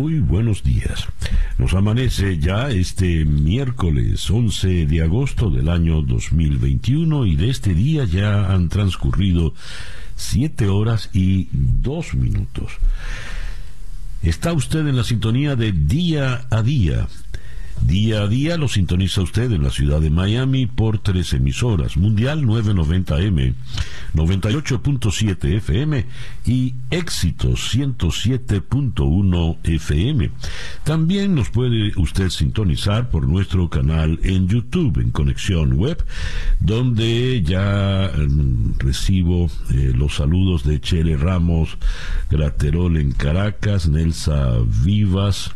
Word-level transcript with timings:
Muy 0.00 0.18
buenos 0.20 0.62
días. 0.62 1.06
Nos 1.58 1.74
amanece 1.74 2.38
ya 2.38 2.70
este 2.70 3.26
miércoles 3.26 4.30
11 4.30 4.86
de 4.86 5.02
agosto 5.02 5.50
del 5.50 5.68
año 5.68 6.00
2021 6.00 7.26
y 7.26 7.36
de 7.36 7.50
este 7.50 7.74
día 7.74 8.06
ya 8.06 8.50
han 8.50 8.70
transcurrido 8.70 9.52
7 10.16 10.68
horas 10.70 11.10
y 11.12 11.48
2 11.52 12.14
minutos. 12.14 12.72
Está 14.22 14.54
usted 14.54 14.86
en 14.86 14.96
la 14.96 15.04
sintonía 15.04 15.54
de 15.54 15.72
día 15.72 16.46
a 16.48 16.62
día 16.62 17.06
Día 17.86 18.22
a 18.22 18.28
día 18.28 18.56
lo 18.56 18.68
sintoniza 18.68 19.22
usted 19.22 19.50
en 19.52 19.62
la 19.62 19.70
ciudad 19.70 20.00
de 20.00 20.10
Miami 20.10 20.66
por 20.66 20.98
tres 20.98 21.32
emisoras, 21.32 21.96
Mundial 21.96 22.44
990M, 22.44 23.54
98.7 24.14 25.56
FM 25.56 26.06
y 26.46 26.74
Éxitos 26.90 27.74
107.1 27.74 29.56
FM. 29.64 30.30
También 30.84 31.34
nos 31.34 31.50
puede 31.50 31.92
usted 31.96 32.28
sintonizar 32.28 33.10
por 33.10 33.26
nuestro 33.26 33.70
canal 33.70 34.20
en 34.22 34.46
YouTube, 34.46 34.98
en 34.98 35.10
Conexión 35.10 35.72
Web, 35.74 36.04
donde 36.60 37.42
ya 37.42 38.12
mm, 38.16 38.78
recibo 38.78 39.50
eh, 39.72 39.92
los 39.94 40.16
saludos 40.16 40.64
de 40.64 40.80
Chele 40.80 41.16
Ramos, 41.16 41.78
Graterol 42.30 42.98
en 42.98 43.12
Caracas, 43.12 43.88
Nelsa 43.88 44.58
Vivas, 44.84 45.54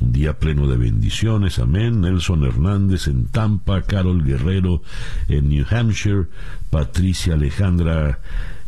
un 0.00 0.12
día 0.12 0.38
pleno 0.38 0.66
de 0.66 0.76
bendiciones, 0.76 1.58
amén. 1.58 2.00
Nelson 2.00 2.44
Hernández 2.44 3.08
en 3.08 3.26
Tampa, 3.26 3.82
Carol 3.82 4.24
Guerrero 4.24 4.82
en 5.28 5.48
New 5.48 5.64
Hampshire, 5.70 6.26
Patricia 6.70 7.34
Alejandra 7.34 8.20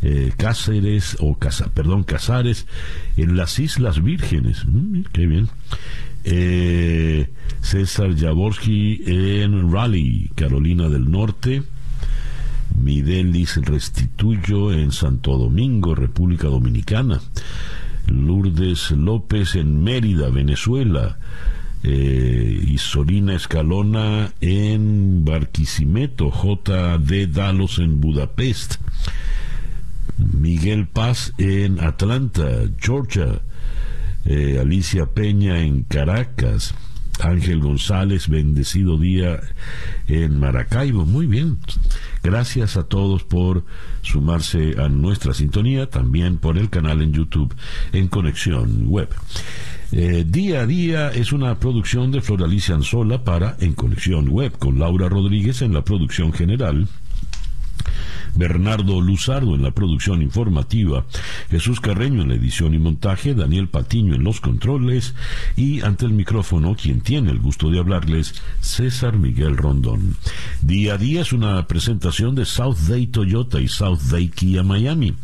eh, 0.03 0.33
Cáceres, 0.37 1.17
o 1.21 1.39
Casa, 1.39 1.71
perdón, 1.75 2.05
Casares 2.05 2.67
en 3.17 3.37
las 3.37 3.59
Islas 3.59 4.03
Vírgenes. 4.03 4.65
Mm, 4.65 5.03
qué 5.13 5.27
bien. 5.27 5.49
Eh, 6.25 7.31
César 7.61 8.17
Jaworski 8.17 9.03
en 9.07 9.73
Raleigh, 9.73 10.31
Carolina 10.35 10.89
del 10.89 11.11
Norte. 11.11 11.63
Midelis 12.77 13.57
Restituyo 13.57 14.73
en 14.73 14.93
Santo 14.93 15.37
Domingo, 15.37 15.95
República 15.95 16.49
Dominicana. 16.49 17.21
Lourdes 18.09 18.91
López 18.91 19.55
en 19.55 19.83
Mérida, 19.83 20.31
Venezuela, 20.31 21.19
eh, 21.85 22.61
y 22.67 22.79
Sorina 22.79 23.35
Escalona 23.35 24.33
en 24.41 25.25
Barquisimeto, 25.25 26.31
J.D. 26.31 27.29
Dalos 27.29 27.79
en 27.79 28.01
Budapest, 28.01 28.77
Miguel 30.17 30.89
Paz 30.89 31.33
en 31.39 31.81
Atlanta, 31.81 32.49
Georgia, 32.79 33.41
eh, 34.25 34.59
Alicia 34.61 35.07
Peña 35.07 35.61
en 35.61 35.85
Caracas, 35.85 36.75
Ángel 37.21 37.61
González, 37.61 38.29
bendecido 38.29 38.99
día 38.99 39.41
en 40.07 40.39
Maracaibo. 40.39 41.05
Muy 41.05 41.27
bien. 41.27 41.59
Gracias 42.23 42.77
a 42.77 42.85
todos 42.85 43.25
por 43.25 43.65
sumarse 44.03 44.75
a 44.79 44.89
nuestra 44.89 45.35
sintonía, 45.35 45.89
también 45.89 46.39
por 46.39 46.59
el 46.59 46.71
canal 46.71 47.03
en 47.03 47.13
YouTube 47.13 47.55
en 47.93 48.09
Conexión 48.09 48.89
Web. 48.89 49.09
Eh, 49.91 50.25
día 50.27 50.61
a 50.61 50.67
día 50.67 51.09
es 51.11 51.33
una 51.33 51.59
producción 51.59 52.13
de 52.13 52.21
Floralicia 52.21 52.75
Anzola 52.75 53.25
para 53.25 53.57
En 53.61 53.73
Conexión 53.73 54.29
Web, 54.29 54.59
con 54.59 54.79
Laura 54.79 55.09
Rodríguez 55.09 55.63
en 55.63 55.73
la 55.73 55.83
producción 55.83 56.33
general 56.33 56.89
Bernardo 58.35 59.01
Luzardo 59.01 59.55
en 59.55 59.63
la 59.63 59.71
producción 59.71 60.23
informativa, 60.23 61.05
Jesús 61.51 61.81
Carreño 61.81 62.23
en 62.23 62.29
la 62.29 62.35
edición 62.35 62.75
y 62.75 62.79
montaje, 62.79 63.35
Daniel 63.35 63.69
Patiño 63.69 64.15
en 64.15 64.25
los 64.25 64.41
controles 64.41 65.15
y 65.57 65.81
ante 65.83 66.07
el 66.07 66.13
micrófono 66.13 66.75
quien 66.75 67.01
tiene 67.01 67.31
el 67.31 67.39
gusto 67.39 67.71
de 67.71 67.79
hablarles, 67.79 68.35
César 68.61 69.17
Miguel 69.17 69.57
Rondón. 69.57 70.17
Día 70.63 70.95
a 70.95 70.99
día 70.99 71.23
es 71.23 71.33
una 71.33 71.67
presentación 71.67 72.35
de 72.35 72.45
South 72.45 72.79
Day 72.89 73.07
Toyota 73.07 73.61
y 73.61 73.69
South 73.69 74.01
Day 74.11 74.29
Kia 74.29 74.63
Miami, 74.63 75.15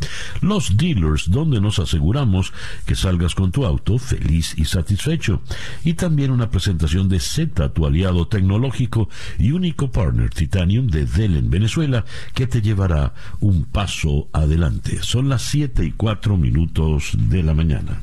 los 0.41 0.77
dealers 0.77 1.31
donde 1.31 1.61
nos 1.61 1.79
aseguramos 1.79 2.53
que 2.87 2.95
salgas 2.95 3.35
con 3.35 3.53
tu 3.53 3.65
auto 3.65 3.99
feliz 3.99 4.55
y 4.57 4.65
satisfecho. 4.65 5.43
Y 5.85 5.95
también 5.95 6.31
una 6.31 6.51
presentación 6.51 7.09
de 7.09 7.21
Z, 7.21 7.73
tu 7.73 7.87
aliado 7.87 8.27
tecnológico 8.27 9.09
y 9.39 9.53
único 9.53 9.91
partner 9.91 10.31
Titanium 10.31 10.87
de 10.87 11.07
Dell 11.07 11.37
en 11.37 11.51
Venezuela, 11.51 12.05
que 12.35 12.47
te 12.47 12.61
llevará 12.75 13.15
un 13.39 13.65
paso 13.67 14.29
adelante. 14.33 14.99
Son 15.01 15.29
las 15.29 15.43
7 15.43 15.85
y 15.85 15.93
4 15.93 16.37
minutos 16.37 17.13
de 17.17 17.43
la 17.45 17.55
mañana. 17.55 18.01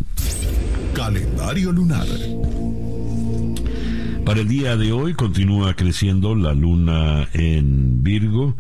Calendario 0.94 1.74
lunar. 1.74 2.08
Para 4.26 4.42
el 4.42 4.48
día 4.48 4.78
de 4.78 4.92
hoy 4.92 5.16
continúa 5.16 5.76
creciendo 5.76 6.36
la 6.36 6.54
luna 6.54 7.28
en 7.34 8.04
Virgo, 8.04 8.56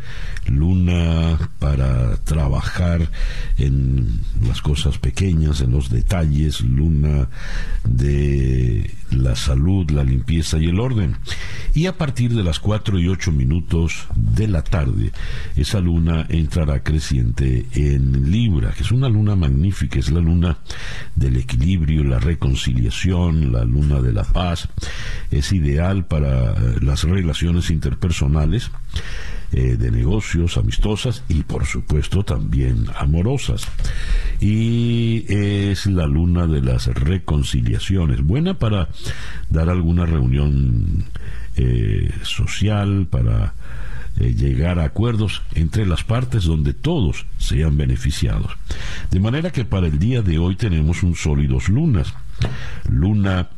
luna 0.47 1.37
para 1.59 2.17
trabajar 2.23 3.09
en 3.57 4.21
las 4.45 4.61
cosas 4.61 4.97
pequeñas, 4.97 5.61
en 5.61 5.71
los 5.71 5.89
detalles, 5.89 6.61
luna 6.61 7.29
de 7.83 8.91
la 9.11 9.35
salud, 9.35 9.89
la 9.91 10.03
limpieza 10.03 10.57
y 10.57 10.67
el 10.67 10.79
orden. 10.79 11.17
Y 11.73 11.85
a 11.85 11.97
partir 11.97 12.33
de 12.33 12.43
las 12.43 12.59
4 12.59 12.99
y 12.99 13.07
8 13.07 13.31
minutos 13.31 14.07
de 14.15 14.47
la 14.47 14.63
tarde, 14.63 15.11
esa 15.55 15.79
luna 15.79 16.25
entrará 16.29 16.83
creciente 16.83 17.65
en 17.73 18.31
Libra, 18.31 18.71
que 18.71 18.83
es 18.83 18.91
una 18.91 19.09
luna 19.09 19.35
magnífica, 19.35 19.99
es 19.99 20.11
la 20.11 20.19
luna 20.19 20.57
del 21.15 21.37
equilibrio, 21.37 22.03
la 22.03 22.19
reconciliación, 22.19 23.53
la 23.53 23.63
luna 23.63 24.01
de 24.01 24.11
la 24.11 24.23
paz. 24.23 24.67
Ideal 25.51 26.05
para 26.05 26.51
eh, 26.51 26.55
las 26.81 27.03
relaciones 27.03 27.69
interpersonales. 27.69 28.71
Eh, 29.53 29.75
de 29.75 29.91
negocios, 29.91 30.55
amistosas 30.55 31.25
y 31.27 31.43
por 31.43 31.65
supuesto 31.65 32.23
también 32.23 32.85
amorosas. 32.97 33.67
Y 34.39 35.25
es 35.27 35.87
la 35.87 36.07
luna 36.07 36.47
de 36.47 36.61
las 36.61 36.87
reconciliaciones, 36.87 38.21
buena 38.21 38.53
para 38.53 38.87
dar 39.49 39.69
alguna 39.69 40.05
reunión 40.05 41.03
eh, 41.57 42.13
social, 42.23 43.07
para 43.09 43.53
llegar 44.15 44.79
a 44.79 44.85
acuerdos 44.85 45.41
entre 45.53 45.85
las 45.85 46.05
partes 46.05 46.45
donde 46.45 46.73
todos 46.73 47.25
sean 47.37 47.75
beneficiados. 47.75 48.53
De 49.09 49.19
manera 49.19 49.51
que 49.51 49.65
para 49.65 49.87
el 49.87 49.99
día 49.99 50.21
de 50.21 50.37
hoy 50.37 50.55
tenemos 50.55 51.03
un 51.03 51.15
sol 51.15 51.41
y 51.41 51.47
dos 51.47 51.67
lunas. 51.67 52.13
Luna 52.89 53.49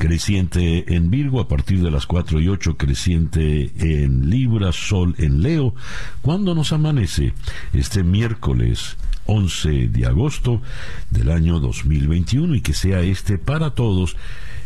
creciente 0.00 0.94
en 0.96 1.10
Virgo 1.10 1.40
a 1.40 1.46
partir 1.46 1.82
de 1.82 1.90
las 1.90 2.06
4 2.06 2.40
y 2.40 2.48
8, 2.48 2.78
creciente 2.78 3.70
en 3.76 4.30
Libra, 4.30 4.72
Sol 4.72 5.14
en 5.18 5.42
Leo, 5.42 5.74
cuando 6.22 6.54
nos 6.54 6.72
amanece 6.72 7.34
este 7.74 8.02
miércoles 8.02 8.96
11 9.26 9.88
de 9.88 10.06
agosto 10.06 10.62
del 11.10 11.30
año 11.30 11.60
2021 11.60 12.54
y 12.54 12.62
que 12.62 12.72
sea 12.72 13.02
este 13.02 13.36
para 13.36 13.74
todos 13.74 14.16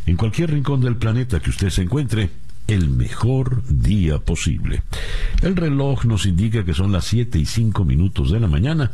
en 0.06 0.16
cualquier 0.16 0.52
rincón 0.52 0.80
del 0.80 0.96
planeta 0.96 1.40
que 1.40 1.50
usted 1.50 1.70
se 1.70 1.82
encuentre 1.82 2.30
el 2.66 2.88
mejor 2.88 3.62
día 3.68 4.18
posible. 4.18 4.82
El 5.42 5.56
reloj 5.56 6.04
nos 6.04 6.26
indica 6.26 6.64
que 6.64 6.74
son 6.74 6.92
las 6.92 7.04
7 7.04 7.38
y 7.38 7.46
5 7.46 7.84
minutos 7.84 8.30
de 8.30 8.40
la 8.40 8.48
mañana. 8.48 8.90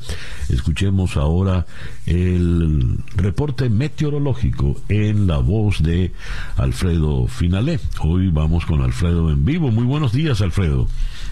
Escuchemos 0.48 1.16
ahora 1.16 1.66
el 2.06 2.98
reporte 3.14 3.68
meteorológico 3.68 4.80
en 4.88 5.26
la 5.26 5.38
voz 5.38 5.82
de 5.82 6.12
Alfredo 6.56 7.26
Finalé. 7.28 7.78
Hoy 8.00 8.28
vamos 8.28 8.66
con 8.66 8.82
Alfredo 8.82 9.30
en 9.30 9.44
vivo. 9.44 9.70
Muy 9.70 9.84
buenos 9.84 10.12
días, 10.12 10.40
Alfredo. 10.40 10.88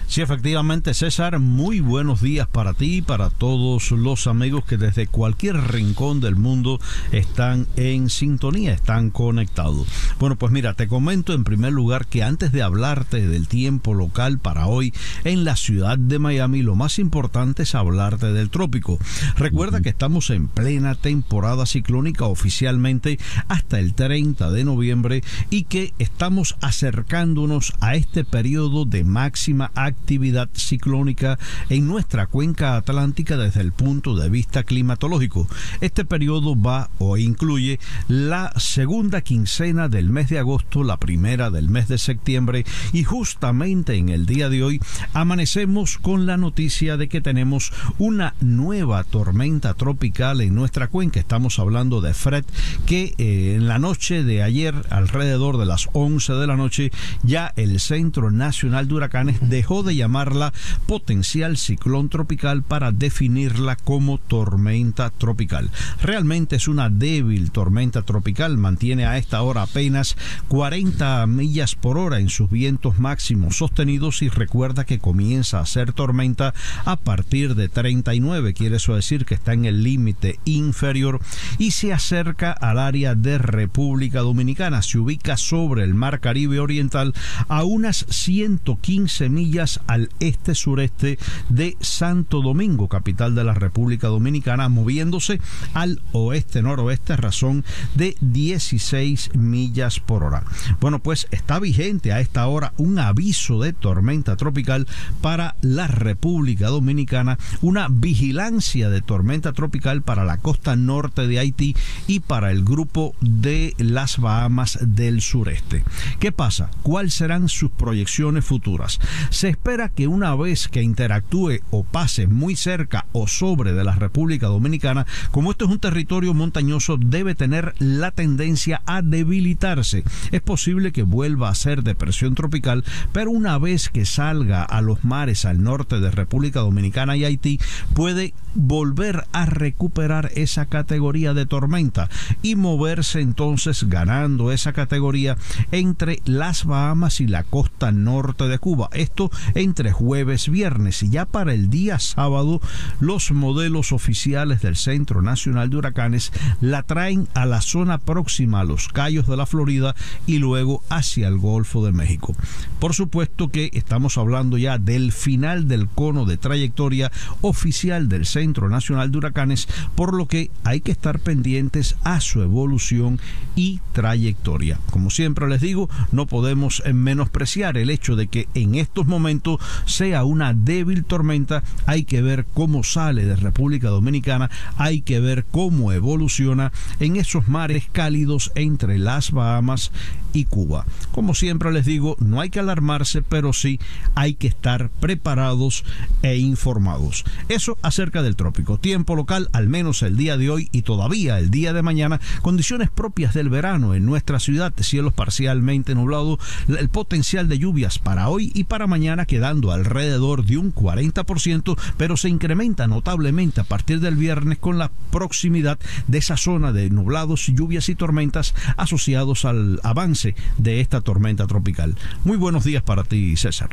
Sí, 0.09 0.21
efectivamente, 0.21 0.95
César, 0.95 1.37
muy 1.37 1.81
buenos 1.81 2.19
días 2.19 2.47
para 2.47 2.73
ti 2.73 2.95
y 2.95 3.01
para 3.03 3.29
todos 3.29 3.91
los 3.91 4.25
amigos 4.25 4.65
que 4.65 4.75
desde 4.75 5.05
cualquier 5.05 5.55
rincón 5.71 6.19
del 6.19 6.35
mundo 6.35 6.79
están 7.11 7.67
en 7.75 8.09
sintonía, 8.09 8.73
están 8.73 9.11
conectados. 9.11 9.87
Bueno, 10.19 10.35
pues 10.35 10.51
mira, 10.51 10.73
te 10.73 10.87
comento 10.87 11.33
en 11.33 11.43
primer 11.43 11.73
lugar 11.73 12.07
que 12.07 12.23
antes 12.23 12.51
de 12.51 12.63
hablarte 12.63 13.27
del 13.27 13.47
tiempo 13.47 13.93
local 13.93 14.39
para 14.39 14.65
hoy 14.65 14.95
en 15.25 15.45
la 15.45 15.55
ciudad 15.55 15.99
de 15.99 16.17
Miami, 16.17 16.63
lo 16.63 16.73
más 16.73 16.97
importante 16.97 17.61
es 17.61 17.75
hablarte 17.75 18.33
del 18.33 18.49
trópico. 18.49 18.97
Recuerda 19.37 19.81
que 19.81 19.89
estamos 19.89 20.31
en 20.31 20.47
plena 20.47 20.95
temporada 20.95 21.67
ciclónica 21.67 22.25
oficialmente 22.25 23.19
hasta 23.47 23.77
el 23.77 23.93
30 23.93 24.49
de 24.49 24.63
noviembre 24.63 25.23
y 25.51 25.65
que 25.65 25.93
estamos 25.99 26.55
acercándonos 26.61 27.73
a 27.79 27.93
este 27.93 28.23
periodo 28.23 28.85
de 28.85 29.03
máxima 29.03 29.65
actividad 29.75 29.98
actividad 29.99 30.49
ciclónica 30.53 31.37
en 31.69 31.87
nuestra 31.87 32.27
cuenca 32.27 32.75
atlántica 32.77 33.37
desde 33.37 33.61
el 33.61 33.73
punto 33.73 34.15
de 34.15 34.29
vista 34.29 34.63
climatológico. 34.63 35.47
Este 35.81 36.05
periodo 36.05 36.59
va 36.59 36.89
o 36.97 37.17
incluye 37.17 37.79
la 38.07 38.51
segunda 38.55 39.21
quincena 39.21 39.89
del 39.89 40.09
mes 40.09 40.29
de 40.29 40.39
agosto, 40.39 40.83
la 40.83 40.97
primera 40.97 41.51
del 41.51 41.69
mes 41.69 41.87
de 41.87 41.97
septiembre 41.97 42.65
y 42.93 43.03
justamente 43.03 43.95
en 43.95 44.09
el 44.09 44.25
día 44.25 44.49
de 44.49 44.63
hoy 44.63 44.79
amanecemos 45.13 45.97
con 45.97 46.25
la 46.25 46.37
noticia 46.37 46.97
de 46.97 47.09
que 47.09 47.21
tenemos 47.21 47.73
una 47.97 48.33
nueva 48.39 49.03
tormenta 49.03 49.73
tropical 49.73 50.41
en 50.41 50.55
nuestra 50.55 50.87
cuenca. 50.87 51.19
Estamos 51.19 51.59
hablando 51.59 52.01
de 52.01 52.13
Fred 52.13 52.45
que 52.85 53.13
eh, 53.17 53.55
en 53.55 53.67
la 53.67 53.79
noche 53.79 54.23
de 54.23 54.43
ayer 54.43 54.73
alrededor 54.89 55.57
de 55.57 55.65
las 55.65 55.89
11 55.93 56.33
de 56.33 56.47
la 56.47 56.55
noche 56.55 56.91
ya 57.23 57.53
el 57.57 57.79
Centro 57.79 58.31
Nacional 58.31 58.87
de 58.87 58.93
Huracanes 58.95 59.49
dejó 59.49 59.83
de 59.83 59.88
llamarla 59.95 60.53
potencial 60.87 61.57
ciclón 61.57 62.09
tropical 62.09 62.63
para 62.63 62.91
definirla 62.91 63.75
como 63.75 64.17
tormenta 64.17 65.09
tropical. 65.09 65.69
Realmente 66.01 66.55
es 66.55 66.67
una 66.67 66.89
débil 66.89 67.51
tormenta 67.51 68.01
tropical, 68.01 68.57
mantiene 68.57 69.05
a 69.05 69.17
esta 69.17 69.41
hora 69.41 69.63
apenas 69.63 70.15
40 70.47 71.25
millas 71.27 71.75
por 71.75 71.97
hora 71.97 72.19
en 72.19 72.29
sus 72.29 72.49
vientos 72.49 72.99
máximos 72.99 73.57
sostenidos 73.57 74.21
y 74.21 74.29
recuerda 74.29 74.85
que 74.85 74.99
comienza 74.99 75.59
a 75.59 75.65
ser 75.65 75.93
tormenta 75.93 76.53
a 76.85 76.95
partir 76.95 77.55
de 77.55 77.69
39, 77.69 78.53
quiere 78.53 78.77
eso 78.77 78.95
decir 78.95 79.25
que 79.25 79.35
está 79.35 79.53
en 79.53 79.65
el 79.65 79.83
límite 79.83 80.39
inferior 80.45 81.19
y 81.57 81.71
se 81.71 81.93
acerca 81.93 82.51
al 82.51 82.79
área 82.79 83.15
de 83.15 83.37
República 83.37 84.21
Dominicana, 84.21 84.81
se 84.81 84.97
ubica 84.97 85.37
sobre 85.37 85.83
el 85.83 85.93
mar 85.93 86.19
Caribe 86.19 86.59
Oriental 86.59 87.13
a 87.47 87.63
unas 87.63 88.05
115 88.09 89.29
millas 89.29 89.78
al 89.87 90.09
este-sureste 90.19 91.17
de 91.49 91.77
Santo 91.79 92.41
Domingo, 92.41 92.87
capital 92.87 93.35
de 93.35 93.43
la 93.43 93.53
República 93.53 94.07
Dominicana, 94.07 94.69
moviéndose 94.69 95.39
al 95.73 96.01
oeste-noroeste 96.11 97.13
a 97.13 97.17
razón 97.17 97.65
de 97.95 98.15
16 98.21 99.35
millas 99.35 99.99
por 99.99 100.23
hora. 100.23 100.43
Bueno, 100.79 100.99
pues 100.99 101.27
está 101.31 101.59
vigente 101.59 102.13
a 102.13 102.19
esta 102.19 102.47
hora 102.47 102.73
un 102.77 102.99
aviso 102.99 103.61
de 103.61 103.73
tormenta 103.73 104.35
tropical 104.35 104.87
para 105.21 105.55
la 105.61 105.87
República 105.87 106.67
Dominicana, 106.67 107.37
una 107.61 107.87
vigilancia 107.89 108.89
de 108.89 109.01
tormenta 109.01 109.53
tropical 109.53 110.01
para 110.01 110.23
la 110.23 110.37
costa 110.37 110.75
norte 110.75 111.27
de 111.27 111.39
Haití 111.39 111.75
y 112.07 112.19
para 112.19 112.51
el 112.51 112.63
grupo 112.63 113.15
de 113.21 113.73
las 113.77 114.17
Bahamas 114.17 114.79
del 114.81 115.21
sureste. 115.21 115.83
¿Qué 116.19 116.31
pasa? 116.31 116.71
¿Cuáles 116.83 117.13
serán 117.13 117.49
sus 117.49 117.71
proyecciones 117.71 118.45
futuras? 118.45 118.99
Se 119.29 119.47
espera 119.59 119.89
que 119.89 120.07
una 120.07 120.33
vez 120.35 120.69
que 120.69 120.81
interactúe 120.81 121.59
o 121.69 121.83
pase 121.83 122.27
muy 122.27 122.55
cerca 122.55 123.07
o 123.11 123.27
sobre 123.27 123.73
de 123.73 123.83
la 123.83 123.93
República 123.93 124.47
Dominicana, 124.47 125.05
como 125.31 125.51
esto 125.51 125.65
es 125.65 125.71
un 125.71 125.79
territorio 125.79 126.33
montañoso, 126.33 126.95
debe 126.97 127.35
tener 127.35 127.75
la 127.77 128.11
tendencia 128.11 128.81
a 128.85 129.01
debilitarse. 129.01 130.05
Es 130.31 130.39
posible 130.41 130.93
que 130.93 131.03
vuelva 131.03 131.49
a 131.49 131.55
ser 131.55 131.83
depresión 131.83 132.35
tropical, 132.35 132.85
pero 133.11 133.31
una 133.31 133.57
vez 133.57 133.89
que 133.89 134.05
salga 134.05 134.63
a 134.63 134.81
los 134.81 135.03
mares 135.03 135.43
al 135.43 135.61
norte 135.61 135.99
de 135.99 136.09
República 136.09 136.61
Dominicana 136.61 137.17
y 137.17 137.25
Haití, 137.25 137.59
puede 137.93 138.33
volver 138.55 139.25
a 139.33 139.45
recuperar 139.45 140.31
esa 140.35 140.67
categoría 140.67 141.33
de 141.33 141.45
tormenta 141.45 142.09
y 142.41 142.55
moverse 142.55 143.19
entonces 143.19 143.89
ganando 143.89 144.53
esa 144.53 144.71
categoría 144.71 145.35
entre 145.71 146.21
las 146.23 146.63
Bahamas 146.63 147.19
y 147.19 147.27
la 147.27 147.43
costa 147.43 147.91
norte 147.91 148.47
de 148.47 148.57
Cuba. 148.57 148.89
Esto 148.93 149.29
entre 149.55 149.91
jueves, 149.91 150.49
viernes 150.49 151.03
y 151.03 151.09
ya 151.09 151.25
para 151.25 151.53
el 151.53 151.69
día 151.69 151.99
sábado 151.99 152.61
los 152.99 153.31
modelos 153.31 153.91
oficiales 153.91 154.61
del 154.61 154.75
Centro 154.75 155.21
Nacional 155.21 155.69
de 155.69 155.77
Huracanes 155.77 156.31
la 156.61 156.83
traen 156.83 157.27
a 157.33 157.45
la 157.45 157.61
zona 157.61 157.97
próxima 157.97 158.61
a 158.61 158.63
los 158.63 158.87
Cayos 158.87 159.27
de 159.27 159.37
la 159.37 159.45
Florida 159.45 159.95
y 160.25 160.39
luego 160.39 160.83
hacia 160.89 161.27
el 161.27 161.37
Golfo 161.37 161.85
de 161.85 161.91
México. 161.91 162.35
Por 162.79 162.93
supuesto 162.93 163.49
que 163.49 163.69
estamos 163.73 164.17
hablando 164.17 164.57
ya 164.57 164.77
del 164.77 165.11
final 165.11 165.67
del 165.67 165.87
cono 165.87 166.25
de 166.25 166.37
trayectoria 166.37 167.11
oficial 167.41 168.09
del 168.09 168.25
Centro 168.25 168.69
Nacional 168.69 169.11
de 169.11 169.17
Huracanes, 169.17 169.67
por 169.95 170.13
lo 170.13 170.27
que 170.27 170.51
hay 170.63 170.81
que 170.81 170.91
estar 170.91 171.19
pendientes 171.19 171.95
a 172.03 172.21
su 172.21 172.41
evolución 172.41 173.19
y 173.55 173.79
trayectoria. 173.93 174.79
Como 174.91 175.09
siempre 175.09 175.47
les 175.47 175.61
digo, 175.61 175.89
no 176.11 176.25
podemos 176.25 176.83
menospreciar 176.93 177.77
el 177.77 177.89
hecho 177.89 178.15
de 178.15 178.27
que 178.27 178.47
en 178.53 178.75
estos 178.75 179.07
momentos 179.07 179.38
sea 179.85 180.23
una 180.23 180.53
débil 180.53 181.03
tormenta, 181.03 181.63
hay 181.85 182.03
que 182.03 182.21
ver 182.21 182.45
cómo 182.53 182.83
sale 182.83 183.25
de 183.25 183.35
República 183.35 183.89
Dominicana, 183.89 184.49
hay 184.77 185.01
que 185.01 185.19
ver 185.19 185.45
cómo 185.49 185.91
evoluciona 185.91 186.71
en 186.99 187.15
esos 187.15 187.47
mares 187.47 187.87
cálidos 187.91 188.51
entre 188.55 188.97
las 188.97 189.31
Bahamas 189.31 189.91
y 190.33 190.45
Cuba. 190.45 190.85
Como 191.11 191.33
siempre 191.33 191.71
les 191.71 191.85
digo, 191.85 192.15
no 192.19 192.39
hay 192.39 192.49
que 192.49 192.59
alarmarse, 192.59 193.21
pero 193.21 193.53
sí 193.53 193.79
hay 194.15 194.35
que 194.35 194.47
estar 194.47 194.89
preparados 194.99 195.83
e 196.21 196.37
informados. 196.37 197.25
Eso 197.47 197.77
acerca 197.81 198.21
del 198.21 198.35
trópico. 198.35 198.77
Tiempo 198.77 199.15
local, 199.15 199.49
al 199.53 199.67
menos 199.67 200.01
el 200.03 200.17
día 200.17 200.37
de 200.37 200.49
hoy 200.49 200.69
y 200.71 200.83
todavía 200.83 201.39
el 201.39 201.49
día 201.49 201.73
de 201.73 201.81
mañana, 201.81 202.19
condiciones 202.41 202.89
propias 202.89 203.33
del 203.33 203.49
verano 203.49 203.95
en 203.95 204.05
nuestra 204.05 204.39
ciudad, 204.39 204.73
cielos 204.79 205.13
parcialmente 205.13 205.95
nublados, 205.95 206.39
el 206.67 206.89
potencial 206.89 207.47
de 207.47 207.59
lluvias 207.59 207.99
para 207.99 208.29
hoy 208.29 208.51
y 208.53 208.65
para 208.65 208.87
mañana 208.87 209.25
quedando 209.29 209.71
alrededor 209.71 210.43
de 210.43 210.57
un 210.57 210.73
40%, 210.73 211.77
pero 211.97 212.17
se 212.17 212.29
incrementa 212.29 212.87
notablemente 212.87 213.61
a 213.61 213.63
partir 213.63 213.99
del 213.99 214.15
viernes 214.15 214.57
con 214.57 214.79
la 214.79 214.89
proximidad 215.11 215.77
de 216.07 216.17
esa 216.17 216.35
zona 216.35 216.71
de 216.71 216.89
nublados, 216.89 217.45
lluvias 217.45 217.89
y 217.89 217.95
tormentas 217.95 218.55
asociados 218.75 219.45
al 219.45 219.79
avance 219.83 220.33
de 220.57 220.81
esta 220.81 221.01
tormenta 221.01 221.45
tropical. 221.45 221.95
Muy 222.23 222.37
buenos 222.37 222.63
días 222.63 222.81
para 222.81 223.03
ti, 223.03 223.35
César. 223.37 223.69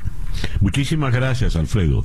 Muchísimas 0.61 1.15
gracias, 1.15 1.57
Alfredo. 1.57 2.05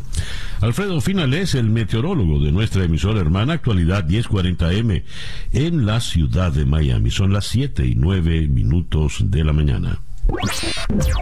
Alfredo 0.61 1.01
Finales, 1.01 1.53
el 1.53 1.69
meteorólogo 1.69 2.39
de 2.39 2.53
nuestra 2.53 2.85
emisora 2.85 3.19
hermana 3.19 3.53
Actualidad 3.53 4.07
1040M 4.07 5.03
en 5.51 5.85
la 5.85 5.99
ciudad 5.99 6.53
de 6.53 6.65
Miami. 6.65 7.11
Son 7.11 7.33
las 7.33 7.47
7 7.47 7.85
y 7.85 7.95
9 7.95 8.47
minutos 8.47 9.25
de 9.25 9.43
la 9.43 9.51
mañana. 9.51 9.99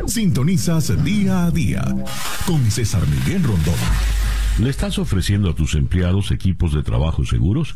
Sintonizas 0.07 1.03
día 1.03 1.45
a 1.45 1.51
día 1.51 1.83
con 2.45 2.69
César 2.69 3.06
Miguel 3.07 3.44
Rondón. 3.44 4.19
¿Le 4.59 4.69
estás 4.69 4.99
ofreciendo 4.99 5.49
a 5.49 5.56
tus 5.56 5.73
empleados 5.75 6.31
equipos 6.31 6.73
de 6.73 6.83
trabajo 6.83 7.23
seguros? 7.23 7.75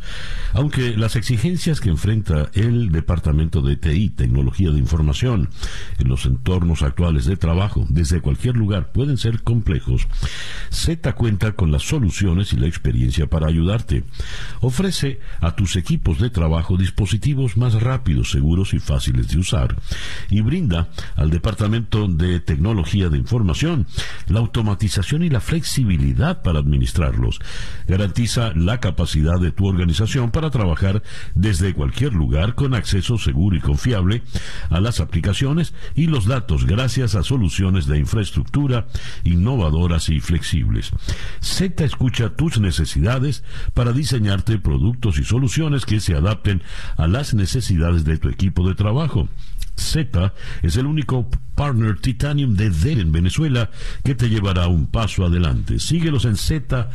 Aunque 0.51 0.97
las 0.97 1.15
exigencias 1.15 1.79
que 1.79 1.87
enfrenta 1.87 2.49
el 2.55 2.91
Departamento 2.91 3.61
de 3.61 3.77
TI, 3.77 4.09
Tecnología 4.09 4.69
de 4.69 4.79
Información, 4.79 5.49
en 5.97 6.09
los 6.09 6.25
entornos 6.25 6.81
actuales 6.81 7.23
de 7.23 7.37
trabajo, 7.37 7.85
desde 7.87 8.19
cualquier 8.19 8.57
lugar, 8.57 8.91
pueden 8.91 9.17
ser 9.17 9.43
complejos, 9.43 10.07
Z 10.71 11.13
cuenta 11.13 11.53
con 11.53 11.71
las 11.71 11.83
soluciones 11.83 12.51
y 12.51 12.57
la 12.57 12.67
experiencia 12.67 13.27
para 13.27 13.47
ayudarte. 13.47 14.03
Ofrece 14.59 15.21
a 15.39 15.55
tus 15.55 15.77
equipos 15.77 16.19
de 16.19 16.31
trabajo 16.31 16.75
dispositivos 16.75 17.55
más 17.55 17.81
rápidos, 17.81 18.29
seguros 18.29 18.73
y 18.73 18.79
fáciles 18.79 19.29
de 19.29 19.39
usar. 19.39 19.77
Y 20.29 20.41
brinda 20.41 20.89
al 21.15 21.29
Departamento 21.29 22.09
de 22.09 22.41
Tecnología 22.41 23.07
de 23.07 23.19
Información 23.19 23.87
la 24.27 24.39
automatización 24.39 25.23
y 25.23 25.29
la 25.29 25.39
flexibilidad 25.39 26.41
para 26.41 26.59
administrarlos. 26.73 27.39
Garantiza 27.87 28.51
la 28.55 28.79
capacidad 28.79 29.39
de 29.39 29.51
tu 29.51 29.67
organización 29.67 30.31
para 30.31 30.49
trabajar 30.49 31.03
desde 31.35 31.73
cualquier 31.73 32.13
lugar 32.13 32.55
con 32.55 32.73
acceso 32.73 33.17
seguro 33.17 33.55
y 33.55 33.61
confiable 33.61 34.23
a 34.69 34.79
las 34.79 34.99
aplicaciones 34.99 35.73
y 35.95 36.07
los 36.07 36.25
datos 36.25 36.65
gracias 36.65 37.15
a 37.15 37.23
soluciones 37.23 37.85
de 37.85 37.99
infraestructura 37.99 38.87
innovadoras 39.23 40.09
y 40.09 40.19
flexibles. 40.19 40.91
Z 41.41 41.83
escucha 41.83 42.35
tus 42.35 42.59
necesidades 42.59 43.43
para 43.73 43.93
diseñarte 43.93 44.57
productos 44.57 45.19
y 45.19 45.23
soluciones 45.23 45.85
que 45.85 45.99
se 45.99 46.15
adapten 46.15 46.63
a 46.97 47.07
las 47.07 47.33
necesidades 47.33 48.03
de 48.03 48.17
tu 48.17 48.29
equipo 48.29 48.67
de 48.67 48.75
trabajo. 48.75 49.29
Z 49.75 50.33
es 50.61 50.77
el 50.77 50.85
único 50.85 51.27
partner 51.55 51.99
Titanium 51.99 52.55
de 52.55 52.69
Dell 52.69 53.01
en 53.01 53.11
Venezuela 53.11 53.69
que 54.03 54.15
te 54.15 54.29
llevará 54.29 54.67
un 54.67 54.87
paso 54.87 55.25
adelante. 55.25 55.79
Síguelos 55.79 56.25
en 56.25 56.37
Z 56.37 56.89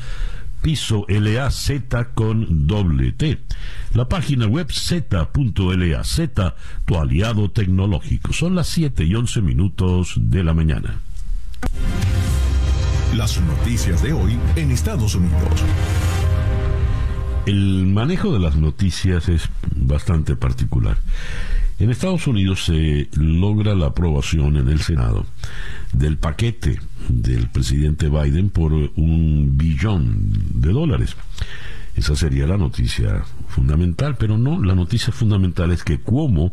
piso 0.62 1.06
LAZ 1.08 1.70
con 2.14 2.66
doble 2.66 3.12
T. 3.12 3.38
La 3.94 4.08
página 4.08 4.46
web 4.46 4.70
z.laz, 4.70 6.20
tu 6.84 6.96
aliado 6.96 7.50
tecnológico. 7.50 8.32
Son 8.32 8.54
las 8.54 8.68
7 8.68 9.04
y 9.04 9.14
11 9.14 9.40
minutos 9.42 10.14
de 10.16 10.44
la 10.44 10.54
mañana. 10.54 11.00
Las 13.16 13.40
noticias 13.40 14.02
de 14.02 14.12
hoy 14.12 14.38
en 14.56 14.70
Estados 14.70 15.14
Unidos. 15.14 15.64
El 17.46 17.86
manejo 17.86 18.32
de 18.32 18.40
las 18.40 18.56
noticias 18.56 19.28
es 19.28 19.48
bastante 19.74 20.36
particular. 20.36 20.98
En 21.78 21.90
Estados 21.90 22.26
Unidos 22.26 22.64
se 22.64 23.08
logra 23.12 23.74
la 23.76 23.86
aprobación 23.86 24.56
en 24.56 24.68
el 24.68 24.80
Senado 24.80 25.26
del 25.92 26.16
paquete 26.16 26.80
del 27.08 27.48
presidente 27.50 28.08
Biden 28.08 28.50
por 28.50 28.72
un 28.72 29.56
billón 29.56 30.32
de 30.54 30.72
dólares. 30.72 31.16
Esa 31.94 32.16
sería 32.16 32.46
la 32.46 32.56
noticia 32.56 33.24
fundamental, 33.48 34.16
pero 34.18 34.38
no, 34.38 34.62
la 34.62 34.74
noticia 34.74 35.12
fundamental 35.12 35.70
es 35.70 35.84
que 35.84 36.00
Cuomo 36.00 36.52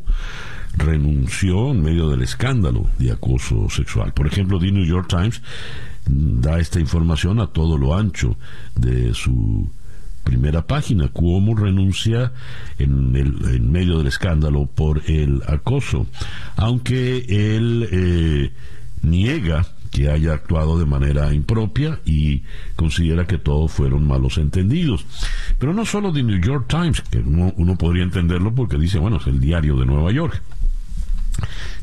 renunció 0.78 1.72
en 1.72 1.82
medio 1.82 2.10
del 2.10 2.22
escándalo 2.22 2.88
de 3.00 3.12
acoso 3.12 3.68
sexual. 3.70 4.14
Por 4.14 4.28
ejemplo, 4.28 4.60
The 4.60 4.72
New 4.72 4.86
York 4.86 5.08
Times 5.08 5.42
da 6.08 6.60
esta 6.60 6.80
información 6.80 7.40
a 7.40 7.48
todo 7.48 7.78
lo 7.78 7.98
ancho 7.98 8.38
de 8.76 9.14
su 9.16 9.70
primera 10.26 10.68
página. 10.68 11.08
Cuomo 11.08 11.56
renuncia 11.56 12.34
en, 12.78 13.16
el, 13.16 13.56
en 13.56 13.72
medio 13.72 14.00
del 14.00 14.08
escándalo 14.08 14.66
por 14.66 15.02
el 15.10 15.42
acoso, 15.48 16.08
aunque 16.58 17.26
él 17.30 17.88
eh, 17.90 18.52
niega 19.02 19.66
que 19.92 20.10
haya 20.10 20.34
actuado 20.34 20.78
de 20.78 20.86
manera 20.86 21.34
impropia 21.34 22.02
y 22.04 22.44
considera 22.76 23.26
que 23.26 23.38
todos 23.38 23.72
fueron 23.72 24.06
malos 24.06 24.38
entendidos. 24.38 25.06
Pero 25.58 25.74
no 25.74 25.86
solo 25.86 26.12
The 26.12 26.22
New 26.22 26.42
York 26.42 26.66
Times, 26.68 27.02
que 27.10 27.20
uno, 27.20 27.78
podría 27.78 28.04
entenderlo 28.04 28.54
porque 28.54 28.78
dice, 28.78 29.00
bueno, 29.00 29.18
es 29.18 29.28
el 29.28 29.40
diario 29.40 29.78
de 29.78 29.86
Nueva 29.86 30.12
York. 30.12 30.42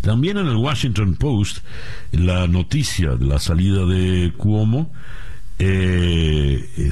También 0.02 0.36
en 0.36 0.46
el 0.46 0.56
Washington 0.56 1.14
Post, 1.14 1.58
la 2.10 2.46
noticia 2.48 3.14
de 3.14 3.24
la 3.24 3.38
salida 3.38 3.86
de 3.86 4.32
Cuomo 4.36 4.92
eh, 5.58 6.90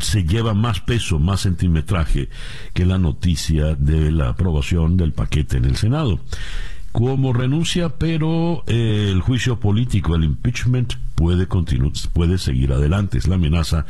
se 0.00 0.24
lleva 0.24 0.54
más 0.54 0.80
peso, 0.80 1.18
más 1.18 1.42
centimetraje 1.42 2.28
que 2.74 2.86
la 2.86 2.98
noticia 2.98 3.74
de 3.74 4.10
la 4.10 4.30
aprobación 4.30 4.96
del 4.96 5.12
paquete 5.12 5.56
en 5.56 5.64
el 5.64 5.76
Senado. 5.76 6.20
Cuomo 6.92 7.32
renuncia, 7.32 7.88
pero 7.88 8.64
eh, 8.66 9.10
el 9.12 9.20
juicio 9.20 9.60
político, 9.60 10.16
el 10.16 10.24
impeachment, 10.24 10.94
puede, 11.14 11.46
puede 12.12 12.38
seguir 12.38 12.72
adelante. 12.72 13.18
Es 13.18 13.28
la 13.28 13.36
amenaza 13.36 13.86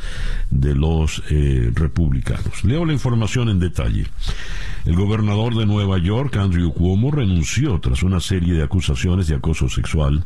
de 0.51 0.75
los 0.75 1.23
eh, 1.31 1.71
republicanos. 1.73 2.63
Leo 2.63 2.85
la 2.85 2.93
información 2.93 3.49
en 3.49 3.59
detalle. 3.59 4.05
El 4.85 4.95
gobernador 4.95 5.55
de 5.55 5.65
Nueva 5.65 5.97
York, 5.97 6.35
Andrew 6.37 6.73
Cuomo, 6.73 7.09
renunció 7.09 7.79
tras 7.79 8.03
una 8.03 8.19
serie 8.19 8.53
de 8.53 8.63
acusaciones 8.63 9.27
de 9.27 9.35
acoso 9.35 9.69
sexual, 9.69 10.23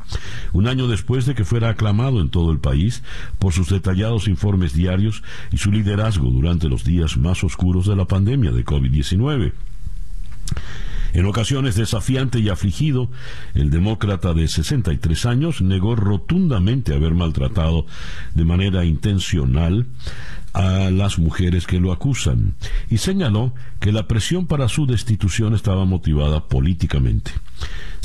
un 0.51 0.67
año 0.67 0.88
después 0.88 1.25
de 1.25 1.36
que 1.36 1.46
fuera 1.46 1.70
aclamado 1.70 2.22
en 2.22 2.29
todo 2.29 2.51
el 2.51 2.60
país 2.60 3.03
por 3.39 3.53
sus 3.53 3.70
detallados 3.70 4.27
informes 4.27 4.74
diarios 4.74 5.24
y 5.51 5.58
su 5.58 5.72
liderazgo 5.72 6.29
durante 6.29 6.70
los 6.70 6.84
días 6.84 7.17
más 7.17 7.44
oscuros 7.44 7.86
de 7.88 7.96
la 7.96 8.05
pandemia 8.05 8.51
de 8.51 8.65
COVID-19. 8.65 9.53
En 11.15 11.25
ocasiones 11.27 11.75
desafiante 11.75 12.39
y 12.39 12.50
afligido, 12.50 13.10
el 13.53 13.69
demócrata 13.69 14.34
de 14.34 14.50
63 14.50 15.25
años 15.25 15.62
negó 15.62 15.95
rotundamente 15.95 16.93
haber 16.93 17.13
maltratado 17.13 17.86
de 18.34 18.43
manera 18.43 18.84
intencional 18.84 19.86
a 20.51 20.91
las 20.91 21.17
mujeres 21.17 21.67
que 21.67 21.79
lo 21.79 21.93
acusan 21.93 22.55
y 22.89 22.98
señaló 22.98 23.53
que 23.79 23.93
la 23.93 24.10
presión 24.10 24.45
para 24.45 24.67
su 24.67 24.88
destitución 24.88 25.53
estaba 25.53 25.86
motivada 25.86 26.50
políticamente. 26.50 27.31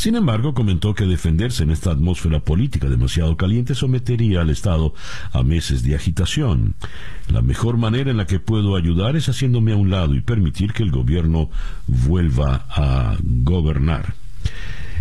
Sin 0.00 0.14
embargo, 0.14 0.54
comentó 0.54 0.94
que 0.94 1.04
defenderse 1.04 1.62
en 1.62 1.70
esta 1.70 1.90
atmósfera 1.90 2.40
política 2.40 2.88
demasiado 2.88 3.36
caliente 3.36 3.74
sometería 3.74 4.40
al 4.40 4.48
Estado 4.48 4.94
a 5.30 5.42
meses 5.42 5.82
de 5.82 5.94
agitación. 5.94 6.74
La 7.28 7.42
mejor 7.42 7.76
manera 7.76 8.10
en 8.10 8.16
la 8.16 8.26
que 8.26 8.40
puedo 8.40 8.76
ayudar 8.76 9.14
es 9.16 9.28
haciéndome 9.28 9.72
a 9.72 9.76
un 9.76 9.90
lado 9.90 10.14
y 10.14 10.22
permitir 10.22 10.72
que 10.72 10.84
el 10.84 10.90
gobierno 10.90 11.50
vuelva 11.86 12.64
a 12.70 13.18
gobernar. 13.22 14.14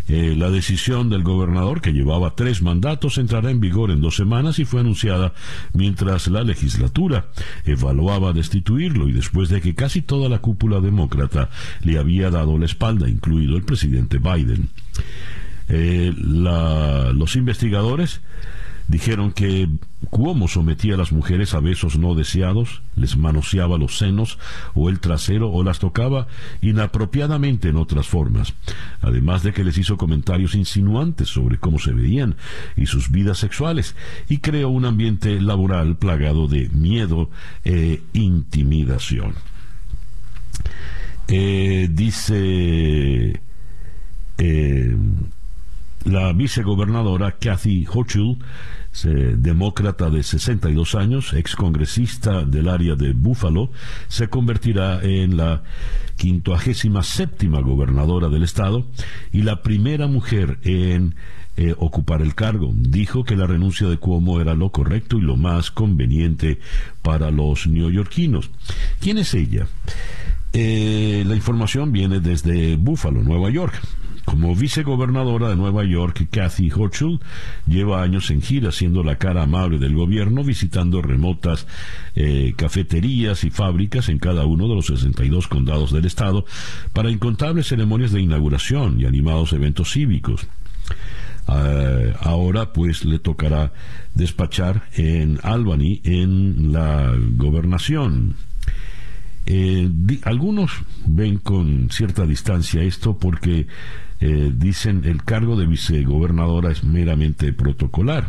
Eh, 0.10 0.36
la 0.36 0.50
decisión 0.50 1.10
del 1.10 1.24
gobernador, 1.24 1.80
que 1.80 1.94
llevaba 1.94 2.36
tres 2.36 2.62
mandatos, 2.62 3.20
entrará 3.20 3.52
en 3.52 3.62
vigor 3.62 3.92
en 3.92 4.02
dos 4.02 4.18
semanas 4.18 4.60
y 4.60 4.66
fue 4.66 4.82
anunciada 4.82 5.34
mientras 5.72 6.28
la 6.28 6.44
legislatura 6.44 7.28
evaluaba 7.64 8.34
destituirlo 8.34 9.08
y 9.08 9.14
después 9.14 9.48
de 9.48 9.62
que 9.62 9.76
casi 9.76 10.02
toda 10.02 10.28
la 10.28 10.40
cúpula 10.40 10.82
demócrata 10.82 11.52
le 11.82 12.00
había 12.00 12.32
dado 12.32 12.58
la 12.58 12.66
espalda, 12.66 13.08
incluido 13.08 13.56
el 13.56 13.64
presidente 13.64 14.18
Biden. 14.18 14.70
Eh, 15.68 16.14
los 16.16 17.36
investigadores 17.36 18.22
Dijeron 18.90 19.34
que 19.34 19.70
Cuomo 20.10 20.48
sometía 20.48 20.96
a 20.96 20.98
las 20.98 21.12
mujeres 21.12 21.54
a 21.54 21.60
besos 21.60 21.96
no 22.00 22.16
deseados, 22.16 22.82
les 22.96 23.18
manoseaba 23.18 23.78
los 23.78 24.00
senos 24.00 24.40
o 24.74 24.90
el 24.90 25.00
trasero 25.00 25.52
o 25.52 25.64
las 25.64 25.78
tocaba 25.78 26.26
inapropiadamente 26.62 27.70
en 27.70 27.76
otras 27.76 28.08
formas, 28.08 28.56
además 29.02 29.44
de 29.44 29.54
que 29.54 29.64
les 29.64 29.78
hizo 29.78 29.96
comentarios 29.96 30.56
insinuantes 30.56 31.30
sobre 31.30 31.60
cómo 31.60 31.78
se 31.78 31.94
veían 31.94 32.36
y 32.76 32.88
sus 32.88 33.12
vidas 33.12 33.38
sexuales, 33.38 33.96
y 34.28 34.40
creó 34.40 34.70
un 34.70 34.86
ambiente 34.86 35.40
laboral 35.40 35.96
plagado 35.98 36.48
de 36.48 36.70
miedo 36.70 37.30
e 37.64 38.02
intimidación. 38.14 39.36
Eh, 41.28 41.90
dice 41.92 43.40
eh, 44.40 44.96
la 46.06 46.34
vicegobernadora 46.34 47.38
Kathy 47.40 47.86
Hochul 47.86 48.40
demócrata 49.38 50.10
de 50.10 50.24
62 50.24 50.96
años, 50.96 51.34
excongresista 51.34 52.44
del 52.44 52.68
área 52.68 52.96
de 52.96 53.14
Buffalo, 53.14 53.70
se 54.08 54.28
convertirá 54.28 55.02
en 55.04 55.38
la 55.38 55.64
quincuagésima 56.18 57.04
séptima 57.04 57.62
gobernadora 57.62 58.30
del 58.30 58.44
estado 58.44 58.88
y 59.32 59.44
la 59.44 59.62
primera 59.62 60.08
mujer 60.08 60.60
en 60.64 61.16
eh, 61.56 61.76
ocupar 61.78 62.22
el 62.22 62.36
cargo. 62.36 62.72
Dijo 62.76 63.24
que 63.24 63.36
la 63.36 63.48
renuncia 63.48 63.88
de 63.88 63.98
Cuomo 63.98 64.42
era 64.42 64.54
lo 64.54 64.72
correcto 64.72 65.18
y 65.18 65.22
lo 65.22 65.38
más 65.38 65.72
conveniente 65.72 66.60
para 67.02 67.32
los 67.32 67.68
neoyorquinos. 67.68 68.50
¿Quién 69.00 69.18
es 69.18 69.34
ella? 69.34 69.68
Eh, 70.52 71.24
la 71.28 71.36
información 71.36 71.92
viene 71.92 72.20
desde 72.20 72.76
Buffalo, 72.76 73.22
Nueva 73.22 73.50
York. 73.50 73.80
Como 74.30 74.56
vicegobernadora 74.56 75.50
de 75.50 75.56
Nueva 75.56 75.84
York, 75.86 76.28
Kathy 76.30 76.70
Hochul 76.70 77.20
lleva 77.66 78.04
años 78.04 78.30
en 78.30 78.44
gira 78.44 78.72
siendo 78.72 79.04
la 79.04 79.16
cara 79.16 79.42
amable 79.42 79.80
del 79.80 79.96
gobierno, 79.96 80.44
visitando 80.44 81.02
remotas 81.02 81.66
eh, 82.14 82.54
cafeterías 82.56 83.44
y 83.44 83.50
fábricas 83.50 84.08
en 84.08 84.20
cada 84.20 84.46
uno 84.46 84.68
de 84.68 84.76
los 84.76 84.86
62 84.86 85.48
condados 85.48 85.92
del 85.92 86.06
estado 86.06 86.46
para 86.94 87.10
incontables 87.10 87.70
ceremonias 87.70 88.12
de 88.12 88.22
inauguración 88.22 89.02
y 89.02 89.06
animados 89.06 89.52
eventos 89.54 89.94
cívicos. 89.94 90.46
Eh, 91.52 92.14
ahora 92.22 92.72
pues 92.72 93.06
le 93.06 93.18
tocará 93.18 93.74
despachar 94.14 94.84
en 94.94 95.40
Albany 95.42 96.02
en 96.04 96.72
la 96.72 97.16
gobernación. 97.32 98.36
Eh, 99.48 99.90
algunos 100.22 100.72
ven 101.08 101.40
con 101.40 101.90
cierta 101.90 102.28
distancia 102.28 102.84
esto 102.84 103.18
porque 103.18 103.66
eh, 104.22 104.52
dicen 104.54 105.04
el 105.06 105.24
cargo 105.24 105.56
de 105.56 105.66
vicegobernadora 105.66 106.72
es 106.72 106.84
meramente 106.84 107.54
protocolar. 107.54 108.28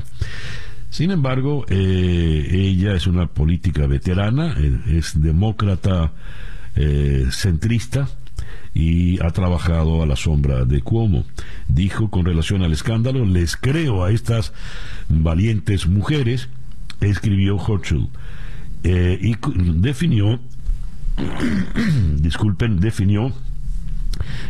Sin 0.88 1.11
embargo, 1.11 1.64
eh, 1.68 2.49
ella 2.50 2.94
es 2.94 3.06
una 3.06 3.26
política 3.26 3.87
veterana, 3.87 4.54
eh, 4.59 4.80
es 4.88 5.20
demócrata 5.20 6.12
centrista 7.30 8.09
y 8.73 9.20
ha 9.23 9.30
trabajado 9.30 10.02
a 10.02 10.06
la 10.06 10.16
sombra 10.16 10.64
de 10.64 10.80
Cuomo. 10.80 11.25
Dijo 11.68 12.11
con 12.11 12.25
relación 12.25 12.62
al 12.62 12.73
escándalo, 12.73 13.26
les 13.26 13.56
creo 13.56 14.04
a 14.04 14.12
estas 14.12 14.54
valientes 15.09 15.88
mujeres, 15.88 16.49
escribió 17.00 17.56
Hochul, 17.56 18.09
y 18.85 19.37
definió, 19.80 20.40
disculpen, 22.16 22.78
definió 22.78 23.35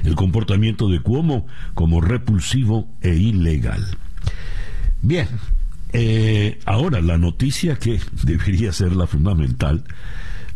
el 0.05 0.15
comportamiento 0.15 0.89
de 0.89 1.01
Cuomo 1.01 1.47
como 1.75 2.01
repulsivo 2.01 2.89
e 3.01 3.15
ilegal. 3.15 3.87
Bien, 5.03 5.29
eh, 5.93 6.59
ahora 6.67 7.01
la 7.01 7.19
noticia 7.19 7.77
que 7.77 8.01
debería 8.23 8.73
ser 8.73 8.95
la 8.95 9.07
fundamental, 9.07 9.85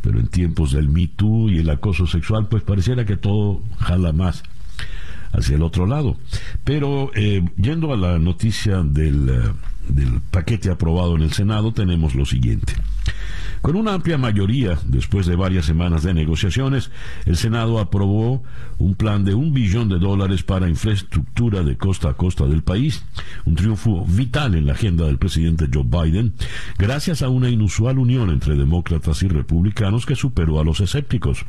pero 0.01 0.21
en 0.21 0.29
tiempos 0.29 0.73
del 0.73 0.89
Me 0.89 1.09
Too 1.09 1.51
y 1.51 1.59
el 1.59 1.71
acoso 1.71 2.07
sexual, 2.07 2.49
pues 2.49 2.63
pareciera 2.63 3.05
que 3.05 3.17
todo 3.17 3.63
jala 3.79 4.13
más 4.13 4.43
hacia 5.33 5.57
el 5.57 5.63
otro 5.63 5.87
lado. 5.87 6.17
Pero 6.63 7.11
eh, 7.15 7.43
yendo 7.57 7.93
a 7.93 7.97
la 7.97 8.19
noticia 8.19 8.79
eh, 8.79 9.53
del 9.89 10.21
paquete 10.31 10.71
aprobado 10.71 11.17
en 11.17 11.23
el 11.23 11.33
Senado, 11.33 11.73
tenemos 11.73 12.15
lo 12.15 12.25
siguiente. 12.25 12.75
Con 13.65 13.77
una 13.77 13.95
amplia 13.95 14.19
mayoría, 14.19 14.79
después 14.85 15.25
de 15.25 15.37
varias 15.37 15.65
semanas 15.65 16.03
de 16.03 16.13
negociaciones, 16.13 16.91
el 17.25 17.39
Senado 17.39 17.79
aprobó 17.79 18.43
un 18.77 18.95
plan 18.95 19.25
de 19.25 19.35
un 19.35 19.55
billón 19.55 19.89
de 19.89 19.99
dólares 19.99 20.43
para 20.43 20.69
infraestructura 20.69 21.63
de 21.63 21.79
costa 21.79 22.11
a 22.11 22.13
costa 22.13 22.47
del 22.47 22.63
país, 22.63 23.07
un 23.47 23.55
triunfo 23.55 24.05
vital 24.05 24.55
en 24.55 24.67
la 24.67 24.75
agenda 24.75 25.07
del 25.07 25.17
presidente 25.17 25.71
Joe 25.73 25.83
Biden, 25.83 26.35
gracias 26.77 27.23
a 27.23 27.31
una 27.31 27.49
inusual 27.49 27.99
unión 27.99 28.29
entre 28.29 28.55
demócratas 28.55 29.23
y 29.23 29.29
republicanos 29.29 30.05
que 30.05 30.15
superó 30.15 30.61
a 30.61 30.65
los 30.65 30.81
escépticos. 30.81 31.47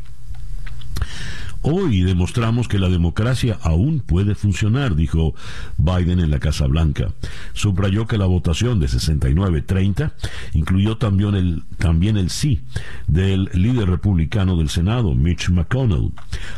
Hoy 1.67 2.03
demostramos 2.03 2.67
que 2.67 2.77
la 2.77 2.89
democracia 2.89 3.57
aún 3.63 3.99
puede 3.99 4.35
funcionar, 4.35 4.95
dijo 4.95 5.33
Biden 5.77 6.19
en 6.19 6.29
la 6.29 6.37
Casa 6.37 6.67
Blanca. 6.67 7.07
Subrayó 7.53 8.05
que 8.05 8.19
la 8.19 8.27
votación 8.27 8.79
de 8.79 8.85
69-30 8.85 10.11
incluyó 10.53 10.97
también 10.97 11.33
el, 11.33 11.63
también 11.79 12.17
el 12.17 12.29
sí 12.29 12.61
del 13.07 13.49
líder 13.53 13.89
republicano 13.89 14.57
del 14.57 14.69
Senado, 14.69 15.15
Mitch 15.15 15.49
McConnell. 15.49 16.11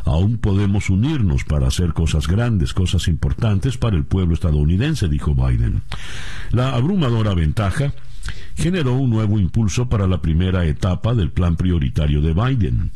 Aún 0.04 0.40
podemos 0.40 0.90
unirnos 0.90 1.46
para 1.46 1.70
hacer 1.70 1.94
cosas 1.94 2.28
grandes, 2.28 2.74
cosas 2.74 3.08
importantes 3.08 3.78
para 3.78 3.96
el 3.96 4.04
pueblo 4.04 4.34
estadounidense, 4.34 5.08
dijo 5.08 5.34
Biden. 5.34 5.84
La 6.52 6.76
abrumadora 6.76 7.34
ventaja 7.34 7.94
generó 8.56 8.96
un 8.96 9.12
nuevo 9.12 9.40
impulso 9.40 9.88
para 9.88 10.06
la 10.06 10.22
primera 10.22 10.66
etapa 10.66 11.14
del 11.14 11.32
plan 11.32 11.56
prioritario 11.56 12.20
de 12.20 12.34
Biden. 12.34 12.92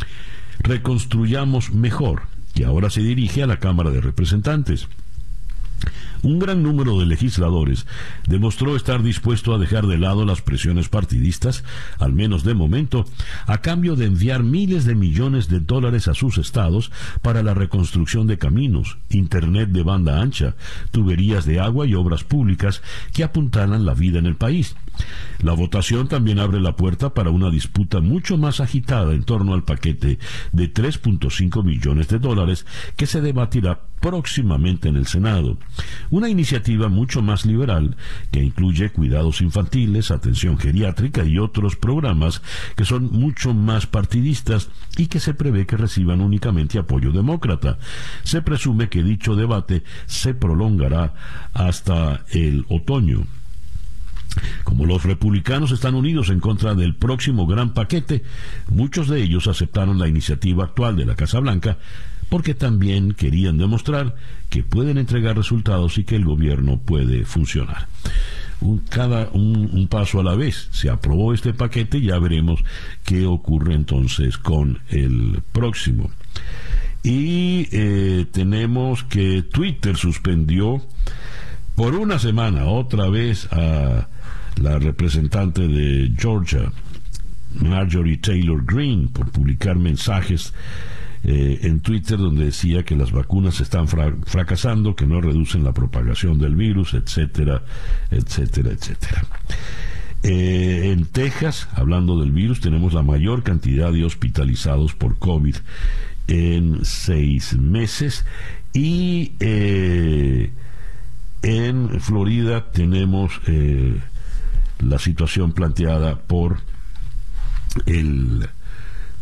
Reconstruyamos 0.63 1.71
mejor, 1.73 2.23
que 2.53 2.65
ahora 2.65 2.89
se 2.89 3.01
dirige 3.01 3.43
a 3.43 3.47
la 3.47 3.59
Cámara 3.59 3.89
de 3.89 4.01
Representantes. 4.01 4.87
Un 6.23 6.37
gran 6.37 6.61
número 6.61 6.99
de 6.99 7.05
legisladores 7.07 7.87
demostró 8.27 8.75
estar 8.75 9.01
dispuesto 9.01 9.53
a 9.53 9.57
dejar 9.57 9.87
de 9.87 9.97
lado 9.97 10.25
las 10.25 10.41
presiones 10.41 10.87
partidistas, 10.87 11.63
al 11.97 12.13
menos 12.13 12.43
de 12.43 12.53
momento, 12.53 13.05
a 13.47 13.59
cambio 13.59 13.95
de 13.95 14.05
enviar 14.05 14.43
miles 14.43 14.85
de 14.85 14.93
millones 14.93 15.47
de 15.47 15.59
dólares 15.59 16.07
a 16.07 16.13
sus 16.13 16.37
estados 16.37 16.91
para 17.21 17.41
la 17.41 17.53
reconstrucción 17.53 18.27
de 18.27 18.37
caminos, 18.37 18.99
internet 19.09 19.69
de 19.69 19.83
banda 19.83 20.21
ancha, 20.21 20.55
tuberías 20.91 21.45
de 21.45 21.59
agua 21.59 21.87
y 21.87 21.95
obras 21.95 22.23
públicas 22.23 22.83
que 23.13 23.23
apuntalan 23.23 23.85
la 23.85 23.93
vida 23.93 24.19
en 24.19 24.27
el 24.27 24.35
país. 24.35 24.75
La 25.39 25.53
votación 25.53 26.07
también 26.07 26.39
abre 26.39 26.59
la 26.59 26.75
puerta 26.75 27.13
para 27.13 27.31
una 27.31 27.49
disputa 27.49 27.99
mucho 28.01 28.37
más 28.37 28.59
agitada 28.59 29.13
en 29.13 29.23
torno 29.23 29.53
al 29.53 29.63
paquete 29.63 30.19
de 30.51 30.73
3.5 30.73 31.63
millones 31.63 32.09
de 32.09 32.19
dólares 32.19 32.65
que 32.95 33.07
se 33.07 33.21
debatirá 33.21 33.79
próximamente 33.99 34.89
en 34.89 34.97
el 34.97 35.07
Senado. 35.07 35.57
Una 36.11 36.27
iniciativa 36.27 36.89
mucho 36.89 37.21
más 37.21 37.45
liberal 37.45 37.95
que 38.31 38.43
incluye 38.43 38.89
cuidados 38.89 39.39
infantiles, 39.41 40.11
atención 40.11 40.57
geriátrica 40.57 41.23
y 41.23 41.39
otros 41.39 41.77
programas 41.77 42.41
que 42.75 42.83
son 42.83 43.09
mucho 43.11 43.53
más 43.53 43.87
partidistas 43.87 44.69
y 44.97 45.07
que 45.07 45.21
se 45.21 45.33
prevé 45.33 45.65
que 45.65 45.77
reciban 45.77 46.19
únicamente 46.19 46.77
apoyo 46.77 47.13
demócrata. 47.13 47.79
Se 48.23 48.41
presume 48.41 48.89
que 48.89 49.03
dicho 49.03 49.35
debate 49.37 49.83
se 50.05 50.33
prolongará 50.33 51.13
hasta 51.53 52.25
el 52.31 52.65
otoño. 52.67 53.25
Como 54.65 54.85
los 54.85 55.03
republicanos 55.03 55.71
están 55.71 55.95
unidos 55.95 56.29
en 56.29 56.41
contra 56.41 56.75
del 56.75 56.95
próximo 56.95 57.47
gran 57.47 57.73
paquete, 57.73 58.23
muchos 58.69 59.07
de 59.07 59.21
ellos 59.21 59.47
aceptaron 59.47 59.97
la 59.97 60.07
iniciativa 60.09 60.65
actual 60.65 60.97
de 60.97 61.05
la 61.05 61.15
Casa 61.15 61.39
Blanca 61.39 61.77
porque 62.31 62.53
también 62.53 63.11
querían 63.11 63.57
demostrar 63.57 64.15
que 64.49 64.63
pueden 64.63 64.97
entregar 64.97 65.35
resultados 65.35 65.97
y 65.97 66.05
que 66.05 66.15
el 66.15 66.23
gobierno 66.23 66.79
puede 66.79 67.25
funcionar. 67.25 67.89
Un, 68.61 68.77
cada 68.77 69.27
un, 69.33 69.85
paso 69.89 70.21
a 70.21 70.23
la 70.23 70.35
vez. 70.35 70.69
Se 70.71 70.89
aprobó 70.89 71.33
este 71.33 71.53
paquete, 71.53 71.99
ya 71.99 72.17
veremos 72.19 72.63
qué 73.03 73.25
ocurre 73.25 73.73
entonces 73.73 74.37
con 74.37 74.79
el 74.87 75.41
próximo. 75.51 76.09
Y 77.03 77.67
eh, 77.73 78.25
tenemos 78.31 79.03
que 79.03 79.43
Twitter 79.43 79.97
suspendió 79.97 80.81
por 81.75 81.95
una 81.95 82.17
semana 82.17 82.63
otra 82.67 83.09
vez 83.09 83.51
a 83.51 84.07
la 84.55 84.79
representante 84.79 85.67
de 85.67 86.13
Georgia, 86.17 86.71
Marjorie 87.55 88.19
Taylor 88.19 88.63
Greene, 88.63 89.09
por 89.09 89.29
publicar 89.31 89.75
mensajes 89.75 90.53
eh, 91.23 91.59
en 91.63 91.81
Twitter 91.81 92.17
donde 92.17 92.45
decía 92.45 92.83
que 92.83 92.95
las 92.95 93.11
vacunas 93.11 93.59
están 93.61 93.87
fracasando, 93.87 94.95
que 94.95 95.05
no 95.05 95.21
reducen 95.21 95.63
la 95.63 95.71
propagación 95.71 96.39
del 96.39 96.55
virus, 96.55 96.95
etcétera, 96.95 97.63
etcétera, 98.09 98.71
etcétera. 98.71 99.23
Eh, 100.23 100.91
en 100.91 101.05
Texas, 101.05 101.67
hablando 101.73 102.19
del 102.19 102.31
virus, 102.31 102.59
tenemos 102.59 102.93
la 102.93 103.03
mayor 103.03 103.43
cantidad 103.43 103.91
de 103.91 104.03
hospitalizados 104.03 104.95
por 104.95 105.19
COVID 105.19 105.57
en 106.27 106.85
seis 106.85 107.55
meses 107.55 108.25
y 108.73 109.33
eh, 109.39 110.51
en 111.43 111.99
Florida 111.99 112.71
tenemos 112.71 113.41
la 114.79 114.99
situación 114.99 115.51
planteada 115.53 116.19
por 116.19 116.59
el 117.85 118.47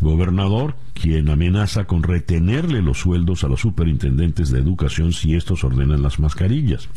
gobernador, 0.01 0.75
quien 1.01 1.29
amenaza 1.29 1.85
con 1.85 2.03
retenerle 2.03 2.81
los 2.81 2.99
sueldos 2.99 3.43
a 3.43 3.47
los 3.47 3.61
superintendentes 3.61 4.49
de 4.49 4.59
educación 4.59 5.13
si 5.13 5.35
estos 5.35 5.63
ordenan 5.63 6.03
las 6.03 6.19
mascarillas. 6.19 6.89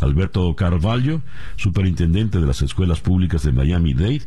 Alberto 0.00 0.54
Carvalho, 0.56 1.20
superintendente 1.56 2.40
de 2.40 2.46
las 2.46 2.62
escuelas 2.62 3.00
públicas 3.00 3.42
de 3.42 3.52
Miami-Dade, 3.52 4.22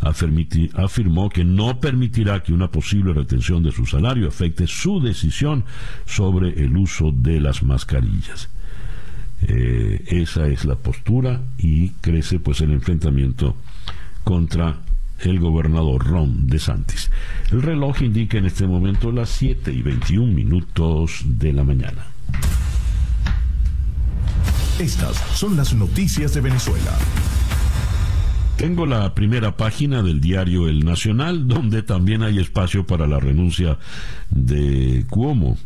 afirmó 0.00 1.28
que 1.28 1.44
no 1.44 1.80
permitirá 1.80 2.42
que 2.42 2.52
una 2.52 2.70
posible 2.70 3.12
retención 3.12 3.62
de 3.62 3.72
su 3.72 3.84
salario 3.84 4.28
afecte 4.28 4.66
su 4.66 5.00
decisión 5.00 5.64
sobre 6.06 6.64
el 6.64 6.76
uso 6.76 7.12
de 7.12 7.40
las 7.40 7.62
mascarillas. 7.62 8.48
Eh, 9.42 10.02
esa 10.08 10.48
es 10.48 10.64
la 10.64 10.76
postura 10.76 11.42
y 11.58 11.90
crece 11.90 12.40
pues 12.40 12.60
el 12.60 12.72
enfrentamiento 12.72 13.54
contra 14.24 14.80
el 15.20 15.40
gobernador 15.40 16.06
Ron 16.06 16.46
DeSantis. 16.46 17.10
El 17.50 17.62
reloj 17.62 18.02
indica 18.02 18.38
en 18.38 18.46
este 18.46 18.66
momento 18.66 19.12
las 19.12 19.30
7 19.30 19.72
y 19.72 19.82
21 19.82 20.32
minutos 20.32 21.22
de 21.24 21.52
la 21.52 21.64
mañana. 21.64 22.06
Estas 24.78 25.16
son 25.34 25.56
las 25.56 25.74
noticias 25.74 26.34
de 26.34 26.40
Venezuela. 26.40 26.96
Tengo 28.56 28.86
la 28.86 29.14
primera 29.14 29.56
página 29.56 30.02
del 30.02 30.20
diario 30.20 30.68
El 30.68 30.84
Nacional, 30.84 31.46
donde 31.46 31.82
también 31.82 32.22
hay 32.22 32.38
espacio 32.38 32.86
para 32.86 33.06
la 33.06 33.20
renuncia 33.20 33.78
de 34.30 35.04
Cuomo. 35.08 35.56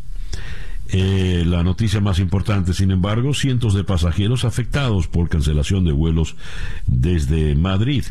Eh, 0.88 1.45
la 1.47 1.62
noticia 1.62 2.01
más 2.01 2.19
importante, 2.19 2.75
sin 2.75 2.91
embargo, 2.91 3.33
cientos 3.33 3.73
de 3.73 3.83
pasajeros 3.83 4.45
afectados 4.45 5.09
por 5.09 5.31
cancelación 5.31 5.87
de 5.87 5.93
vuelos 5.93 6.37
desde 6.87 7.55
Madrid. 7.55 8.05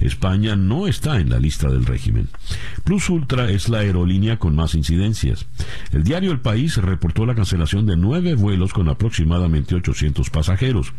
España 0.00 0.56
no 0.56 0.86
está 0.86 1.18
en 1.20 1.30
la 1.30 1.38
lista 1.38 1.68
del 1.68 1.84
régimen. 1.84 2.28
Plus 2.84 3.10
Ultra 3.10 3.50
es 3.50 3.68
la 3.68 3.78
aerolínea 3.78 4.38
con 4.38 4.54
más 4.54 4.74
incidencias. 4.74 5.46
El 5.92 6.04
diario 6.04 6.30
El 6.30 6.40
País 6.40 6.76
reportó 6.76 7.26
la 7.26 7.34
cancelación 7.34 7.86
de 7.86 7.96
nueve 7.96 8.34
vuelos 8.34 8.72
con 8.72 8.88
aproximadamente 8.88 9.74
800 9.74 10.30
pasajeros. 10.30 10.92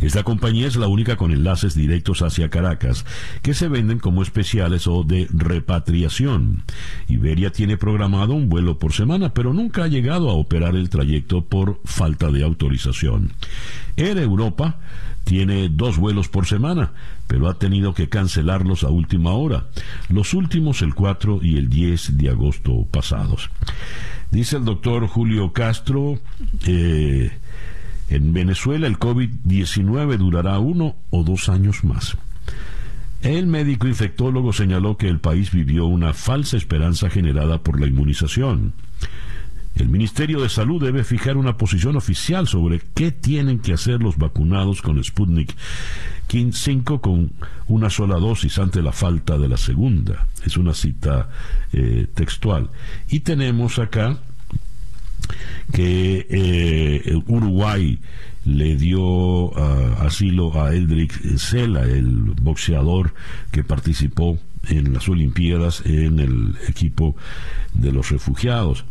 Esta 0.00 0.22
compañía 0.22 0.68
es 0.68 0.76
la 0.76 0.86
única 0.86 1.16
con 1.16 1.32
enlaces 1.32 1.74
directos 1.74 2.22
hacia 2.22 2.50
Caracas, 2.50 3.04
que 3.42 3.54
se 3.54 3.68
venden 3.68 3.98
como 3.98 4.22
especiales 4.22 4.86
o 4.86 5.02
de 5.02 5.26
repatriación. 5.30 6.62
Iberia 7.08 7.50
tiene 7.50 7.76
programado 7.76 8.34
un 8.34 8.48
vuelo 8.48 8.78
por 8.78 8.92
semana, 8.92 9.34
pero 9.34 9.52
nunca 9.52 9.84
ha 9.84 9.88
llegado 9.88 10.30
a 10.30 10.34
operar 10.34 10.76
el 10.76 10.88
trayecto 10.88 11.44
por 11.44 11.80
falta 11.84 12.30
de 12.30 12.44
autorización. 12.44 13.32
Air 13.96 14.18
Europa 14.18 14.78
tiene 15.28 15.68
dos 15.68 15.98
vuelos 15.98 16.28
por 16.28 16.46
semana, 16.46 16.92
pero 17.26 17.50
ha 17.50 17.58
tenido 17.58 17.92
que 17.92 18.08
cancelarlos 18.08 18.82
a 18.82 18.88
última 18.88 19.32
hora, 19.32 19.66
los 20.08 20.32
últimos 20.32 20.80
el 20.80 20.94
4 20.94 21.40
y 21.42 21.58
el 21.58 21.68
10 21.68 22.16
de 22.16 22.30
agosto 22.30 22.86
pasados. 22.90 23.50
Dice 24.30 24.56
el 24.56 24.64
doctor 24.64 25.06
Julio 25.06 25.52
Castro, 25.52 26.18
eh, 26.66 27.30
en 28.08 28.32
Venezuela 28.32 28.86
el 28.86 28.98
COVID-19 28.98 30.16
durará 30.16 30.58
uno 30.60 30.96
o 31.10 31.22
dos 31.24 31.50
años 31.50 31.84
más. 31.84 32.16
El 33.20 33.48
médico 33.48 33.86
infectólogo 33.86 34.54
señaló 34.54 34.96
que 34.96 35.08
el 35.08 35.20
país 35.20 35.50
vivió 35.50 35.84
una 35.84 36.14
falsa 36.14 36.56
esperanza 36.56 37.10
generada 37.10 37.58
por 37.58 37.78
la 37.78 37.86
inmunización. 37.86 38.72
El 39.78 39.88
Ministerio 39.88 40.40
de 40.40 40.48
Salud 40.48 40.82
debe 40.82 41.04
fijar 41.04 41.36
una 41.36 41.56
posición 41.56 41.96
oficial 41.96 42.48
sobre 42.48 42.80
qué 42.94 43.12
tienen 43.12 43.60
que 43.60 43.72
hacer 43.72 44.02
los 44.02 44.16
vacunados 44.16 44.82
con 44.82 45.02
Sputnik 45.02 45.54
5 46.28 47.00
con 47.00 47.32
una 47.68 47.88
sola 47.88 48.16
dosis 48.16 48.58
ante 48.58 48.82
la 48.82 48.92
falta 48.92 49.38
de 49.38 49.48
la 49.48 49.56
segunda. 49.56 50.26
Es 50.44 50.56
una 50.56 50.74
cita 50.74 51.28
eh, 51.72 52.06
textual. 52.12 52.70
Y 53.08 53.20
tenemos 53.20 53.78
acá 53.78 54.18
que 55.72 56.26
eh, 56.28 57.22
Uruguay 57.26 57.98
le 58.44 58.76
dio 58.76 59.56
ah, 59.58 60.06
asilo 60.06 60.60
a 60.60 60.74
Eldrick 60.74 61.12
Sela, 61.36 61.84
el 61.84 62.34
boxeador 62.40 63.14
que 63.50 63.64
participó 63.64 64.38
en 64.68 64.92
las 64.92 65.08
Olimpiadas 65.08 65.82
en 65.86 66.18
el 66.18 66.56
equipo 66.68 67.16
de 67.74 67.92
los 67.92 68.10
refugiados. 68.10 68.84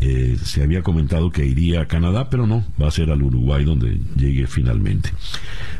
Eh, 0.00 0.36
se 0.42 0.62
había 0.62 0.82
comentado 0.82 1.30
que 1.30 1.44
iría 1.44 1.82
a 1.82 1.88
Canadá, 1.88 2.30
pero 2.30 2.46
no, 2.46 2.64
va 2.80 2.88
a 2.88 2.92
ser 2.92 3.10
al 3.10 3.22
Uruguay 3.22 3.64
donde 3.64 4.00
llegue 4.16 4.46
finalmente. 4.46 5.10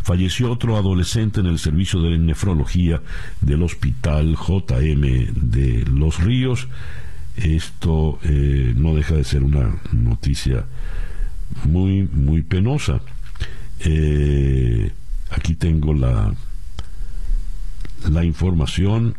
Falleció 0.02 0.50
otro 0.50 0.76
adolescente 0.76 1.40
en 1.40 1.46
el 1.46 1.58
servicio 1.58 2.02
de 2.02 2.18
nefrología 2.18 3.00
del 3.40 3.62
Hospital 3.62 4.36
JM 4.36 5.00
de 5.34 5.84
Los 5.86 6.18
Ríos 6.18 6.68
esto 7.42 8.18
eh, 8.24 8.72
no 8.76 8.94
deja 8.94 9.14
de 9.14 9.22
ser 9.22 9.44
una 9.44 9.80
noticia 9.92 10.66
muy, 11.64 12.02
muy 12.02 12.42
penosa. 12.42 13.00
Eh, 13.80 14.90
aquí 15.30 15.54
tengo 15.54 15.94
la, 15.94 16.34
la 18.10 18.24
información. 18.24 19.14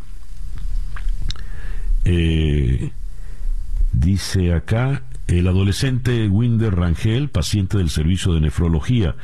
Dice 3.94 4.54
acá, 4.54 5.04
el 5.28 5.48
adolescente 5.48 6.28
Winder 6.28 6.76
Rangel, 6.76 7.30
paciente 7.30 7.78
del 7.78 7.90
servicio 7.90 8.34
de 8.34 8.42
nefrología 8.42 9.16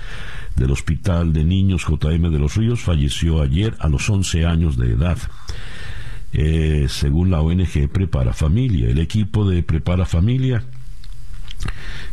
del 0.56 0.72
Hospital 0.72 1.34
de 1.34 1.44
Niños 1.44 1.86
JM 1.88 2.32
de 2.32 2.40
los 2.40 2.56
Ríos, 2.56 2.82
falleció 2.82 3.42
ayer 3.42 3.76
a 3.80 3.90
los 3.90 4.10
11 4.10 4.46
años 4.46 4.78
de 4.78 4.92
edad. 4.92 5.18
Eh, 6.34 6.88
según 6.90 7.32
la 7.32 7.42
ONG 7.42 7.90
Prepara 7.92 8.34
Familia, 8.34 8.90
el 8.90 9.00
equipo 9.00 9.50
de 9.50 9.64
Prepara 9.64 10.06
Familia 10.06 10.64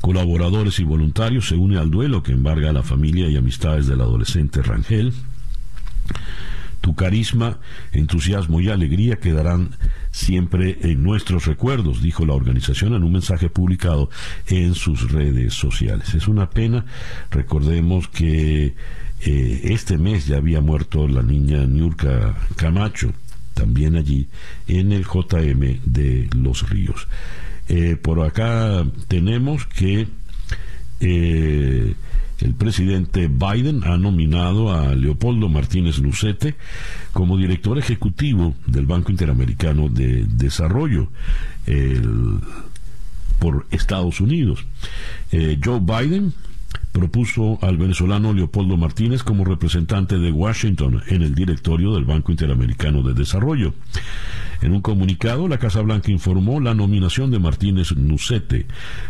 colaboradores 0.00 0.78
y 0.80 0.84
voluntarios 0.84 1.48
se 1.48 1.54
une 1.54 1.78
al 1.78 1.90
duelo 1.90 2.22
que 2.22 2.32
embarga 2.32 2.70
a 2.70 2.72
la 2.72 2.82
familia 2.82 3.28
y 3.28 3.36
amistades 3.36 3.86
del 3.86 4.00
adolescente 4.00 4.62
Rangel. 4.62 5.12
Tu 6.80 6.94
carisma, 6.96 7.58
entusiasmo 7.92 8.60
y 8.60 8.68
alegría 8.68 9.16
quedarán 9.16 9.76
siempre 10.12 10.78
en 10.82 11.02
nuestros 11.02 11.46
recuerdos, 11.46 12.02
dijo 12.02 12.24
la 12.24 12.34
organización 12.34 12.94
en 12.94 13.02
un 13.02 13.12
mensaje 13.12 13.48
publicado 13.48 14.10
en 14.46 14.74
sus 14.74 15.10
redes 15.10 15.54
sociales. 15.54 16.14
Es 16.14 16.28
una 16.28 16.50
pena, 16.50 16.84
recordemos 17.30 18.06
que 18.08 18.74
eh, 19.24 19.60
este 19.64 19.98
mes 19.98 20.26
ya 20.26 20.36
había 20.36 20.60
muerto 20.60 21.08
la 21.08 21.22
niña 21.22 21.64
Niurka 21.66 22.36
Camacho, 22.56 23.12
también 23.54 23.96
allí 23.96 24.28
en 24.68 24.92
el 24.92 25.04
JM 25.04 25.80
de 25.84 26.28
Los 26.36 26.68
Ríos. 26.68 27.08
Eh, 27.68 27.96
por 27.96 28.20
acá 28.20 28.84
tenemos 29.08 29.66
que 29.66 30.08
eh, 31.00 31.94
el 32.42 32.54
presidente 32.54 33.28
Biden 33.28 33.84
ha 33.84 33.96
nominado 33.96 34.72
a 34.72 34.94
Leopoldo 34.94 35.48
Martínez 35.48 35.98
Lucete 35.98 36.56
como 37.12 37.36
director 37.36 37.78
ejecutivo 37.78 38.54
del 38.66 38.86
Banco 38.86 39.10
Interamericano 39.10 39.88
de 39.88 40.24
Desarrollo 40.26 41.08
por 43.38 43.66
Estados 43.70 44.20
Unidos. 44.20 44.64
Eh, 45.30 45.58
Joe 45.62 45.80
Biden 45.80 46.32
propuso 46.92 47.58
al 47.62 47.78
venezolano 47.78 48.32
Leopoldo 48.32 48.76
Martínez 48.76 49.22
como 49.22 49.44
representante 49.44 50.18
de 50.18 50.30
Washington 50.30 51.02
en 51.08 51.22
el 51.22 51.34
directorio 51.34 51.94
del 51.94 52.04
Banco 52.04 52.30
Interamericano 52.30 53.02
de 53.02 53.14
Desarrollo. 53.14 53.74
En 54.60 54.72
un 54.72 54.80
comunicado, 54.80 55.48
la 55.48 55.58
Casa 55.58 55.80
Blanca 55.80 56.12
informó 56.12 56.60
la 56.60 56.74
nominación 56.74 57.30
de 57.30 57.40
Martínez 57.40 57.96
Nucete 57.96 58.66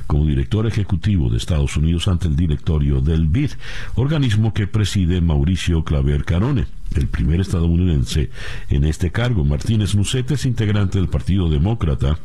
como 0.07 0.25
director 0.25 0.67
ejecutivo 0.67 1.29
de 1.29 1.37
Estados 1.37 1.77
Unidos 1.77 2.09
ante 2.09 2.29
el 2.29 2.37
directorio 2.37 3.01
del 3.01 3.27
BID, 3.27 3.51
organismo 3.97 4.55
que 4.55 4.67
preside 4.67 5.21
Mauricio 5.21 5.85
Claver 5.85 6.25
Carone 6.25 6.67
el 6.95 7.09
primer 7.09 7.41
estadounidense 7.41 8.31
en 8.69 8.85
este 8.85 9.11
cargo. 9.11 9.45
Martínez 9.45 9.95
Nucete 9.95 10.35
es 10.35 10.47
integrante 10.47 10.99
del 10.99 11.09
Partido 11.09 11.49
Demócrata 11.49 12.19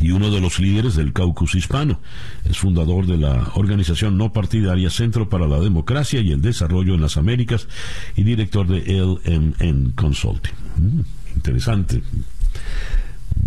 y 0.00 0.10
uno 0.10 0.30
de 0.30 0.40
los 0.40 0.58
líderes 0.58 0.96
del 0.96 1.12
caucus 1.12 1.54
hispano. 1.54 2.00
Es 2.44 2.58
fundador 2.58 3.06
de 3.06 3.16
la 3.16 3.50
organización 3.54 4.16
no 4.16 4.32
partidaria 4.32 4.90
Centro 4.90 5.28
para 5.28 5.46
la 5.46 5.60
Democracia 5.60 6.20
y 6.20 6.32
el 6.32 6.42
Desarrollo 6.42 6.94
en 6.94 7.00
las 7.00 7.16
Américas 7.16 7.68
y 8.16 8.22
director 8.22 8.66
de 8.66 8.80
LMN 8.80 9.92
Consulting. 9.92 10.54
Mm 10.76 11.18
interesante. 11.38 12.02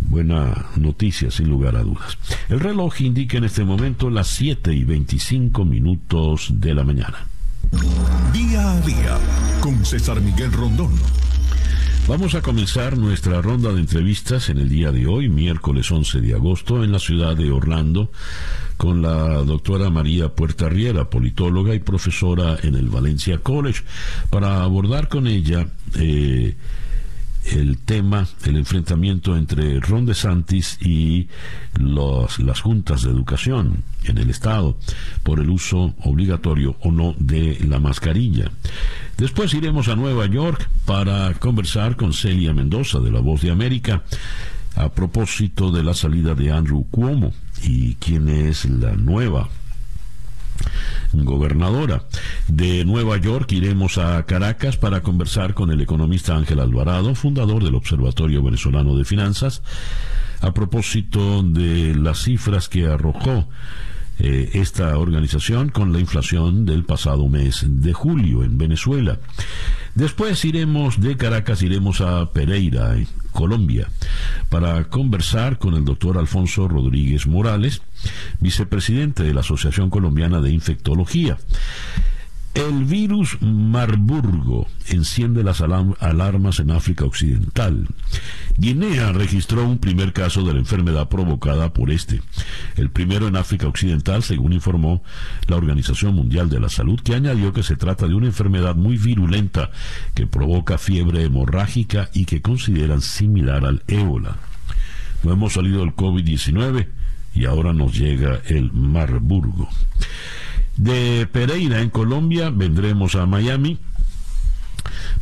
Buena 0.09 0.67
noticia, 0.75 1.29
sin 1.29 1.49
lugar 1.49 1.75
a 1.75 1.83
dudas. 1.83 2.17
El 2.49 2.59
reloj 2.59 3.01
indica 3.01 3.37
en 3.37 3.43
este 3.43 3.63
momento 3.63 4.09
las 4.09 4.27
7 4.27 4.73
y 4.73 4.83
25 4.83 5.65
minutos 5.65 6.47
de 6.51 6.73
la 6.73 6.83
mañana. 6.83 7.27
Día 8.33 8.71
a 8.71 8.81
día 8.81 9.17
con 9.61 9.85
César 9.85 10.19
Miguel 10.21 10.51
Rondón. 10.51 10.91
Vamos 12.07 12.35
a 12.35 12.41
comenzar 12.41 12.97
nuestra 12.97 13.41
ronda 13.41 13.71
de 13.71 13.79
entrevistas 13.79 14.49
en 14.49 14.57
el 14.57 14.67
día 14.67 14.91
de 14.91 15.07
hoy, 15.07 15.29
miércoles 15.29 15.89
11 15.91 16.19
de 16.19 16.33
agosto, 16.33 16.83
en 16.83 16.91
la 16.91 16.99
ciudad 16.99 17.35
de 17.37 17.51
Orlando, 17.51 18.11
con 18.75 19.01
la 19.01 19.43
doctora 19.43 19.89
María 19.89 20.29
Puertarriera, 20.29 21.09
politóloga 21.09 21.73
y 21.75 21.79
profesora 21.79 22.57
en 22.63 22.75
el 22.75 22.89
Valencia 22.89 23.37
College, 23.37 23.83
para 24.29 24.63
abordar 24.63 25.07
con 25.07 25.27
ella 25.27 25.67
eh, 25.95 26.55
el 27.45 27.77
tema, 27.77 28.27
el 28.45 28.57
enfrentamiento 28.57 29.35
entre 29.35 29.79
Ron 29.79 30.05
DeSantis 30.05 30.77
y 30.81 31.27
las 31.79 32.61
juntas 32.61 33.03
de 33.03 33.09
educación 33.09 33.83
en 34.03 34.17
el 34.17 34.29
Estado 34.29 34.77
por 35.23 35.39
el 35.39 35.49
uso 35.49 35.93
obligatorio 36.03 36.75
o 36.81 36.91
no 36.91 37.15
de 37.17 37.59
la 37.67 37.79
mascarilla. 37.79 38.51
Después 39.17 39.53
iremos 39.53 39.87
a 39.87 39.95
Nueva 39.95 40.25
York 40.25 40.69
para 40.85 41.33
conversar 41.35 41.95
con 41.95 42.13
Celia 42.13 42.53
Mendoza 42.53 42.99
de 42.99 43.11
La 43.11 43.19
Voz 43.19 43.41
de 43.41 43.51
América 43.51 44.03
a 44.75 44.89
propósito 44.89 45.71
de 45.71 45.83
la 45.83 45.93
salida 45.93 46.33
de 46.33 46.51
Andrew 46.51 46.85
Cuomo 46.89 47.33
y 47.63 47.95
quién 47.95 48.29
es 48.29 48.65
la 48.65 48.95
nueva 48.95 49.49
gobernadora. 51.13 52.03
De 52.47 52.85
Nueva 52.85 53.17
York 53.17 53.51
iremos 53.51 53.97
a 53.97 54.23
Caracas 54.25 54.77
para 54.77 55.01
conversar 55.01 55.53
con 55.53 55.71
el 55.71 55.81
economista 55.81 56.35
Ángel 56.35 56.59
Alvarado, 56.59 57.15
fundador 57.15 57.63
del 57.63 57.75
Observatorio 57.75 58.43
Venezolano 58.43 58.95
de 58.95 59.05
Finanzas, 59.05 59.61
a 60.41 60.53
propósito 60.53 61.43
de 61.43 61.95
las 61.95 62.23
cifras 62.23 62.67
que 62.69 62.87
arrojó 62.87 63.47
eh, 64.23 64.51
esta 64.53 64.97
organización 64.97 65.69
con 65.69 65.93
la 65.93 65.99
inflación 65.99 66.65
del 66.65 66.83
pasado 66.83 67.27
mes 67.27 67.65
de 67.67 67.93
julio 67.93 68.43
en 68.43 68.57
Venezuela. 68.57 69.17
Después 69.95 70.45
iremos 70.45 71.01
de 71.01 71.17
Caracas, 71.17 71.63
iremos 71.63 72.01
a 72.01 72.31
Pereira, 72.31 72.95
Colombia, 73.31 73.89
para 74.49 74.83
conversar 74.85 75.57
con 75.57 75.73
el 75.73 75.85
doctor 75.85 76.17
Alfonso 76.17 76.67
Rodríguez 76.67 77.25
Morales, 77.25 77.81
vicepresidente 78.39 79.23
de 79.23 79.33
la 79.33 79.41
Asociación 79.41 79.89
Colombiana 79.89 80.41
de 80.41 80.51
Infectología. 80.51 81.37
El 82.53 82.83
virus 82.83 83.37
Marburgo 83.41 84.67
enciende 84.89 85.41
las 85.41 85.61
alarmas 85.61 86.59
en 86.59 86.71
África 86.71 87.05
Occidental. 87.05 87.87
Guinea 88.57 89.13
registró 89.13 89.65
un 89.65 89.77
primer 89.77 90.11
caso 90.11 90.43
de 90.43 90.53
la 90.53 90.59
enfermedad 90.59 91.07
provocada 91.07 91.71
por 91.71 91.91
este, 91.91 92.21
el 92.75 92.89
primero 92.89 93.29
en 93.29 93.37
África 93.37 93.67
Occidental, 93.67 94.21
según 94.21 94.51
informó 94.51 95.01
la 95.47 95.55
Organización 95.55 96.13
Mundial 96.13 96.49
de 96.49 96.59
la 96.59 96.67
Salud, 96.67 96.99
que 96.99 97.15
añadió 97.15 97.53
que 97.53 97.63
se 97.63 97.77
trata 97.77 98.05
de 98.05 98.15
una 98.15 98.25
enfermedad 98.25 98.75
muy 98.75 98.97
virulenta 98.97 99.71
que 100.13 100.27
provoca 100.27 100.77
fiebre 100.77 101.23
hemorrágica 101.23 102.09
y 102.13 102.25
que 102.25 102.41
consideran 102.41 102.99
similar 102.99 103.65
al 103.65 103.81
ébola. 103.87 104.35
No 105.23 105.31
hemos 105.31 105.53
salido 105.53 105.79
del 105.79 105.95
COVID-19 105.95 106.87
y 107.33 107.45
ahora 107.45 107.73
nos 107.73 107.97
llega 107.97 108.41
el 108.47 108.71
Marburgo. 108.71 109.69
De 110.77 111.27
Pereira, 111.31 111.81
en 111.81 111.89
Colombia, 111.89 112.49
vendremos 112.49 113.15
a 113.15 113.25
Miami 113.25 113.77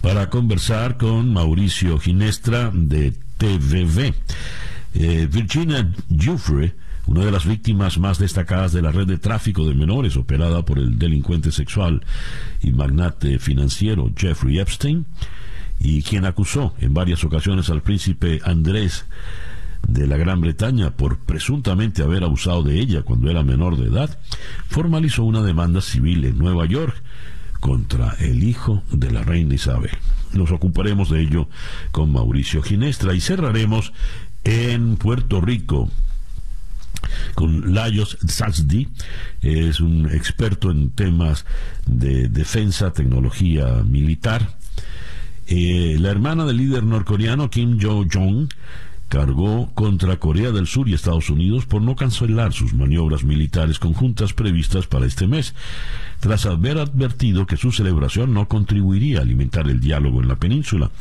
para 0.01 0.29
conversar 0.29 0.97
con 0.97 1.33
Mauricio 1.33 1.99
Ginestra 1.99 2.71
de 2.73 3.13
TVV. 3.37 4.13
Eh, 4.93 5.27
Virginia 5.31 5.91
Jufre, 6.09 6.75
una 7.05 7.25
de 7.25 7.31
las 7.31 7.45
víctimas 7.45 7.97
más 7.97 8.19
destacadas 8.19 8.71
de 8.71 8.81
la 8.81 8.91
red 8.91 9.07
de 9.07 9.17
tráfico 9.17 9.67
de 9.67 9.75
menores 9.75 10.15
operada 10.15 10.63
por 10.63 10.79
el 10.79 10.97
delincuente 10.97 11.51
sexual 11.51 12.03
y 12.61 12.71
magnate 12.71 13.39
financiero 13.39 14.11
Jeffrey 14.15 14.59
Epstein, 14.59 15.05
y 15.79 16.03
quien 16.03 16.25
acusó 16.25 16.73
en 16.79 16.93
varias 16.93 17.23
ocasiones 17.23 17.69
al 17.69 17.81
príncipe 17.81 18.41
Andrés 18.43 19.05
de 19.87 20.07
la 20.07 20.17
Gran 20.17 20.41
Bretaña 20.41 20.91
por 20.91 21.19
presuntamente 21.19 22.03
haber 22.03 22.23
abusado 22.23 22.63
de 22.63 22.79
ella 22.79 23.03
cuando 23.03 23.29
era 23.29 23.43
menor 23.43 23.77
de 23.77 23.87
edad, 23.87 24.19
formalizó 24.67 25.23
una 25.23 25.41
demanda 25.41 25.81
civil 25.81 26.25
en 26.25 26.37
Nueva 26.37 26.65
York 26.65 27.01
contra 27.59 28.15
el 28.19 28.43
hijo 28.43 28.83
de 28.91 29.11
la 29.11 29.23
reina 29.23 29.55
Isabel. 29.55 29.91
Nos 30.33 30.51
ocuparemos 30.51 31.09
de 31.09 31.21
ello 31.21 31.49
con 31.91 32.11
Mauricio 32.11 32.61
Ginestra 32.61 33.13
y 33.13 33.21
cerraremos 33.21 33.93
en 34.43 34.95
Puerto 34.97 35.41
Rico 35.41 35.89
con 37.35 37.73
Lajos 37.73 38.17
Sazdi, 38.27 38.87
es 39.41 39.79
un 39.79 40.09
experto 40.11 40.71
en 40.71 40.89
temas 40.89 41.45
de 41.85 42.27
defensa, 42.27 42.91
tecnología 42.91 43.83
militar. 43.85 44.57
Eh, 45.47 45.97
la 45.99 46.09
hermana 46.09 46.45
del 46.45 46.57
líder 46.57 46.83
norcoreano 46.83 47.49
Kim 47.49 47.79
Jong-jong 47.79 48.49
cargó 49.09 49.69
contra 49.73 50.17
Corea 50.17 50.51
del 50.51 50.67
Sur 50.67 50.87
y 50.87 50.93
Estados 50.93 51.29
Unidos 51.29 51.65
por 51.65 51.81
no 51.81 51.95
cancelar 51.95 52.53
sus 52.53 52.73
maniobras 52.73 53.23
militares 53.23 53.79
conjuntas 53.79 54.33
previstas 54.33 54.87
para 54.87 55.05
este 55.05 55.27
mes, 55.27 55.55
tras 56.19 56.45
haber 56.45 56.77
advertido 56.77 57.45
que 57.45 57.57
su 57.57 57.71
celebración 57.71 58.33
no 58.33 58.47
contribuiría 58.47 59.19
a 59.19 59.23
alimentar 59.23 59.67
el 59.67 59.79
diálogo 59.79 60.21
en 60.21 60.27
la 60.27 60.35
península. 60.37 60.91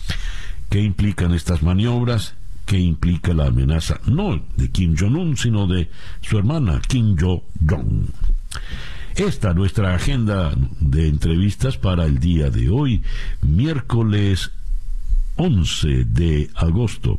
¿Qué 0.71 0.83
implican 0.83 1.33
estas 1.33 1.63
maniobras? 1.63 2.35
que 2.69 2.79
implica 2.79 3.33
la 3.33 3.47
amenaza 3.47 3.99
no 4.05 4.43
de 4.57 4.71
Kim 4.71 4.95
Jong-un, 4.95 5.39
sino 5.39 5.67
de 5.67 5.89
su 6.21 6.37
hermana 6.37 6.83
Kim 6.87 7.17
Jong-un. 7.19 8.09
Esta 9.17 9.55
nuestra 9.55 9.95
agenda 9.95 10.53
de 10.79 11.09
entrevistas 11.09 11.79
para 11.79 12.05
el 12.05 12.21
día 12.21 12.51
de 12.51 12.69
hoy, 12.69 13.03
miércoles 13.41 14.53
11 15.39 16.05
de 16.05 16.51
agosto. 16.55 17.19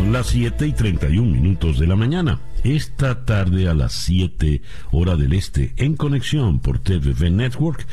Son 0.01 0.15
las 0.15 0.29
7 0.29 0.67
y 0.67 0.73
31 0.73 1.31
minutos 1.31 1.79
de 1.79 1.87
la 1.87 1.95
mañana. 1.95 2.41
Esta 2.65 3.27
tarde 3.27 3.69
a 3.69 3.75
las 3.75 3.93
7 3.93 4.63
hora 4.93 5.15
del 5.15 5.35
este, 5.35 5.75
en 5.77 5.95
conexión 5.95 6.59
por 6.61 6.79
TVV 6.79 7.31
Network, 7.31 7.87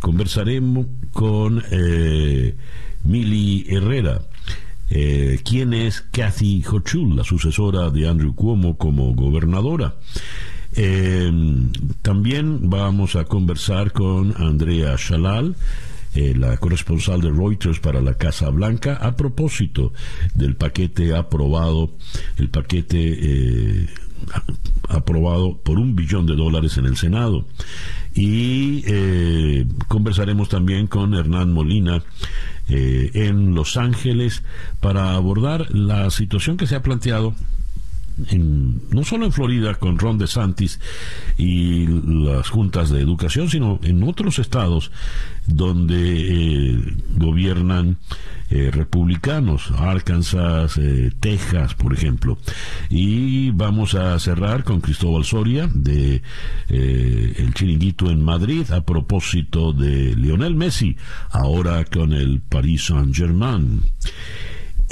conversaremos 0.00 0.86
con 1.12 1.62
eh, 1.70 2.56
Mili 3.04 3.64
Herrera. 3.68 4.22
Eh, 4.90 5.38
quien 5.44 5.72
es 5.72 6.00
Kathy 6.00 6.64
Hochul, 6.64 7.14
la 7.14 7.22
sucesora 7.22 7.90
de 7.90 8.08
Andrew 8.08 8.34
Cuomo 8.34 8.76
como 8.76 9.14
gobernadora. 9.14 9.94
Eh, 10.74 11.30
también 12.02 12.70
vamos 12.70 13.14
a 13.14 13.24
conversar 13.24 13.92
con 13.92 14.34
Andrea 14.36 14.96
Shalal, 14.98 15.54
eh, 16.14 16.34
la 16.36 16.56
corresponsal 16.58 17.20
de 17.20 17.30
Reuters 17.30 17.80
para 17.80 18.00
la 18.00 18.14
Casa 18.14 18.50
Blanca, 18.50 18.96
a 18.96 19.16
propósito 19.16 19.92
del 20.34 20.56
paquete 20.56 21.14
aprobado, 21.14 21.92
el 22.38 22.48
paquete 22.48 22.98
eh, 22.98 23.86
aprobado 24.88 25.58
por 25.58 25.78
un 25.78 25.96
billón 25.96 26.26
de 26.26 26.36
dólares 26.36 26.76
en 26.76 26.86
el 26.86 26.96
Senado. 26.96 27.46
Y 28.14 28.84
eh, 28.86 29.66
conversaremos 29.88 30.48
también 30.48 30.86
con 30.86 31.14
Hernán 31.14 31.52
Molina 31.52 32.02
eh, 32.68 33.10
en 33.14 33.54
Los 33.54 33.76
Ángeles 33.76 34.42
para 34.80 35.14
abordar 35.14 35.74
la 35.74 36.10
situación 36.10 36.56
que 36.56 36.66
se 36.66 36.76
ha 36.76 36.82
planteado 36.82 37.34
en- 38.30 38.80
no 38.90 39.04
solo 39.04 39.26
en 39.26 39.32
Florida 39.32 39.74
con 39.74 39.98
Ron 39.98 40.18
DeSantis 40.18 40.80
y 41.38 41.86
las 41.86 42.48
juntas 42.48 42.90
de 42.90 43.00
educación, 43.00 43.48
sino 43.48 43.78
en 43.82 44.02
otros 44.02 44.38
estados 44.38 44.90
donde 45.46 46.72
eh, 46.74 46.78
gobiernan 47.16 47.98
eh, 48.50 48.70
republicanos, 48.70 49.70
Arkansas, 49.78 50.76
eh, 50.76 51.10
Texas, 51.20 51.74
por 51.74 51.94
ejemplo. 51.94 52.38
Y 52.90 53.50
vamos 53.50 53.94
a 53.94 54.18
cerrar 54.18 54.62
con 54.62 54.80
Cristóbal 54.82 55.24
Soria 55.24 55.70
de 55.72 56.20
eh, 56.68 57.34
El 57.38 57.54
Chiringuito 57.54 58.10
en 58.10 58.22
Madrid 58.22 58.70
a 58.70 58.84
propósito 58.84 59.72
de 59.72 60.14
Lionel 60.16 60.54
Messi, 60.54 60.96
ahora 61.30 61.84
con 61.86 62.12
el 62.12 62.40
Paris 62.42 62.84
Saint-Germain. 62.88 63.80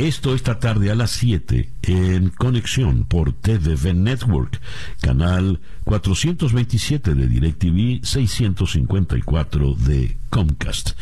Esto 0.01 0.35
esta 0.35 0.59
tarde 0.59 0.91
a 0.91 0.95
las 0.95 1.11
7 1.11 1.69
en 1.83 2.31
conexión 2.31 3.05
por 3.05 3.35
TVV 3.35 3.93
Network, 3.93 4.59
canal 5.03 5.61
427 5.85 7.15
de 7.15 7.29
DirecTV, 7.29 8.03
654 8.03 9.75
de 9.75 10.17
Comcast. 10.31 10.93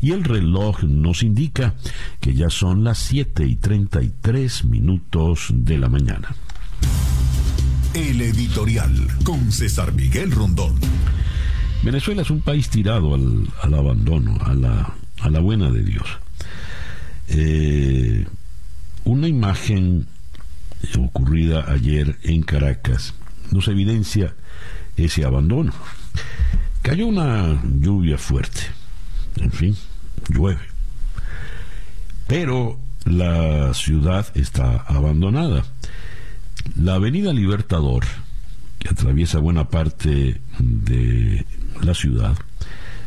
Y 0.00 0.10
el 0.10 0.24
reloj 0.24 0.82
nos 0.82 1.22
indica 1.22 1.76
que 2.18 2.34
ya 2.34 2.50
son 2.50 2.82
las 2.82 2.98
7 2.98 3.46
y 3.46 3.54
33 3.54 4.64
minutos 4.64 5.50
de 5.52 5.78
la 5.78 5.88
mañana. 5.88 6.34
El 7.94 8.20
editorial 8.20 9.06
con 9.22 9.52
César 9.52 9.92
Miguel 9.92 10.32
Rondón. 10.32 10.74
Venezuela 11.84 12.22
es 12.22 12.30
un 12.30 12.40
país 12.40 12.68
tirado 12.70 13.14
al, 13.14 13.48
al 13.62 13.74
abandono, 13.74 14.36
a 14.44 14.52
la, 14.52 14.94
a 15.20 15.30
la 15.30 15.38
buena 15.38 15.70
de 15.70 15.84
Dios. 15.84 16.08
Eh, 17.28 18.26
una 19.08 19.26
imagen 19.26 20.06
ocurrida 20.98 21.72
ayer 21.72 22.18
en 22.24 22.42
Caracas 22.42 23.14
nos 23.50 23.66
evidencia 23.68 24.34
ese 24.96 25.24
abandono. 25.24 25.72
Cayó 26.82 27.06
una 27.06 27.58
lluvia 27.64 28.18
fuerte, 28.18 28.60
en 29.36 29.50
fin, 29.50 29.76
llueve. 30.28 30.60
Pero 32.26 32.78
la 33.06 33.72
ciudad 33.72 34.26
está 34.34 34.76
abandonada. 34.76 35.64
La 36.76 36.96
avenida 36.96 37.32
Libertador, 37.32 38.04
que 38.78 38.90
atraviesa 38.90 39.38
buena 39.38 39.70
parte 39.70 40.42
de 40.58 41.46
la 41.80 41.94
ciudad, 41.94 42.36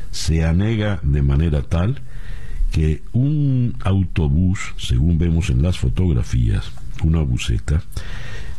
se 0.10 0.44
anega 0.46 1.00
de 1.04 1.22
manera 1.22 1.62
tal 1.62 2.02
que 2.72 3.02
un 3.12 3.76
autobús, 3.84 4.74
según 4.78 5.18
vemos 5.18 5.50
en 5.50 5.62
las 5.62 5.78
fotografías, 5.78 6.72
una 7.04 7.22
buseta, 7.22 7.84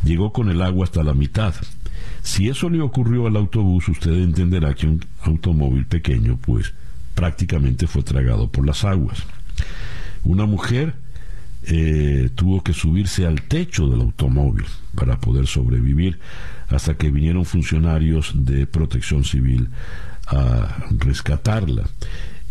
llegó 0.03 0.31
con 0.31 0.49
el 0.49 0.61
agua 0.61 0.85
hasta 0.85 1.03
la 1.03 1.13
mitad. 1.13 1.53
Si 2.21 2.47
eso 2.47 2.69
le 2.69 2.81
ocurrió 2.81 3.27
al 3.27 3.35
autobús, 3.35 3.89
usted 3.89 4.13
entenderá 4.13 4.73
que 4.73 4.87
un 4.87 5.03
automóvil 5.23 5.85
pequeño, 5.85 6.37
pues 6.37 6.73
prácticamente 7.15 7.87
fue 7.87 8.03
tragado 8.03 8.49
por 8.49 8.65
las 8.65 8.83
aguas. 8.83 9.23
Una 10.23 10.45
mujer 10.45 10.93
eh, 11.63 12.29
tuvo 12.35 12.63
que 12.63 12.73
subirse 12.73 13.25
al 13.25 13.41
techo 13.41 13.87
del 13.87 14.01
automóvil 14.01 14.65
para 14.95 15.19
poder 15.19 15.47
sobrevivir 15.47 16.19
hasta 16.69 16.95
que 16.95 17.11
vinieron 17.11 17.45
funcionarios 17.45 18.31
de 18.33 18.67
protección 18.67 19.23
civil 19.23 19.69
a 20.27 20.85
rescatarla. 20.97 21.83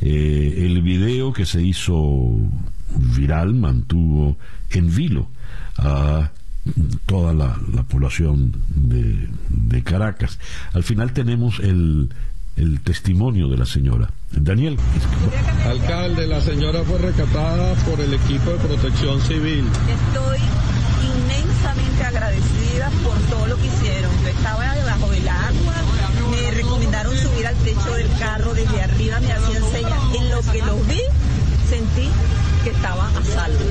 Eh, 0.05 0.65
el 0.67 0.83
video 0.83 1.33
que 1.33 1.47
se 1.47 1.63
hizo 1.63 2.37
viral 3.17 3.55
mantuvo 3.55 4.37
en 4.71 4.95
vilo 4.95 5.29
a 5.79 6.31
toda 7.07 7.33
la, 7.33 7.57
población 7.89 8.53
de, 8.69 9.29
de, 9.49 9.83
Caracas. 9.83 10.39
Al 10.73 10.83
final 10.83 11.13
tenemos 11.13 11.61
el, 11.61 12.11
el 12.57 12.81
testimonio 12.81 13.49
de 13.49 13.57
la 13.57 13.67
señora. 13.67 14.11
Daniel. 14.33 14.77
Alcalde, 15.67 16.27
la 16.27 16.41
señora 16.41 16.83
fue 16.85 16.99
rescatada 16.99 17.75
por 17.85 18.01
el 18.01 18.15
equipo 18.15 18.51
de 18.51 18.57
protección 18.59 19.21
civil. 19.21 19.65
Estoy 19.89 20.39
inmensamente 21.03 22.05
agradecida 22.05 22.91
por 23.05 23.19
todo 23.31 23.47
lo 23.47 23.57
que 23.57 23.67
hicieron. 23.67 24.11
Yo 24.23 24.29
estaba 24.29 24.75
debajo 24.75 25.11
del 25.11 25.29
agua, 25.29 25.75
me 26.31 26.51
recomendaron 26.51 27.17
subir 27.17 27.47
al 27.47 27.57
techo 27.75 27.95
del 27.95 28.09
carro, 28.19 28.55
desde 28.55 28.83
arriba 28.83 29.21
me 29.21 29.33
hacían 29.33 29.63
señas. 29.71 29.99
En 30.15 30.31
lo 30.31 30.41
que 30.43 30.63
los 30.63 30.87
vi, 30.87 31.01
sentí 31.69 32.09
que 32.65 32.71
estaba 32.71 33.09
a 33.09 33.25
salvo. 33.25 33.65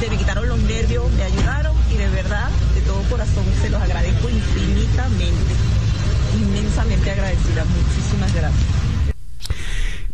Se 0.00 0.10
me 0.10 0.16
quitaron 0.16 0.48
los 0.48 0.58
nervios, 0.58 1.10
me 1.12 1.22
ayudaron 1.22 1.74
y 1.92 1.96
de 1.96 2.08
verdad, 2.08 2.48
de 2.74 2.80
todo 2.82 3.02
corazón, 3.08 3.44
se 3.62 3.70
los 3.70 3.80
agradezco 3.80 4.28
infinitamente. 4.28 5.54
Inmensamente 6.34 7.10
agradecida. 7.10 7.64
Muchísimas 7.64 8.34
gracias. 8.34 8.85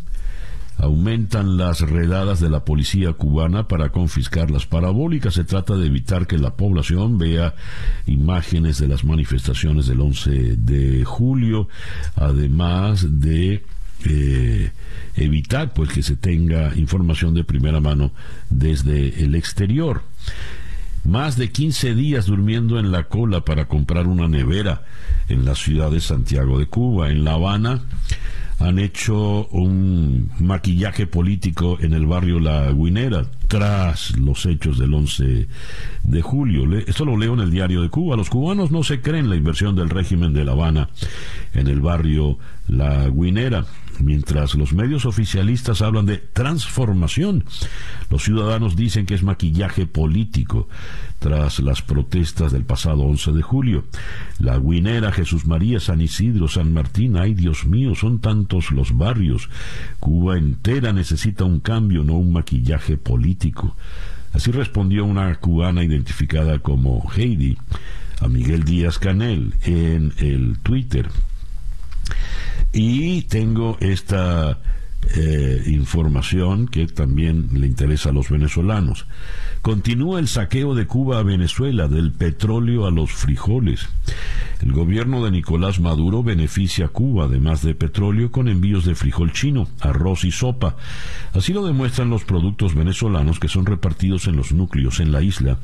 Aumentan 0.78 1.56
las 1.56 1.80
redadas 1.80 2.38
de 2.38 2.48
la 2.48 2.64
policía 2.64 3.12
cubana 3.12 3.66
para 3.66 3.90
confiscar 3.90 4.50
las 4.50 4.64
parabólicas. 4.64 5.34
Se 5.34 5.44
trata 5.44 5.76
de 5.76 5.86
evitar 5.86 6.28
que 6.28 6.38
la 6.38 6.54
población 6.54 7.18
vea 7.18 7.54
imágenes 8.06 8.78
de 8.78 8.86
las 8.86 9.04
manifestaciones 9.04 9.86
del 9.86 10.00
11 10.00 10.56
de 10.56 11.04
julio, 11.04 11.68
además 12.14 13.20
de 13.20 13.64
eh, 14.04 14.70
evitar 15.16 15.72
pues 15.72 15.90
que 15.90 16.04
se 16.04 16.14
tenga 16.14 16.72
información 16.76 17.34
de 17.34 17.42
primera 17.42 17.80
mano 17.80 18.12
desde 18.48 19.24
el 19.24 19.34
exterior. 19.34 20.02
Más 21.04 21.36
de 21.36 21.50
15 21.50 21.94
días 21.94 22.26
durmiendo 22.26 22.78
en 22.78 22.92
la 22.92 23.04
cola 23.04 23.40
para 23.40 23.66
comprar 23.66 24.06
una 24.06 24.28
nevera 24.28 24.82
en 25.28 25.44
la 25.44 25.54
ciudad 25.54 25.90
de 25.90 26.00
Santiago 26.00 26.58
de 26.58 26.66
Cuba. 26.66 27.10
En 27.10 27.24
La 27.24 27.32
Habana 27.34 27.82
han 28.58 28.78
hecho 28.78 29.46
un 29.48 30.30
maquillaje 30.40 31.06
político 31.06 31.78
en 31.80 31.92
el 31.92 32.06
barrio 32.06 32.40
La 32.40 32.72
Guinera 32.72 33.24
tras 33.46 34.16
los 34.18 34.46
hechos 34.46 34.78
del 34.78 34.94
11 34.94 35.48
de 36.02 36.22
julio. 36.22 36.78
Esto 36.78 37.04
lo 37.04 37.16
leo 37.16 37.34
en 37.34 37.40
el 37.40 37.50
diario 37.50 37.82
de 37.82 37.88
Cuba. 37.88 38.16
Los 38.16 38.30
cubanos 38.30 38.70
no 38.70 38.82
se 38.82 39.00
creen 39.00 39.30
la 39.30 39.36
inversión 39.36 39.76
del 39.76 39.90
régimen 39.90 40.32
de 40.34 40.44
La 40.44 40.52
Habana 40.52 40.88
en 41.54 41.68
el 41.68 41.80
barrio 41.80 42.38
La 42.66 43.08
Guinera. 43.08 43.64
Mientras 44.00 44.54
los 44.54 44.72
medios 44.72 45.06
oficialistas 45.06 45.82
hablan 45.82 46.06
de 46.06 46.18
transformación, 46.18 47.44
los 48.10 48.22
ciudadanos 48.22 48.76
dicen 48.76 49.06
que 49.06 49.14
es 49.14 49.22
maquillaje 49.22 49.86
político 49.86 50.68
tras 51.18 51.58
las 51.58 51.82
protestas 51.82 52.52
del 52.52 52.64
pasado 52.64 53.02
11 53.02 53.32
de 53.32 53.42
julio. 53.42 53.84
La 54.38 54.58
Guinera, 54.58 55.10
Jesús 55.10 55.46
María, 55.46 55.80
San 55.80 56.00
Isidro, 56.00 56.48
San 56.48 56.72
Martín, 56.72 57.16
ay 57.16 57.34
Dios 57.34 57.66
mío, 57.66 57.94
son 57.94 58.20
tantos 58.20 58.70
los 58.70 58.96
barrios. 58.96 59.48
Cuba 59.98 60.38
entera 60.38 60.92
necesita 60.92 61.44
un 61.44 61.60
cambio, 61.60 62.04
no 62.04 62.14
un 62.14 62.32
maquillaje 62.32 62.96
político. 62.96 63.74
Así 64.32 64.52
respondió 64.52 65.04
una 65.04 65.34
cubana 65.36 65.82
identificada 65.82 66.58
como 66.60 67.10
Heidi 67.16 67.56
a 68.20 68.28
Miguel 68.28 68.64
Díaz 68.64 68.98
Canel 68.98 69.54
en 69.62 70.12
el 70.18 70.58
Twitter. 70.58 71.08
Y 72.72 73.22
tengo 73.22 73.76
esta 73.80 74.58
eh, 75.14 75.62
información 75.66 76.66
que 76.68 76.86
también 76.86 77.48
le 77.52 77.66
interesa 77.66 78.10
a 78.10 78.12
los 78.12 78.28
venezolanos. 78.28 79.06
Continúa 79.62 80.18
el 80.20 80.28
saqueo 80.28 80.74
de 80.74 80.86
Cuba 80.86 81.18
a 81.18 81.22
Venezuela, 81.22 81.88
del 81.88 82.12
petróleo 82.12 82.86
a 82.86 82.90
los 82.90 83.10
frijoles. 83.10 83.88
El 84.60 84.72
gobierno 84.72 85.24
de 85.24 85.30
Nicolás 85.30 85.78
Maduro 85.78 86.24
beneficia 86.24 86.86
a 86.86 86.88
Cuba, 86.88 87.26
además 87.26 87.62
de 87.62 87.74
petróleo, 87.74 88.32
con 88.32 88.48
envíos 88.48 88.84
de 88.84 88.96
frijol 88.96 89.32
chino, 89.32 89.68
arroz 89.80 90.24
y 90.24 90.32
sopa. 90.32 90.76
Así 91.32 91.52
lo 91.52 91.64
demuestran 91.64 92.10
los 92.10 92.24
productos 92.24 92.74
venezolanos 92.74 93.38
que 93.38 93.48
son 93.48 93.66
repartidos 93.66 94.26
en 94.26 94.36
los 94.36 94.52
núcleos 94.52 94.98
en 94.98 95.12
la 95.12 95.22
isla 95.22 95.58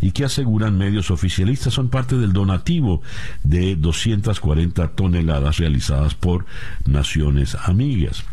y 0.00 0.10
que 0.10 0.24
aseguran 0.24 0.76
medios 0.76 1.10
oficialistas 1.12 1.74
son 1.74 1.88
parte 1.88 2.16
del 2.16 2.32
donativo 2.32 3.02
de 3.44 3.76
240 3.76 4.88
toneladas 4.88 5.58
realizadas 5.58 6.14
por 6.14 6.44
naciones 6.84 7.54
amigas. 7.54 8.24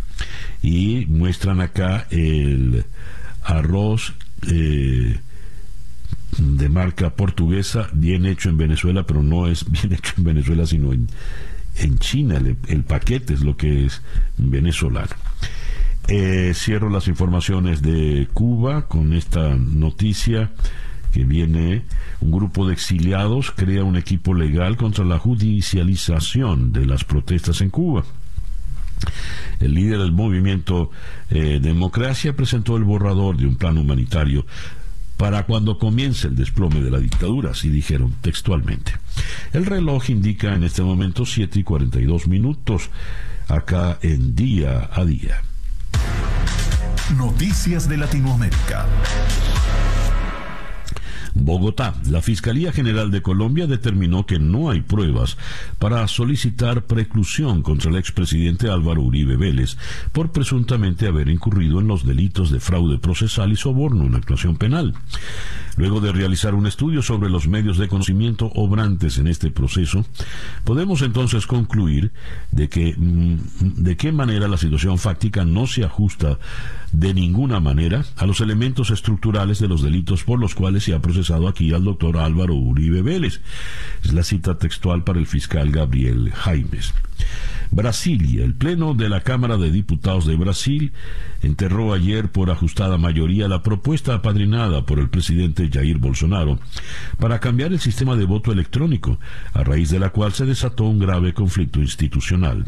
Y 0.64 1.06
muestran 1.08 1.62
acá 1.62 2.08
el 2.10 2.86
arroz 3.44 4.14
eh, 4.48 5.20
de 6.40 6.70
marca 6.70 7.12
portuguesa, 7.12 7.90
bien 7.94 8.26
hecho 8.26 8.50
en 8.50 8.58
Venezuela, 8.58 9.04
pero 9.04 9.22
no 9.24 9.48
es 9.48 9.70
bien 9.72 9.94
hecho 9.94 10.14
en 10.18 10.24
Venezuela, 10.24 10.66
sino 10.66 10.94
en, 10.94 11.08
en 11.76 12.00
China. 12.00 12.42
El, 12.68 12.84
paquete 12.84 13.34
es 13.34 13.42
lo 13.42 13.58
que 13.58 13.86
es 13.86 14.02
venezolano. 14.38 15.16
Eh, 16.08 16.54
cierro 16.56 16.90
las 16.90 17.08
informaciones 17.08 17.82
de 17.82 18.28
Cuba 18.34 18.88
con 18.88 19.14
esta 19.14 19.54
noticia 19.56 20.52
que 21.14 21.24
viene 21.24 21.84
un 22.20 22.32
grupo 22.32 22.68
de 22.68 22.74
exiliados 22.74 23.52
crea 23.52 23.84
un 23.84 23.96
equipo 23.96 24.34
legal 24.34 24.78
contra 24.78 25.06
la 25.06 25.20
judicialización 25.20 26.72
de 26.72 26.86
las 26.86 27.04
protestas 27.04 27.62
en 27.62 27.70
Cuba. 27.70 28.04
El 29.60 29.74
líder 29.74 30.00
del 30.00 30.12
movimiento 30.12 30.92
eh, 31.30 31.60
Democracia 31.62 32.36
presentó 32.36 32.78
el 32.78 32.84
borrador 32.84 33.38
de 33.38 33.46
un 33.46 33.56
plan 33.56 33.78
humanitario 33.78 34.46
para 35.20 35.44
cuando 35.44 35.78
comience 35.78 36.28
el 36.28 36.38
desplome 36.38 36.80
de 36.80 36.90
la 36.90 36.98
dictadura, 36.98 37.52
así 37.52 37.68
dijeron 37.68 38.16
textualmente. 38.22 38.94
El 39.52 39.66
reloj 39.66 40.10
indica 40.10 40.54
en 40.56 40.64
este 40.64 40.82
momento 40.82 41.26
7 41.26 41.60
y 41.60 41.64
42 41.64 42.28
minutos 42.30 42.90
acá 43.50 44.00
en 44.02 44.34
día 44.34 44.90
a 44.94 45.04
día. 45.04 45.42
Noticias 47.18 47.90
de 47.90 47.98
Latinoamérica. 47.98 48.86
Bogotá. 51.34 51.96
La 52.10 52.22
Fiscalía 52.22 52.72
General 52.72 53.12
de 53.12 53.22
Colombia 53.22 53.68
determinó 53.68 54.26
que 54.26 54.40
no 54.40 54.70
hay 54.70 54.82
pruebas 54.82 55.38
para 55.78 56.08
solicitar 56.08 56.84
preclusión 56.84 57.62
contra 57.62 57.92
el 57.92 57.98
expresidente 57.98 58.70
Álvaro 58.70 59.02
Uribe 59.02 59.38
Vélez 59.38 59.78
por 60.12 60.32
presuntamente 60.32 61.08
haber 61.08 61.30
incurrido 61.30 61.80
en 61.80 61.88
los 61.88 62.06
delitos 62.06 62.52
de 62.52 62.60
fraude 62.60 62.98
procesal 62.98 63.52
y 63.52 63.56
soborno 63.56 64.06
en 64.06 64.16
actuación 64.16 64.58
penal. 64.58 64.94
Luego 65.80 66.02
de 66.02 66.12
realizar 66.12 66.56
un 66.56 66.68
estudio 66.68 67.02
sobre 67.02 67.30
los 67.30 67.48
medios 67.48 67.78
de 67.78 67.88
conocimiento 67.88 68.52
obrantes 68.54 69.18
en 69.18 69.28
este 69.28 69.50
proceso, 69.50 70.06
podemos 70.66 71.02
entonces 71.02 71.48
concluir 71.48 72.12
de 72.52 72.68
que 72.68 72.96
mm, 72.98 73.38
de 73.78 73.96
qué 73.96 74.12
manera 74.12 74.50
la 74.50 74.58
situación 74.58 74.98
fáctica 74.98 75.46
no 75.46 75.68
se 75.68 75.86
ajusta 75.86 76.38
de 76.92 77.14
ninguna 77.14 77.62
manera 77.62 78.04
a 78.18 78.26
los 78.26 78.42
elementos 78.42 78.92
estructurales 78.92 79.60
de 79.60 79.70
los 79.70 79.82
delitos 79.82 80.26
por 80.26 80.38
los 80.38 80.54
cuales 80.54 80.84
se 80.84 80.94
ha 80.94 81.00
procesado 81.00 81.48
aquí 81.48 81.74
al 81.74 81.86
doctor 81.86 82.18
Álvaro 82.18 82.56
Uribe 82.56 83.02
Vélez. 83.02 83.40
Es 84.04 84.12
la 84.12 84.24
cita 84.24 84.58
textual 84.58 85.06
para 85.06 85.20
el 85.20 85.28
fiscal 85.28 85.72
Gabriel 85.72 86.30
Jaimes. 86.34 86.94
Brasilia. 87.72 88.44
El 88.44 88.56
Pleno 88.56 88.96
de 88.96 89.10
la 89.10 89.22
Cámara 89.22 89.58
de 89.58 89.72
Diputados 89.72 90.26
de 90.26 90.36
Brasil 90.36 90.92
enterró 91.42 91.94
ayer 91.94 92.32
por 92.32 92.50
ajustada 92.50 92.98
mayoría 92.98 93.48
la 93.48 93.62
propuesta 93.62 94.16
apadrinada 94.16 94.86
por 94.86 95.00
el 95.00 95.10
presidente 95.10 95.69
Jair 95.70 95.98
Bolsonaro 95.98 96.60
para 97.20 97.40
cambiar 97.40 97.72
el 97.72 97.80
sistema 97.80 98.16
de 98.16 98.26
voto 98.26 98.52
electrónico, 98.52 99.20
a 99.54 99.64
raíz 99.64 99.90
de 99.90 100.00
la 100.00 100.10
cual 100.10 100.34
se 100.34 100.46
desató 100.46 100.86
un 100.86 101.00
grave 101.00 101.34
conflicto 101.34 101.80
institucional. 101.80 102.66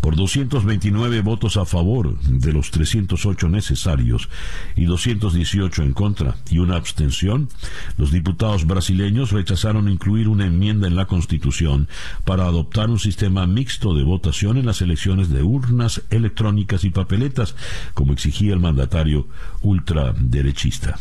Por 0.00 0.14
229 0.14 1.20
votos 1.20 1.56
a 1.56 1.64
favor 1.64 2.18
de 2.20 2.52
los 2.52 2.70
308 2.70 3.48
necesarios 3.48 4.28
y 4.76 4.84
218 4.84 5.82
en 5.82 5.92
contra 5.92 6.36
y 6.50 6.58
una 6.58 6.76
abstención, 6.76 7.48
los 7.96 8.12
diputados 8.12 8.66
brasileños 8.66 9.32
rechazaron 9.32 9.88
incluir 9.88 10.28
una 10.28 10.46
enmienda 10.46 10.86
en 10.86 10.96
la 10.96 11.06
Constitución 11.06 11.88
para 12.24 12.44
adoptar 12.44 12.90
un 12.90 12.98
sistema 12.98 13.46
mixto 13.46 13.94
de 13.94 14.04
votación 14.04 14.58
en 14.58 14.66
las 14.66 14.82
elecciones 14.82 15.28
de 15.28 15.42
urnas 15.42 16.02
electrónicas 16.10 16.84
y 16.84 16.90
papeletas, 16.90 17.56
como 17.94 18.12
exigía 18.12 18.52
el 18.52 18.60
mandatario 18.60 19.26
ultraderechista. 19.62 20.98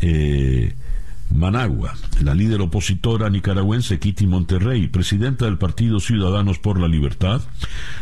Eh, 0.00 0.74
Managua, 1.30 1.94
la 2.22 2.32
líder 2.32 2.60
opositora 2.60 3.28
nicaragüense 3.28 3.98
Kitty 3.98 4.26
Monterrey, 4.26 4.86
presidenta 4.86 5.46
del 5.46 5.58
Partido 5.58 5.98
Ciudadanos 5.98 6.58
por 6.60 6.78
la 6.78 6.86
Libertad, 6.86 7.40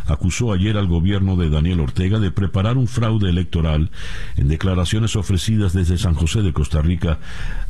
acusó 0.06 0.52
ayer 0.52 0.76
al 0.76 0.86
gobierno 0.86 1.36
de 1.36 1.48
Daniel 1.48 1.80
Ortega 1.80 2.18
de 2.18 2.30
preparar 2.30 2.76
un 2.76 2.88
fraude 2.88 3.30
electoral 3.30 3.90
en 4.36 4.48
declaraciones 4.48 5.16
ofrecidas 5.16 5.72
desde 5.72 5.96
San 5.96 6.14
José 6.14 6.42
de 6.42 6.52
Costa 6.52 6.82
Rica 6.82 7.20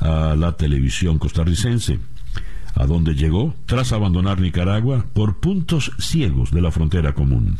a 0.01 0.35
la 0.37 0.57
televisión 0.57 1.19
costarricense 1.19 2.01
a 2.75 2.87
donde 2.87 3.15
llegó 3.15 3.55
tras 3.67 3.93
abandonar 3.93 4.41
Nicaragua 4.41 5.05
por 5.13 5.39
puntos 5.39 5.93
ciegos 5.99 6.51
de 6.51 6.63
la 6.63 6.71
frontera 6.71 7.13
común. 7.13 7.59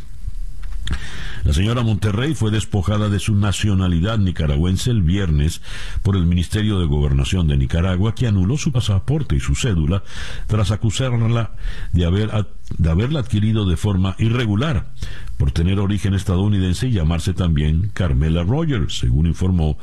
La 1.43 1.53
señora 1.53 1.83
Monterrey 1.83 2.35
fue 2.35 2.51
despojada 2.51 3.09
de 3.09 3.19
su 3.19 3.35
nacionalidad 3.35 4.17
nicaragüense 4.17 4.91
el 4.91 5.01
viernes 5.01 5.61
por 6.01 6.15
el 6.15 6.25
Ministerio 6.25 6.79
de 6.79 6.85
Gobernación 6.85 7.47
de 7.47 7.57
Nicaragua, 7.57 8.15
que 8.15 8.27
anuló 8.27 8.57
su 8.57 8.71
pasaporte 8.71 9.35
y 9.35 9.39
su 9.39 9.55
cédula 9.55 10.03
tras 10.47 10.71
acusarla 10.71 11.51
de, 11.91 12.05
haber, 12.05 12.31
de 12.77 12.89
haberla 12.89 13.19
adquirido 13.19 13.65
de 13.65 13.75
forma 13.75 14.15
irregular 14.19 14.93
por 15.37 15.51
tener 15.51 15.79
origen 15.79 16.13
estadounidense 16.13 16.87
y 16.87 16.91
llamarse 16.91 17.33
también 17.33 17.91
Carmela 17.93 18.43
Rogers, 18.43 18.99
según 18.99 19.27
informó 19.27 19.77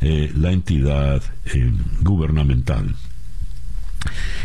eh, 0.00 0.32
la 0.34 0.52
entidad 0.52 1.22
eh, 1.44 1.72
gubernamental. 2.00 2.94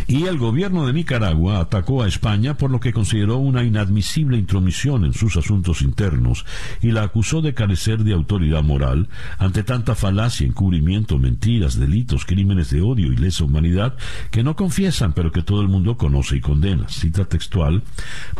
Y 0.07 0.23
el 0.23 0.37
gobierno 0.37 0.87
de 0.87 0.93
Nicaragua 0.93 1.59
atacó 1.59 2.01
a 2.01 2.07
España 2.07 2.57
por 2.57 2.71
lo 2.71 2.79
que 2.79 2.93
consideró 2.93 3.37
una 3.37 3.63
inadmisible 3.63 4.37
intromisión 4.37 5.03
en 5.03 5.13
sus 5.13 5.35
asuntos 5.35 5.81
internos 5.81 6.45
y 6.81 6.91
la 6.91 7.03
acusó 7.03 7.41
de 7.41 7.53
carecer 7.53 8.03
de 8.03 8.13
autoridad 8.13 8.63
moral 8.63 9.09
ante 9.37 9.63
tanta 9.63 9.95
falacia, 9.95 10.47
encubrimiento, 10.47 11.17
mentiras, 11.17 11.77
delitos, 11.77 12.25
crímenes 12.25 12.69
de 12.69 12.81
odio 12.81 13.11
y 13.11 13.17
lesa 13.17 13.43
humanidad 13.43 13.95
que 14.31 14.43
no 14.43 14.55
confiesan 14.55 15.13
pero 15.13 15.31
que 15.31 15.41
todo 15.41 15.61
el 15.61 15.67
mundo 15.67 15.97
conoce 15.97 16.37
y 16.37 16.41
condena. 16.41 16.87
Cita 16.87 17.25
textual 17.25 17.83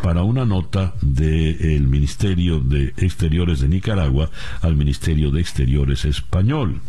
para 0.02 0.22
una 0.22 0.44
nota 0.46 0.94
del 1.02 1.86
Ministerio 1.86 2.60
de 2.60 2.94
Exteriores 2.96 3.60
de 3.60 3.68
Nicaragua 3.68 4.30
al 4.62 4.76
Ministerio 4.76 5.30
de 5.30 5.40
Exteriores 5.40 6.04
español. 6.04 6.80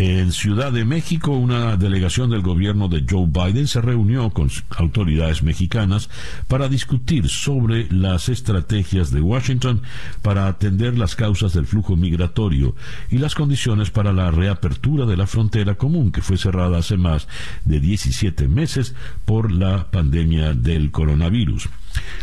En 0.00 0.30
Ciudad 0.30 0.70
de 0.70 0.84
México, 0.84 1.32
una 1.32 1.76
delegación 1.76 2.30
del 2.30 2.40
gobierno 2.40 2.86
de 2.86 3.04
Joe 3.10 3.26
Biden 3.26 3.66
se 3.66 3.80
reunió 3.80 4.30
con 4.30 4.48
autoridades 4.76 5.42
mexicanas 5.42 6.08
para 6.46 6.68
discutir 6.68 7.28
sobre 7.28 7.88
las 7.90 8.28
estrategias 8.28 9.10
de 9.10 9.20
Washington 9.20 9.82
para 10.22 10.46
atender 10.46 10.96
las 10.96 11.16
causas 11.16 11.52
del 11.52 11.66
flujo 11.66 11.96
migratorio 11.96 12.76
y 13.10 13.18
las 13.18 13.34
condiciones 13.34 13.90
para 13.90 14.12
la 14.12 14.30
reapertura 14.30 15.04
de 15.04 15.16
la 15.16 15.26
frontera 15.26 15.74
común 15.74 16.12
que 16.12 16.22
fue 16.22 16.38
cerrada 16.38 16.78
hace 16.78 16.96
más 16.96 17.26
de 17.64 17.80
17 17.80 18.46
meses 18.46 18.94
por 19.24 19.50
la 19.50 19.90
pandemia 19.90 20.54
del 20.54 20.92
coronavirus. 20.92 21.68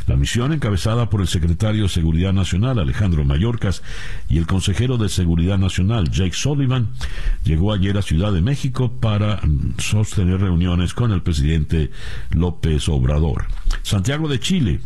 La 0.08 0.16
misión, 0.16 0.54
encabezada 0.54 1.10
por 1.10 1.22
el 1.22 1.28
secretario 1.28 1.84
de 1.84 1.90
Seguridad 1.90 2.34
Nacional, 2.34 2.80
Alejandro 2.80 3.26
Mayorkas, 3.26 3.82
y 4.30 4.38
el 4.38 4.46
consejero 4.46 4.98
de 4.98 5.10
Seguridad 5.10 5.58
Nacional, 5.58 6.12
Jake 6.12 6.34
Sullivan, 6.34 6.90
llegó 7.44 7.74
ayer 7.74 7.98
a 7.98 8.02
Ciudad 8.02 8.32
de 8.32 8.42
México 8.42 8.92
para 9.00 9.38
mm, 9.38 9.80
sostener 9.80 10.42
reuniones 10.42 10.94
con 10.94 11.12
el 11.12 11.22
presidente 11.22 11.92
López 12.32 12.88
Obrador. 12.90 13.46
Santiago 13.82 14.28
de 14.28 14.40
Chile, 14.40 14.80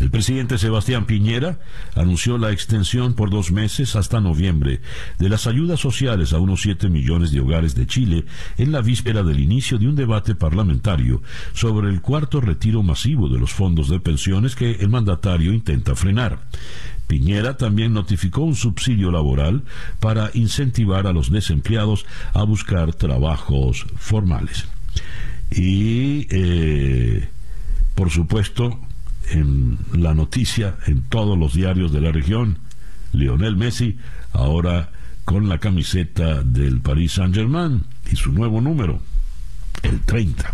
el 0.00 0.10
presidente 0.10 0.58
Sebastián 0.58 1.06
Piñera 1.06 1.58
anunció 1.94 2.38
la 2.38 2.52
extensión 2.52 3.14
por 3.14 3.30
dos 3.30 3.52
meses 3.52 3.96
hasta 3.96 4.20
noviembre 4.20 4.80
de 5.18 5.28
las 5.28 5.46
ayudas 5.46 5.80
sociales 5.80 6.32
a 6.32 6.38
unos 6.38 6.62
7 6.62 6.88
millones 6.88 7.30
de 7.30 7.40
hogares 7.40 7.74
de 7.74 7.86
Chile 7.86 8.24
en 8.58 8.72
la 8.72 8.80
víspera 8.80 9.22
del 9.22 9.40
inicio 9.40 9.78
de 9.78 9.88
un 9.88 9.96
debate 9.96 10.34
parlamentario 10.34 11.22
sobre 11.52 11.88
el 11.88 12.00
cuarto 12.00 12.40
retiro 12.40 12.82
masivo 12.82 13.28
de 13.28 13.38
los 13.38 13.52
fondos 13.52 13.88
de 13.88 14.00
pensiones 14.00 14.56
que 14.56 14.72
el 14.72 14.88
mandatario 14.88 15.52
intenta 15.52 15.94
frenar. 15.94 16.40
Piñera 17.06 17.56
también 17.56 17.92
notificó 17.92 18.42
un 18.42 18.56
subsidio 18.56 19.10
laboral 19.10 19.62
para 20.00 20.30
incentivar 20.34 21.06
a 21.06 21.12
los 21.12 21.30
desempleados 21.30 22.06
a 22.32 22.42
buscar 22.44 22.94
trabajos 22.94 23.86
formales. 23.96 24.66
Y, 25.50 26.26
eh, 26.30 27.28
por 27.94 28.10
supuesto, 28.10 28.80
en 29.30 29.78
la 29.92 30.14
noticia 30.14 30.76
en 30.86 31.02
todos 31.02 31.38
los 31.38 31.54
diarios 31.54 31.92
de 31.92 32.00
la 32.00 32.12
región. 32.12 32.58
Lionel 33.12 33.56
Messi 33.56 33.98
ahora 34.32 34.90
con 35.24 35.48
la 35.48 35.58
camiseta 35.58 36.42
del 36.42 36.80
Paris 36.80 37.12
Saint-Germain 37.12 37.84
y 38.10 38.16
su 38.16 38.32
nuevo 38.32 38.60
número, 38.60 39.00
el 39.82 40.00
30. 40.00 40.52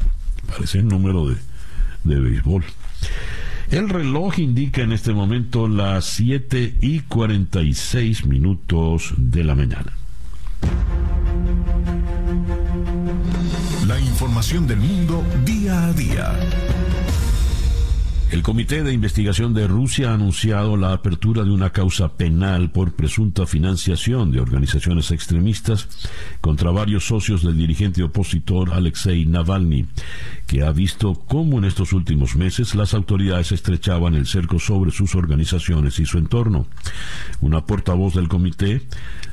Parece 0.48 0.78
el 0.78 0.88
número 0.88 1.28
de, 1.28 1.36
de 2.04 2.20
béisbol. 2.20 2.64
El 3.70 3.88
reloj 3.88 4.38
indica 4.38 4.82
en 4.82 4.92
este 4.92 5.12
momento 5.12 5.68
las 5.68 6.04
7 6.06 6.78
y 6.80 7.00
46 7.00 8.26
minutos 8.26 9.14
de 9.16 9.44
la 9.44 9.54
mañana. 9.54 9.92
La 13.86 14.00
información 14.00 14.66
del 14.66 14.78
mundo 14.78 15.24
día 15.44 15.86
a 15.86 15.92
día. 15.92 16.32
El 18.30 18.44
Comité 18.44 18.84
de 18.84 18.92
Investigación 18.92 19.54
de 19.54 19.66
Rusia 19.66 20.10
ha 20.10 20.14
anunciado 20.14 20.76
la 20.76 20.92
apertura 20.92 21.42
de 21.42 21.50
una 21.50 21.70
causa 21.70 22.16
penal 22.16 22.70
por 22.70 22.92
presunta 22.92 23.44
financiación 23.44 24.30
de 24.30 24.38
organizaciones 24.38 25.10
extremistas 25.10 25.88
contra 26.40 26.70
varios 26.70 27.04
socios 27.04 27.42
del 27.42 27.56
dirigente 27.56 28.04
opositor 28.04 28.72
Alexei 28.72 29.26
Navalny, 29.26 29.86
que 30.46 30.62
ha 30.62 30.70
visto 30.70 31.14
cómo 31.14 31.58
en 31.58 31.64
estos 31.64 31.92
últimos 31.92 32.36
meses 32.36 32.76
las 32.76 32.94
autoridades 32.94 33.50
estrechaban 33.50 34.14
el 34.14 34.28
cerco 34.28 34.60
sobre 34.60 34.92
sus 34.92 35.16
organizaciones 35.16 35.98
y 35.98 36.06
su 36.06 36.16
entorno. 36.18 36.68
Una 37.40 37.66
portavoz 37.66 38.14
del 38.14 38.28
comité, 38.28 38.82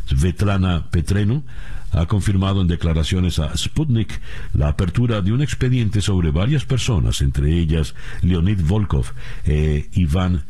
Svetlana 0.07 0.89
Petreno, 0.89 1.43
ha 1.91 2.05
confirmado 2.05 2.61
en 2.61 2.67
declaraciones 2.67 3.39
a 3.39 3.55
Sputnik 3.55 4.19
la 4.53 4.69
apertura 4.69 5.21
de 5.21 5.31
un 5.31 5.41
expediente 5.41 6.01
sobre 6.01 6.31
varias 6.31 6.65
personas, 6.65 7.21
entre 7.21 7.57
ellas 7.57 7.95
Leonid 8.21 8.61
Volkov 8.61 9.13
e 9.45 9.89
Iván 9.93 10.43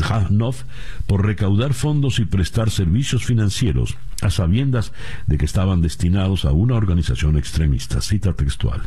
Zhanov, 0.00 0.56
por 1.06 1.26
recaudar 1.26 1.74
fondos 1.74 2.18
y 2.18 2.24
prestar 2.24 2.70
servicios 2.70 3.24
financieros 3.24 3.96
a 4.22 4.30
sabiendas 4.30 4.92
de 5.26 5.36
que 5.36 5.44
estaban 5.44 5.82
destinados 5.82 6.44
a 6.44 6.52
una 6.52 6.76
organización 6.76 7.36
extremista. 7.36 8.00
Cita 8.00 8.32
textual. 8.34 8.82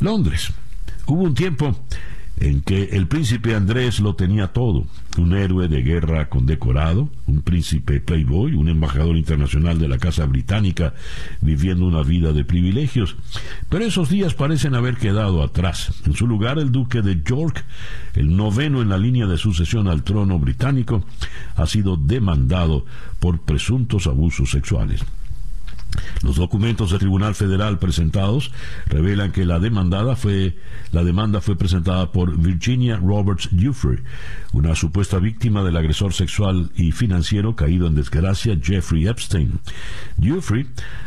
Londres. 0.00 0.52
Hubo 1.06 1.22
un 1.22 1.34
tiempo 1.34 1.78
en 2.40 2.62
que 2.62 2.84
el 2.92 3.06
príncipe 3.06 3.54
Andrés 3.54 4.00
lo 4.00 4.16
tenía 4.16 4.48
todo, 4.48 4.86
un 5.18 5.34
héroe 5.34 5.68
de 5.68 5.82
guerra 5.82 6.28
condecorado, 6.28 7.08
un 7.26 7.42
príncipe 7.42 8.00
playboy, 8.00 8.54
un 8.54 8.68
embajador 8.68 9.16
internacional 9.16 9.78
de 9.78 9.88
la 9.88 9.98
Casa 9.98 10.26
Británica 10.26 10.94
viviendo 11.40 11.86
una 11.86 12.02
vida 12.02 12.32
de 12.32 12.44
privilegios. 12.44 13.16
Pero 13.68 13.84
esos 13.84 14.08
días 14.08 14.34
parecen 14.34 14.74
haber 14.74 14.96
quedado 14.96 15.42
atrás. 15.42 15.92
En 16.06 16.14
su 16.14 16.26
lugar, 16.26 16.58
el 16.58 16.72
duque 16.72 17.02
de 17.02 17.22
York, 17.22 17.64
el 18.14 18.36
noveno 18.36 18.82
en 18.82 18.88
la 18.88 18.98
línea 18.98 19.26
de 19.26 19.38
sucesión 19.38 19.88
al 19.88 20.02
trono 20.02 20.38
británico, 20.38 21.04
ha 21.56 21.66
sido 21.66 21.96
demandado 21.96 22.84
por 23.20 23.40
presuntos 23.40 24.06
abusos 24.06 24.50
sexuales. 24.50 25.04
Los 26.22 26.36
documentos 26.36 26.90
del 26.90 27.00
Tribunal 27.00 27.34
Federal 27.34 27.78
presentados 27.78 28.50
revelan 28.86 29.32
que 29.32 29.44
la 29.44 29.58
demandada 29.58 30.16
fue 30.16 30.56
la 30.92 31.02
demanda 31.02 31.40
fue 31.40 31.56
presentada 31.56 32.12
por 32.12 32.38
Virginia 32.38 32.96
Roberts 32.96 33.48
Giuffre, 33.50 34.02
una 34.52 34.74
supuesta 34.74 35.18
víctima 35.18 35.64
del 35.64 35.76
agresor 35.76 36.12
sexual 36.12 36.70
y 36.76 36.92
financiero 36.92 37.56
caído 37.56 37.86
en 37.86 37.94
desgracia 37.94 38.58
Jeffrey 38.62 39.06
Epstein. 39.08 39.60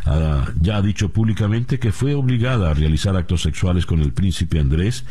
Ah, 0.05 0.51
ya 0.59 0.77
ha 0.77 0.81
dicho 0.81 1.09
públicamente 1.09 1.79
que 1.79 1.91
fue 1.91 2.13
obligada 2.15 2.71
a 2.71 2.73
realizar 2.73 3.15
actos 3.15 3.41
sexuales 3.41 3.85
con 3.85 4.01
el 4.01 4.13
príncipe 4.13 4.59
Andrés 4.59 5.03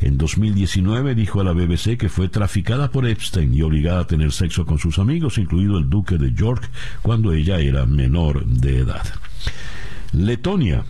en 0.00 0.16
2019 0.16 1.14
dijo 1.14 1.40
a 1.40 1.44
la 1.44 1.52
BBC 1.52 1.96
que 1.98 2.08
fue 2.08 2.28
traficada 2.28 2.90
por 2.90 3.06
Epstein 3.06 3.52
y 3.54 3.62
obligada 3.62 4.00
a 4.00 4.06
tener 4.06 4.32
sexo 4.32 4.64
con 4.64 4.78
sus 4.78 4.98
amigos, 4.98 5.38
incluido 5.38 5.78
el 5.78 5.88
duque 5.88 6.18
de 6.18 6.32
York, 6.32 6.70
cuando 7.02 7.32
ella 7.32 7.58
era 7.58 7.86
menor 7.86 8.46
de 8.46 8.78
edad. 8.78 9.06
Letonia 10.12 10.84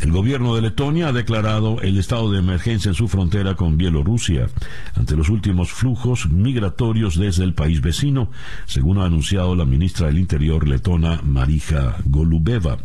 el 0.00 0.12
gobierno 0.12 0.54
de 0.54 0.62
Letonia 0.62 1.08
ha 1.08 1.12
declarado 1.12 1.80
el 1.82 1.98
estado 1.98 2.32
de 2.32 2.38
emergencia 2.38 2.88
en 2.88 2.94
su 2.94 3.06
frontera 3.06 3.54
con 3.54 3.76
Bielorrusia 3.76 4.48
ante 4.94 5.14
los 5.14 5.28
últimos 5.28 5.72
flujos 5.72 6.28
migratorios 6.30 7.18
desde 7.18 7.44
el 7.44 7.52
país 7.52 7.82
vecino, 7.82 8.30
según 8.64 8.98
ha 8.98 9.04
anunciado 9.04 9.54
la 9.54 9.66
ministra 9.66 10.06
del 10.06 10.18
Interior 10.18 10.66
letona 10.66 11.20
Marija 11.22 11.96
Golubeva. 12.06 12.78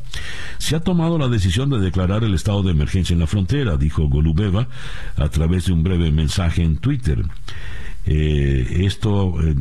Se 0.58 0.76
ha 0.76 0.82
tomado 0.82 1.18
la 1.18 1.30
decisión 1.30 1.70
de 1.70 1.80
declarar 1.80 2.26
el 2.26 2.34
estado 2.34 2.64
de 2.64 2.72
emergencia 2.72 3.14
en 3.14 3.20
la 3.20 3.28
frontera, 3.28 3.78
dijo 3.78 4.10
Golubeva 4.10 4.68
a 5.16 5.30
través 5.30 5.68
de 5.68 5.74
un 5.74 5.84
breve 5.84 6.12
mensaje 6.12 6.64
en 6.64 6.78
Twitter. 6.78 7.24
Eh, 8.06 8.82
esto 8.82 9.42
eh, 9.42 9.56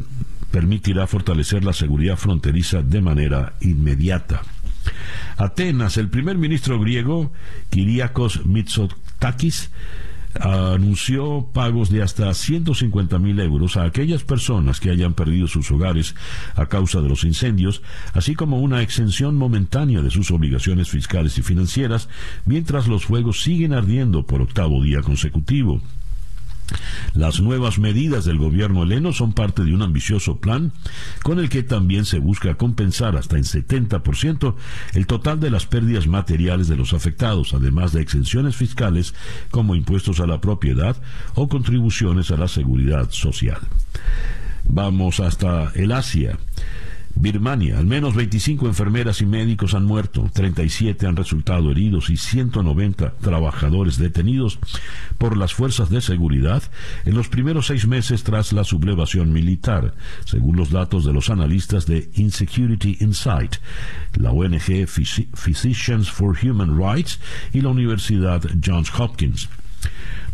permitirá 0.51 1.07
fortalecer 1.07 1.65
la 1.65 1.73
seguridad 1.73 2.17
fronteriza 2.17 2.83
de 2.83 3.01
manera 3.01 3.55
inmediata. 3.61 4.43
Atenas, 5.37 5.97
el 5.97 6.09
primer 6.09 6.39
ministro 6.39 6.79
griego, 6.79 7.33
Kyriakos 7.71 8.47
Mitsotakis, 8.47 9.71
anunció 10.41 11.47
pagos 11.53 11.91
de 11.91 12.03
hasta 12.03 12.33
150 12.33 13.19
mil 13.19 13.39
euros 13.41 13.77
a 13.77 13.85
aquellas 13.85 14.25
personas 14.25 14.81
que 14.81 14.91
hayan 14.91 15.15
perdido 15.15 15.47
sus 15.47 15.71
hogares 15.71 16.15
a 16.57 16.67
causa 16.67 17.01
de 17.01 17.09
los 17.09 17.25
incendios, 17.25 17.83
así 18.13 18.35
como 18.35 18.59
una 18.59 18.83
exención 18.83 19.37
momentánea 19.37 20.03
de 20.03 20.11
sus 20.11 20.31
obligaciones 20.31 20.89
fiscales 20.89 21.39
y 21.39 21.43
financieras, 21.43 22.09
mientras 22.45 22.89
los 22.89 23.07
fuegos 23.07 23.43
siguen 23.43 23.73
ardiendo 23.73 24.27
por 24.27 24.43
octavo 24.43 24.83
día 24.83 25.03
consecutivo. 25.03 25.81
Las 27.15 27.41
nuevas 27.41 27.79
medidas 27.79 28.25
del 28.25 28.39
gobierno 28.39 28.83
heleno 28.83 29.13
son 29.13 29.33
parte 29.33 29.65
de 29.65 29.75
un 29.75 29.83
ambicioso 29.83 30.39
plan 30.39 30.73
con 31.23 31.39
el 31.39 31.49
que 31.49 31.63
también 31.63 32.05
se 32.05 32.19
busca 32.19 32.55
compensar 32.57 33.17
hasta 33.17 33.37
en 33.37 33.45
70% 33.45 34.55
el 34.95 35.07
total 35.07 35.41
de 35.41 35.51
las 35.51 35.67
pérdidas 35.67 36.07
materiales 36.07 36.69
de 36.69 36.77
los 36.77 36.93
afectados, 36.93 37.55
además 37.55 37.93
de 37.93 38.03
exenciones 38.03 38.57
fiscales 38.57 39.15
como 39.51 39.75
impuestos 39.75 40.21
a 40.21 40.27
la 40.27 40.41
propiedad 40.41 40.97
o 41.35 41.49
contribuciones 41.49 42.31
a 42.31 42.37
la 42.37 42.49
seguridad 42.49 43.11
social. 43.11 43.61
Vamos 44.65 45.21
hasta 45.21 45.73
el 45.75 45.93
Asia. 45.93 46.39
Birmania, 47.17 47.79
al 47.79 47.87
menos 47.87 48.15
25 48.15 48.67
enfermeras 48.67 49.21
y 49.21 49.27
médicos 49.27 49.75
han 49.75 49.85
muerto, 49.85 50.29
37 50.33 51.07
han 51.07 51.17
resultado 51.17 51.71
heridos 51.71 52.11
y 52.11 52.17
190 52.17 53.15
trabajadores 53.21 53.99
detenidos 53.99 54.59
por 55.19 55.37
las 55.37 55.55
fuerzas 55.55 55.91
de 55.91 56.01
seguridad 56.01 56.63
en 57.05 57.15
los 57.15 57.29
primeros 57.29 57.67
seis 57.67 57.87
meses 57.87 58.25
tras 58.25 58.53
la 58.53 58.65
sublevación 58.65 59.33
militar, 59.33 59.95
según 60.25 60.57
los 60.57 60.71
datos 60.71 61.05
de 61.05 61.13
los 61.13 61.31
analistas 61.31 61.87
de 61.87 62.11
Insecurity 62.15 62.99
Insight, 63.01 63.57
la 64.15 64.31
ONG 64.31 64.87
Physicians 64.87 66.11
for 66.11 66.37
Human 66.43 66.79
Rights 66.79 67.21
y 67.53 67.61
la 67.61 67.69
Universidad 67.69 68.43
Johns 68.65 68.91
Hopkins. 68.99 69.49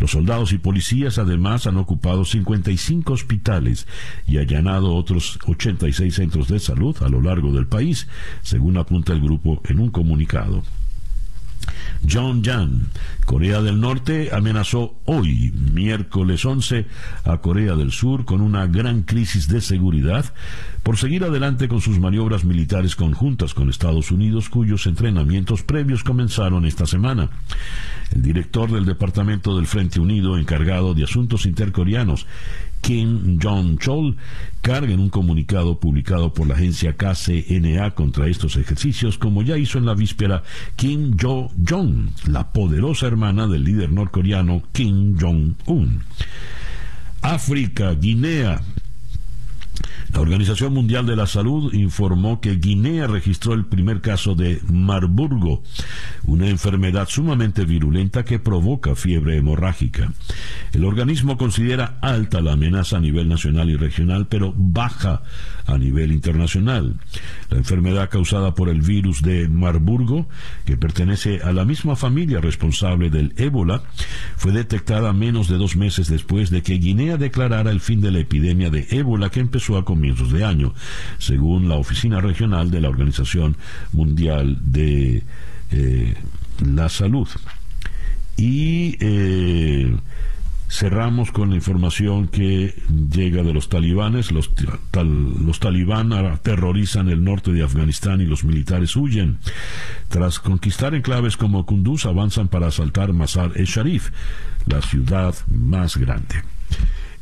Los 0.01 0.12
soldados 0.12 0.53
y 0.53 0.59
policías 0.59 1.18
además 1.18 1.66
han 1.66 1.76
ocupado 1.76 2.24
55 2.24 3.12
hospitales 3.12 3.86
y 4.26 4.38
allanado 4.38 4.94
otros 4.94 5.38
86 5.46 6.14
centros 6.14 6.48
de 6.48 6.59
salud 6.59 6.96
a 7.03 7.09
lo 7.11 7.20
largo 7.20 7.53
del 7.53 7.66
país, 7.66 8.09
según 8.40 8.78
apunta 8.78 9.12
el 9.12 9.20
grupo 9.20 9.61
en 9.68 9.78
un 9.78 9.90
comunicado. 9.90 10.62
John 12.08 12.42
Jan, 12.42 12.88
Corea 13.24 13.61
del 13.61 13.80
Norte, 13.80 14.30
amenazó 14.32 14.94
hoy, 15.04 15.52
miércoles 15.72 16.44
11, 16.44 16.86
a 17.24 17.38
Corea 17.38 17.74
del 17.74 17.92
Sur 17.92 18.24
con 18.24 18.40
una 18.40 18.66
gran 18.66 19.02
crisis 19.02 19.48
de 19.48 19.61
seguridad 19.61 20.24
por 20.82 20.96
seguir 20.96 21.24
adelante 21.24 21.68
con 21.68 21.80
sus 21.80 21.98
maniobras 21.98 22.44
militares 22.44 22.96
conjuntas 22.96 23.54
con 23.54 23.68
Estados 23.68 24.11
Unidos, 24.11 24.48
cuyos 24.48 24.86
entrenamientos 24.86 25.62
previos 25.62 26.02
comenzaron 26.02 26.64
esta 26.64 26.86
semana. 26.86 27.28
El 28.12 28.22
director 28.22 28.70
del 28.70 28.86
Departamento 28.86 29.56
del 29.56 29.66
Frente 29.66 30.00
Unido 30.00 30.38
encargado 30.38 30.94
de 30.94 31.04
asuntos 31.04 31.46
intercoreanos, 31.46 32.26
Kim 32.81 33.39
Jong-chol, 33.39 34.16
carga 34.62 34.93
en 34.93 35.01
un 35.01 35.11
comunicado 35.11 35.78
publicado 35.78 36.33
por 36.33 36.47
la 36.47 36.55
agencia 36.55 36.97
KCNA 36.97 37.91
contra 37.93 38.26
estos 38.26 38.57
ejercicios, 38.57 39.18
como 39.18 39.43
ya 39.43 39.57
hizo 39.57 39.78
en 39.78 39.87
la 39.87 39.95
víspera 39.95 40.43
Kim 40.76 41.16
Jo-jong, 41.20 42.11
la 42.28 42.53
poderosa 42.53 43.07
hermana 43.07 43.47
del 43.47 43.64
líder 43.64 43.91
norcoreano 43.91 44.62
Kim 44.72 45.16
Jong-un. 45.18 46.03
África, 47.22 47.93
Guinea, 47.95 48.62
la 50.12 50.20
Organización 50.20 50.74
Mundial 50.74 51.06
de 51.06 51.16
la 51.16 51.26
Salud 51.26 51.72
informó 51.72 52.40
que 52.40 52.56
Guinea 52.56 53.06
registró 53.06 53.54
el 53.54 53.66
primer 53.66 54.00
caso 54.00 54.34
de 54.34 54.61
Marburgo, 54.68 55.62
una 56.24 56.48
enfermedad 56.48 57.08
sumamente 57.08 57.64
virulenta 57.64 58.24
que 58.24 58.38
provoca 58.38 58.94
fiebre 58.94 59.36
hemorrágica. 59.36 60.12
El 60.72 60.84
organismo 60.84 61.36
considera 61.36 61.98
alta 62.00 62.40
la 62.40 62.52
amenaza 62.52 62.96
a 62.96 63.00
nivel 63.00 63.28
nacional 63.28 63.70
y 63.70 63.76
regional, 63.76 64.26
pero 64.28 64.52
baja 64.56 65.22
a 65.66 65.78
nivel 65.78 66.12
internacional. 66.12 66.96
La 67.48 67.58
enfermedad 67.58 68.11
causada 68.11 68.54
por 68.54 68.68
el 68.68 68.82
virus 68.82 69.22
de 69.22 69.48
Marburgo, 69.48 70.28
que 70.64 70.76
pertenece 70.76 71.40
a 71.42 71.52
la 71.52 71.64
misma 71.64 71.96
familia 71.96 72.40
responsable 72.40 73.11
del 73.11 73.32
ébola, 73.36 73.82
fue 74.36 74.52
detectada 74.52 75.12
menos 75.12 75.48
de 75.48 75.56
dos 75.56 75.76
meses 75.76 76.08
después 76.08 76.50
de 76.50 76.62
que 76.62 76.74
Guinea 76.74 77.16
declarara 77.16 77.70
el 77.70 77.80
fin 77.80 78.00
de 78.00 78.11
la 78.11 78.18
epidemia 78.18 78.70
de 78.70 78.86
ébola 78.90 79.30
que 79.30 79.40
empezó 79.40 79.76
a 79.76 79.84
comienzos 80.01 80.32
de 80.32 80.44
año, 80.46 80.72
según 81.18 81.68
la 81.68 81.74
Oficina 81.74 82.22
Regional 82.22 82.70
de 82.70 82.80
la 82.80 82.88
Organización 82.88 83.59
Mundial 83.92 84.57
de 84.62 85.22
eh, 85.72 86.14
la 86.64 86.88
Salud. 86.88 87.28
Y 88.38 88.96
eh, 89.01 89.94
cerramos 90.70 91.32
con 91.32 91.51
la 91.51 91.57
información 91.57 92.28
que 92.28 92.74
llega 93.14 93.42
de 93.42 93.53
los 93.53 93.68
talibanes. 93.68 94.32
Los, 94.32 94.51
los 94.94 95.61
talibán 95.61 96.14
aterrorizan 96.14 97.11
el 97.11 97.22
norte 97.22 97.53
de 97.53 97.62
Afganistán 97.62 98.22
y 98.22 98.24
los 98.24 98.42
militares 98.42 98.96
huyen. 98.96 99.36
Tras 100.09 100.38
conquistar 100.38 100.94
enclaves 100.94 101.36
como 101.36 101.66
Kunduz, 101.66 102.07
avanzan 102.07 102.48
para 102.48 102.68
asaltar 102.68 103.12
Mazar-e-Sharif, 103.12 104.12
la 104.64 104.80
ciudad 104.80 105.34
más 105.55 105.98
grande. 105.98 106.36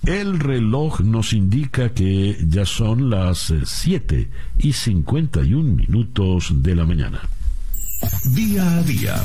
El 0.06 0.38
reloj 0.38 1.00
nos 1.00 1.32
indica 1.32 1.92
que 1.92 2.38
ya 2.48 2.64
son 2.64 3.10
las 3.10 3.52
7 3.64 4.20
eh, 4.20 4.30
y 4.58 4.72
51 4.72 5.74
minutos 5.74 6.62
de 6.62 6.74
la 6.74 6.84
mañana. 6.84 7.20
Día 8.32 8.78
a 8.78 8.82
día. 8.82 9.22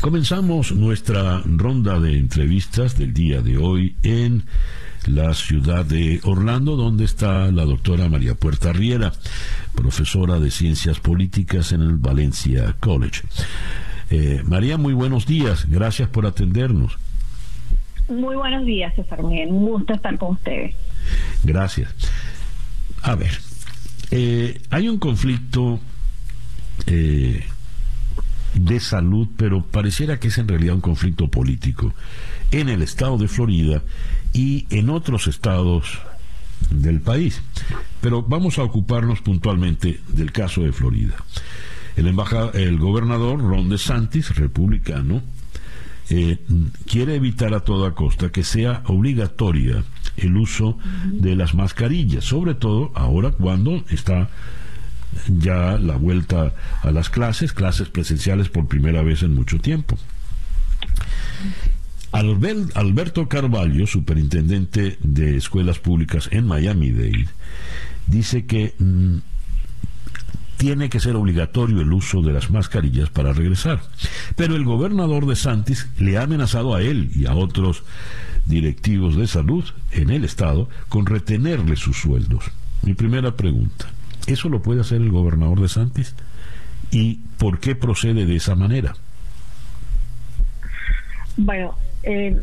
Comenzamos 0.00 0.72
nuestra 0.72 1.42
ronda 1.44 1.98
de 1.98 2.18
entrevistas 2.18 2.96
del 2.96 3.12
día 3.12 3.40
de 3.40 3.58
hoy 3.58 3.96
en 4.02 4.44
la 5.06 5.34
ciudad 5.34 5.84
de 5.84 6.20
Orlando, 6.24 6.76
donde 6.76 7.04
está 7.04 7.50
la 7.50 7.64
doctora 7.64 8.08
María 8.08 8.34
Puerta 8.34 8.72
Riera, 8.72 9.12
profesora 9.74 10.38
de 10.38 10.50
Ciencias 10.50 11.00
Políticas 11.00 11.72
en 11.72 11.82
el 11.82 11.96
Valencia 11.96 12.76
College. 12.80 13.22
Eh, 14.10 14.42
María, 14.46 14.76
muy 14.76 14.94
buenos 14.94 15.26
días, 15.26 15.66
gracias 15.68 16.08
por 16.08 16.26
atendernos. 16.26 16.98
Muy 18.08 18.36
buenos 18.36 18.66
días, 18.66 18.94
César 18.94 19.22
Miguel. 19.22 19.48
Un 19.50 19.66
gusto 19.66 19.94
estar 19.94 20.18
con 20.18 20.32
ustedes. 20.32 20.74
Gracias. 21.42 21.94
A 23.02 23.14
ver, 23.14 23.32
eh, 24.10 24.60
hay 24.70 24.88
un 24.88 24.98
conflicto 24.98 25.80
eh, 26.86 27.44
de 28.54 28.80
salud, 28.80 29.28
pero 29.36 29.64
pareciera 29.64 30.18
que 30.20 30.28
es 30.28 30.38
en 30.38 30.48
realidad 30.48 30.74
un 30.74 30.80
conflicto 30.80 31.28
político 31.28 31.92
en 32.50 32.68
el 32.68 32.82
estado 32.82 33.18
de 33.18 33.28
Florida 33.28 33.82
y 34.32 34.66
en 34.70 34.90
otros 34.90 35.26
estados 35.26 35.98
del 36.70 37.00
país. 37.00 37.42
Pero 38.00 38.22
vamos 38.22 38.58
a 38.58 38.62
ocuparnos 38.62 39.20
puntualmente 39.20 40.00
del 40.08 40.32
caso 40.32 40.62
de 40.62 40.72
Florida. 40.72 41.16
El, 41.96 42.14
el 42.54 42.78
gobernador 42.78 43.40
Ron 43.40 43.68
DeSantis, 43.68 44.36
republicano, 44.36 45.22
eh, 46.10 46.38
quiere 46.86 47.14
evitar 47.14 47.54
a 47.54 47.60
toda 47.60 47.94
costa 47.94 48.30
que 48.30 48.44
sea 48.44 48.82
obligatoria 48.86 49.84
el 50.16 50.36
uso 50.36 50.78
de 51.06 51.34
las 51.34 51.54
mascarillas, 51.54 52.24
sobre 52.24 52.54
todo 52.54 52.92
ahora 52.94 53.30
cuando 53.30 53.84
está 53.90 54.28
ya 55.28 55.78
la 55.78 55.96
vuelta 55.96 56.52
a 56.82 56.90
las 56.90 57.10
clases, 57.10 57.52
clases 57.52 57.88
presenciales 57.88 58.48
por 58.48 58.66
primera 58.66 59.02
vez 59.02 59.22
en 59.22 59.34
mucho 59.34 59.58
tiempo. 59.58 59.98
Alberto 62.12 63.28
Carvalho, 63.28 63.86
superintendente 63.88 64.98
de 65.02 65.36
escuelas 65.36 65.80
públicas 65.80 66.28
en 66.30 66.46
Miami-Dade, 66.46 67.26
dice 68.06 68.46
que 68.46 68.74
mm, 68.78 69.16
tiene 70.56 70.88
que 70.88 71.00
ser 71.00 71.16
obligatorio 71.16 71.80
el 71.80 71.92
uso 71.92 72.22
de 72.22 72.32
las 72.32 72.50
mascarillas 72.50 73.10
para 73.10 73.32
regresar. 73.32 73.80
Pero 74.36 74.56
el 74.56 74.64
gobernador 74.64 75.26
de 75.26 75.36
Santis 75.36 75.88
le 75.98 76.16
ha 76.16 76.22
amenazado 76.22 76.74
a 76.74 76.82
él 76.82 77.10
y 77.14 77.26
a 77.26 77.34
otros 77.34 77.82
directivos 78.46 79.16
de 79.16 79.26
salud 79.26 79.64
en 79.90 80.10
el 80.10 80.24
estado 80.24 80.68
con 80.88 81.06
retenerle 81.06 81.76
sus 81.76 81.98
sueldos. 81.98 82.44
Mi 82.82 82.94
primera 82.94 83.32
pregunta, 83.36 83.86
¿eso 84.26 84.48
lo 84.48 84.62
puede 84.62 84.82
hacer 84.82 85.00
el 85.00 85.10
gobernador 85.10 85.60
de 85.60 85.68
Santis? 85.68 86.14
¿Y 86.90 87.20
por 87.38 87.58
qué 87.58 87.74
procede 87.74 88.26
de 88.26 88.36
esa 88.36 88.54
manera? 88.54 88.94
Bueno, 91.36 91.74
eh, 92.02 92.40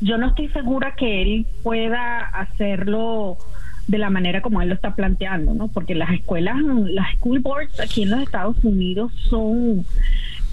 yo 0.00 0.18
no 0.18 0.28
estoy 0.28 0.48
segura 0.48 0.94
que 0.94 1.22
él 1.22 1.46
pueda 1.62 2.18
hacerlo 2.18 3.38
de 3.88 3.98
la 3.98 4.10
manera 4.10 4.42
como 4.42 4.60
él 4.60 4.68
lo 4.68 4.74
está 4.74 4.94
planteando, 4.94 5.54
¿no? 5.54 5.68
Porque 5.68 5.94
las 5.94 6.10
escuelas, 6.10 6.56
las 6.60 7.14
school 7.16 7.40
boards 7.40 7.80
aquí 7.80 8.02
en 8.02 8.10
los 8.10 8.20
Estados 8.20 8.62
Unidos 8.62 9.10
son, 9.30 9.84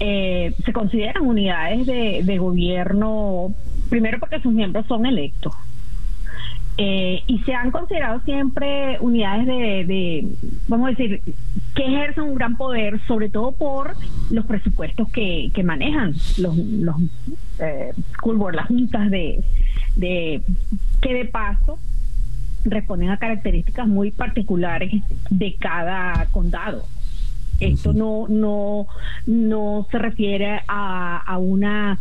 eh, 0.00 0.54
se 0.64 0.72
consideran 0.72 1.22
unidades 1.22 1.86
de, 1.86 2.38
gobierno, 2.38 3.54
primero 3.90 4.18
porque 4.18 4.40
sus 4.40 4.52
miembros 4.52 4.86
son 4.86 5.04
electos. 5.04 5.52
Eh, 6.78 7.22
y 7.26 7.38
se 7.40 7.54
han 7.54 7.70
considerado 7.70 8.20
siempre 8.20 8.98
unidades 9.00 9.46
de, 9.46 10.28
vamos 10.68 10.88
a 10.88 10.90
decir, 10.90 11.22
que 11.74 11.86
ejercen 11.86 12.24
un 12.24 12.34
gran 12.34 12.56
poder, 12.56 13.00
sobre 13.06 13.28
todo 13.28 13.52
por 13.52 13.96
los 14.30 14.46
presupuestos 14.46 15.10
que, 15.10 15.50
que 15.54 15.62
manejan 15.62 16.14
los, 16.38 16.56
los 16.56 16.96
eh, 17.58 17.92
school 18.14 18.36
boards, 18.36 18.56
las 18.56 18.66
juntas 18.66 19.10
de, 19.10 19.42
de 19.96 20.42
que 21.00 21.14
de 21.14 21.24
paso 21.26 21.78
responden 22.70 23.10
a 23.10 23.18
características 23.18 23.86
muy 23.86 24.10
particulares 24.10 25.02
de 25.30 25.54
cada 25.54 26.26
condado. 26.32 26.84
Esto 27.60 27.92
no, 27.92 28.26
no, 28.28 28.86
no 29.26 29.86
se 29.90 29.98
refiere 29.98 30.60
a, 30.68 31.16
a 31.18 31.38
una 31.38 31.98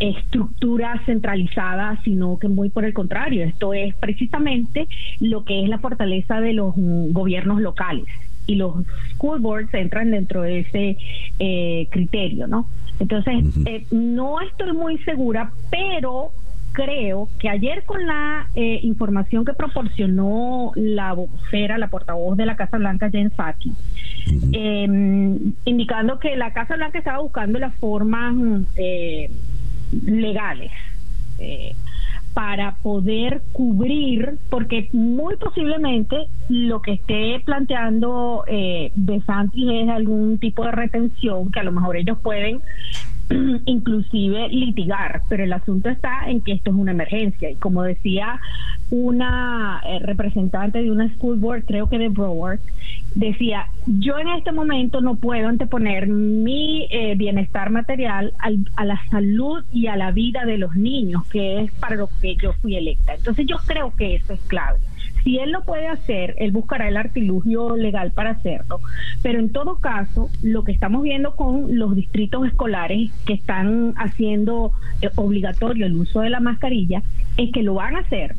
estructura 0.00 1.00
centralizada, 1.06 2.00
sino 2.04 2.38
que 2.38 2.48
muy 2.48 2.70
por 2.70 2.84
el 2.84 2.92
contrario, 2.92 3.44
esto 3.44 3.74
es 3.74 3.94
precisamente 3.96 4.88
lo 5.20 5.44
que 5.44 5.62
es 5.62 5.68
la 5.68 5.78
fortaleza 5.78 6.40
de 6.40 6.52
los 6.52 6.74
gobiernos 6.76 7.60
locales 7.60 8.06
y 8.46 8.54
los 8.54 8.74
school 9.14 9.40
boards 9.40 9.72
entran 9.74 10.10
dentro 10.10 10.42
de 10.42 10.60
ese 10.60 10.96
eh, 11.38 11.86
criterio, 11.90 12.46
¿no? 12.46 12.66
Entonces, 12.98 13.44
eh, 13.66 13.84
no 13.92 14.40
estoy 14.40 14.72
muy 14.72 14.98
segura, 14.98 15.52
pero 15.70 16.32
creo 16.78 17.28
que 17.40 17.48
ayer 17.48 17.82
con 17.84 18.06
la 18.06 18.46
eh, 18.54 18.78
información 18.84 19.44
que 19.44 19.52
proporcionó 19.52 20.70
la 20.76 21.12
vocera, 21.12 21.76
la 21.76 21.88
portavoz 21.88 22.36
de 22.36 22.46
la 22.46 22.54
Casa 22.54 22.78
Blanca, 22.78 23.10
Jen 23.10 23.30
Psaki, 23.30 23.72
em, 24.52 25.54
indicando 25.64 26.20
que 26.20 26.36
la 26.36 26.52
Casa 26.52 26.76
Blanca 26.76 26.98
estaba 26.98 27.18
buscando 27.18 27.58
las 27.58 27.74
formas 27.74 28.36
eh, 28.76 29.28
legales 30.04 30.70
eh, 31.40 31.74
para 32.32 32.76
poder 32.76 33.42
cubrir, 33.50 34.38
porque 34.48 34.88
muy 34.92 35.34
posiblemente 35.34 36.28
lo 36.48 36.80
que 36.80 36.92
esté 36.92 37.42
planteando 37.44 38.44
eh, 38.46 38.92
De 38.94 39.20
Santis 39.22 39.68
es 39.68 39.88
algún 39.88 40.38
tipo 40.38 40.64
de 40.64 40.70
retención 40.70 41.50
que 41.50 41.58
a 41.58 41.64
lo 41.64 41.72
mejor 41.72 41.96
ellos 41.96 42.18
pueden 42.22 42.60
inclusive 43.66 44.48
litigar, 44.48 45.22
pero 45.28 45.44
el 45.44 45.52
asunto 45.52 45.88
está 45.88 46.28
en 46.28 46.40
que 46.40 46.52
esto 46.52 46.70
es 46.70 46.76
una 46.76 46.92
emergencia 46.92 47.50
y 47.50 47.56
como 47.56 47.82
decía 47.82 48.40
una 48.90 49.82
eh, 49.86 49.98
representante 50.00 50.82
de 50.82 50.90
una 50.90 51.08
school 51.14 51.38
board, 51.38 51.64
creo 51.66 51.88
que 51.88 51.98
de 51.98 52.08
Broward, 52.08 52.60
decía, 53.14 53.66
yo 53.86 54.18
en 54.18 54.28
este 54.28 54.52
momento 54.52 55.00
no 55.00 55.16
puedo 55.16 55.48
anteponer 55.48 56.06
mi 56.06 56.88
eh, 56.90 57.14
bienestar 57.16 57.70
material 57.70 58.32
a 58.76 58.84
la 58.84 59.00
salud 59.10 59.64
y 59.72 59.88
a 59.88 59.96
la 59.96 60.10
vida 60.10 60.44
de 60.44 60.58
los 60.58 60.74
niños, 60.74 61.26
que 61.28 61.62
es 61.62 61.72
para 61.72 61.96
lo 61.96 62.08
que 62.20 62.36
yo 62.36 62.52
fui 62.54 62.76
electa. 62.76 63.14
Entonces 63.14 63.46
yo 63.46 63.56
creo 63.66 63.92
que 63.96 64.16
eso 64.16 64.32
es 64.32 64.40
clave. 64.42 64.78
Si 65.28 65.38
él 65.38 65.52
lo 65.52 65.62
puede 65.62 65.86
hacer, 65.88 66.34
él 66.38 66.52
buscará 66.52 66.88
el 66.88 66.96
artilugio 66.96 67.76
legal 67.76 68.12
para 68.12 68.30
hacerlo. 68.30 68.80
Pero 69.22 69.38
en 69.40 69.52
todo 69.52 69.76
caso, 69.76 70.30
lo 70.42 70.64
que 70.64 70.72
estamos 70.72 71.02
viendo 71.02 71.36
con 71.36 71.78
los 71.78 71.94
distritos 71.94 72.46
escolares 72.46 73.10
que 73.26 73.34
están 73.34 73.92
haciendo 73.98 74.72
eh, 75.02 75.10
obligatorio 75.16 75.84
el 75.84 75.96
uso 75.96 76.22
de 76.22 76.30
la 76.30 76.40
mascarilla 76.40 77.02
es 77.36 77.52
que 77.52 77.62
lo 77.62 77.74
van 77.74 77.96
a 77.96 77.98
hacer 77.98 78.36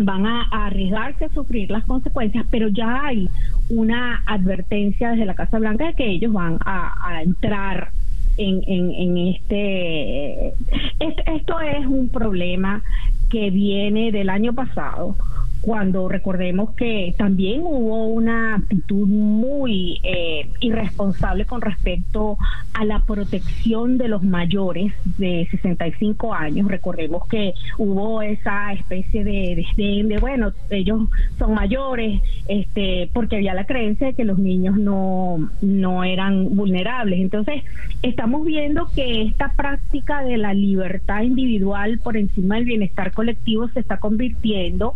van 0.00 0.24
a, 0.24 0.42
arriesgarse 0.52 1.24
a 1.24 1.30
sufrir 1.30 1.68
las 1.72 1.84
consecuencias, 1.84 2.46
pero 2.48 2.68
ya 2.68 3.06
hay 3.06 3.28
una 3.68 4.22
advertencia 4.24 5.10
desde 5.10 5.26
la 5.26 5.34
Casa 5.34 5.58
Blanca 5.58 5.86
de 5.86 5.94
que 5.94 6.06
ellos 6.06 6.32
van 6.32 6.58
a, 6.64 7.20
entrar 7.24 7.90
en, 8.36 8.62
en, 8.68 9.18
este, 9.18 10.52
Esto 11.00 11.60
es 11.60 11.84
un 11.86 12.08
problema 12.10 12.82
que 13.30 13.50
viene 13.50 14.12
del 14.12 14.30
año 14.30 14.52
pasado 14.52 15.16
cuando 15.60 16.08
recordemos 16.08 16.74
que 16.74 17.14
también 17.16 17.62
hubo 17.62 18.06
una 18.06 18.56
actitud 18.56 19.06
muy 19.06 20.00
eh, 20.02 20.50
irresponsable 20.60 21.44
con 21.44 21.60
respecto 21.60 22.38
a 22.72 22.84
la 22.84 23.00
protección 23.00 23.98
de 23.98 24.08
los 24.08 24.22
mayores 24.22 24.92
de 25.18 25.48
65 25.50 26.32
años. 26.32 26.68
Recordemos 26.68 27.26
que 27.26 27.54
hubo 27.76 28.22
esa 28.22 28.72
especie 28.72 29.24
de 29.24 29.54
desdén 29.56 30.08
de, 30.08 30.18
bueno, 30.18 30.52
ellos 30.70 31.08
son 31.38 31.54
mayores, 31.54 32.20
este, 32.46 33.10
porque 33.12 33.36
había 33.36 33.54
la 33.54 33.64
creencia 33.64 34.08
de 34.08 34.14
que 34.14 34.24
los 34.24 34.38
niños 34.38 34.76
no, 34.76 35.50
no 35.60 36.04
eran 36.04 36.54
vulnerables. 36.54 37.20
Entonces, 37.20 37.62
estamos 38.02 38.44
viendo 38.44 38.88
que 38.94 39.22
esta 39.22 39.52
práctica 39.52 40.22
de 40.22 40.36
la 40.36 40.54
libertad 40.54 41.22
individual 41.22 41.98
por 41.98 42.16
encima 42.16 42.56
del 42.56 42.64
bienestar 42.64 43.12
colectivo 43.12 43.68
se 43.68 43.80
está 43.80 43.98
convirtiendo 43.98 44.94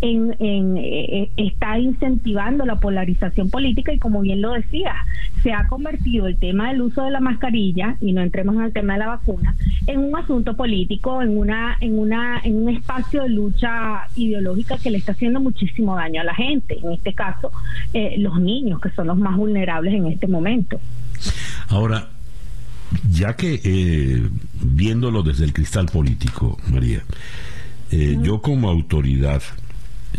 en, 0.00 0.05
eh, 0.08 0.36
eh, 0.38 1.30
está 1.36 1.78
incentivando 1.78 2.64
la 2.64 2.76
polarización 2.76 3.50
política 3.50 3.92
y 3.92 3.98
como 3.98 4.20
bien 4.20 4.40
lo 4.40 4.52
decía, 4.52 4.94
se 5.42 5.52
ha 5.52 5.66
convertido 5.66 6.28
el 6.28 6.36
tema 6.36 6.68
del 6.68 6.82
uso 6.82 7.02
de 7.02 7.10
la 7.10 7.20
mascarilla 7.20 7.96
y 8.00 8.12
no 8.12 8.22
entremos 8.22 8.54
en 8.56 8.62
el 8.62 8.72
tema 8.72 8.92
de 8.92 9.00
la 9.00 9.08
vacuna 9.08 9.56
en 9.86 10.00
un 10.00 10.16
asunto 10.16 10.56
político, 10.56 11.22
en 11.22 11.36
una 11.36 11.76
en 11.80 11.98
una 11.98 12.40
en 12.44 12.56
un 12.56 12.68
espacio 12.68 13.22
de 13.22 13.30
lucha 13.30 14.06
ideológica 14.14 14.78
que 14.78 14.90
le 14.90 14.98
está 14.98 15.12
haciendo 15.12 15.40
muchísimo 15.40 15.96
daño 15.96 16.20
a 16.20 16.24
la 16.24 16.34
gente, 16.34 16.78
en 16.78 16.92
este 16.92 17.12
caso 17.12 17.50
eh, 17.92 18.14
los 18.18 18.40
niños 18.40 18.80
que 18.80 18.90
son 18.90 19.08
los 19.08 19.18
más 19.18 19.36
vulnerables 19.36 19.94
en 19.94 20.06
este 20.06 20.28
momento. 20.28 20.80
Ahora, 21.68 22.10
ya 23.10 23.34
que 23.34 24.22
viéndolo 24.62 25.24
desde 25.24 25.44
el 25.44 25.52
cristal 25.52 25.86
político, 25.86 26.58
María, 26.70 27.02
yo 27.90 28.40
como 28.42 28.68
autoridad 28.68 29.42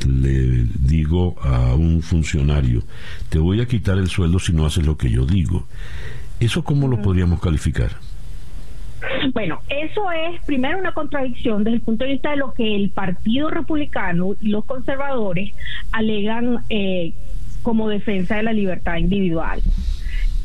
le 0.07 0.65
digo 0.79 1.35
a 1.41 1.75
un 1.75 2.01
funcionario, 2.01 2.83
te 3.29 3.39
voy 3.39 3.61
a 3.61 3.65
quitar 3.65 3.97
el 3.97 4.07
sueldo 4.07 4.39
si 4.39 4.53
no 4.53 4.65
haces 4.65 4.85
lo 4.85 4.97
que 4.97 5.09
yo 5.09 5.25
digo. 5.25 5.65
¿Eso 6.39 6.63
cómo 6.63 6.87
lo 6.87 7.01
podríamos 7.01 7.39
calificar? 7.39 7.91
Bueno, 9.33 9.59
eso 9.69 10.11
es 10.11 10.43
primero 10.45 10.79
una 10.79 10.91
contradicción 10.91 11.63
desde 11.63 11.77
el 11.77 11.81
punto 11.81 12.03
de 12.03 12.11
vista 12.11 12.31
de 12.31 12.37
lo 12.37 12.53
que 12.53 12.75
el 12.75 12.89
Partido 12.89 13.49
Republicano 13.49 14.35
y 14.41 14.49
los 14.49 14.65
conservadores 14.65 15.51
alegan 15.91 16.63
eh, 16.69 17.13
como 17.63 17.89
defensa 17.89 18.37
de 18.37 18.43
la 18.43 18.53
libertad 18.53 18.97
individual. 18.97 19.61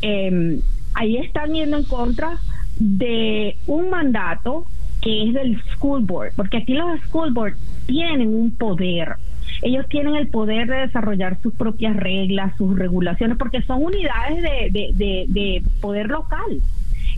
Em, 0.01 0.61
ahí 0.95 1.17
están 1.17 1.55
yendo 1.55 1.79
en 1.79 1.85
contra 1.85 2.39
de 2.79 3.57
un 3.67 3.91
mandato 3.91 4.67
que 5.01 5.29
es 5.29 5.35
del 5.35 5.63
school 5.75 6.03
board, 6.03 6.33
porque 6.37 6.59
aquí 6.59 6.75
los 6.75 7.01
school 7.03 7.33
board 7.33 7.55
tienen 7.87 8.29
un 8.29 8.51
poder 8.53 9.17
ellos 9.63 9.87
tienen 9.89 10.17
el 10.17 10.29
poder 10.29 10.69
de 10.69 10.77
desarrollar 10.79 11.39
sus 11.41 11.55
propias 11.55 11.97
reglas, 11.97 12.57
sus 12.57 12.77
regulaciones, 12.77 13.39
porque 13.39 13.63
son 13.63 13.85
unidades 13.85 14.43
de, 14.43 14.93
de, 14.95 15.25
de, 15.29 15.63
poder 15.81 16.09
local. 16.09 16.61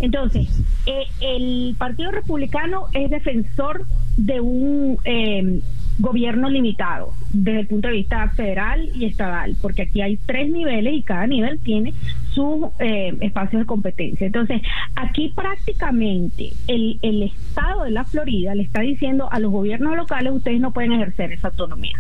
Entonces, 0.01 0.49
eh, 0.87 1.05
el 1.21 1.75
Partido 1.79 2.11
Republicano 2.11 2.87
es 2.93 3.11
defensor 3.11 3.87
de 4.17 4.41
un 4.41 4.99
eh, 5.05 5.61
gobierno 5.99 6.51
limitado 6.51 7.13
desde 7.33 7.61
el 7.61 7.67
punto 7.69 7.89
de 7.89 7.95
vista 7.95 8.29
federal 8.31 8.91
y 8.95 9.07
estatal, 9.07 9.57
porque 9.63 9.83
aquí 9.83 10.03
hay 10.03 10.17
tres 10.17 10.51
niveles 10.51 10.95
y 10.95 11.03
cada 11.03 11.27
nivel 11.27 11.61
tiene 11.61 11.95
sus 12.33 12.67
eh, 12.81 13.17
espacios 13.21 13.63
de 13.63 13.67
competencia. 13.67 14.27
Entonces, 14.27 14.61
aquí 14.97 15.33
prácticamente 15.35 16.51
el, 16.67 16.99
el 17.01 17.23
Estado 17.23 17.85
de 17.85 17.93
la 17.93 18.05
Florida 18.05 18.55
le 18.55 18.65
está 18.65 18.81
diciendo 18.81 19.29
a 19.31 19.39
los 19.39 19.53
gobiernos 19.53 19.97
locales, 19.97 20.33
ustedes 20.33 20.61
no 20.61 20.73
pueden 20.73 20.93
ejercer 20.93 21.33
esa 21.33 21.49
autonomía 21.49 21.95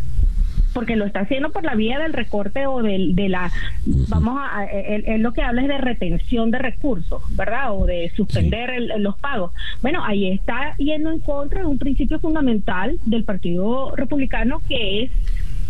porque 0.74 0.96
lo 0.96 1.06
está 1.06 1.20
haciendo 1.20 1.50
por 1.50 1.64
la 1.64 1.74
vía 1.74 1.98
del 1.98 2.12
recorte 2.12 2.66
o 2.66 2.82
del, 2.82 3.14
de 3.14 3.28
la, 3.28 3.50
vamos 3.86 4.38
a, 4.38 4.64
él, 4.66 5.22
lo 5.22 5.32
que 5.32 5.42
habla 5.42 5.62
es 5.62 5.68
de 5.68 5.78
retención 5.78 6.50
de 6.50 6.58
recursos, 6.58 7.22
¿verdad? 7.36 7.72
O 7.72 7.86
de 7.86 8.12
suspender 8.14 8.70
los 8.98 9.16
pagos. 9.16 9.52
Bueno, 9.80 10.04
ahí 10.04 10.30
está 10.30 10.76
yendo 10.76 11.10
en 11.10 11.20
contra 11.20 11.60
de 11.60 11.66
un 11.66 11.78
principio 11.78 12.18
fundamental 12.18 12.98
del 13.06 13.24
Partido 13.24 13.94
Republicano 13.96 14.60
que 14.68 15.04
es 15.04 15.10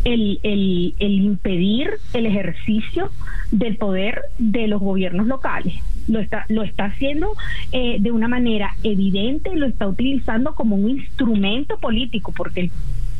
el, 0.05 0.41
el, 0.43 0.95
el 0.99 1.13
impedir 1.13 1.91
el 2.13 2.27
ejercicio 2.27 3.11
del 3.51 3.77
poder 3.77 4.23
de 4.39 4.67
los 4.67 4.81
gobiernos 4.81 5.27
locales 5.27 5.75
lo 6.09 6.21
está, 6.21 6.45
lo 6.49 6.63
está 6.63 6.87
haciendo 6.87 7.33
eh, 7.73 7.97
de 8.01 8.13
una 8.13 8.29
manera 8.29 8.77
evidente, 8.83 9.55
lo 9.57 9.67
está 9.67 9.89
utilizando 9.89 10.55
como 10.55 10.77
un 10.77 10.91
instrumento 10.91 11.79
político, 11.79 12.33
porque 12.37 12.61
el 12.63 12.71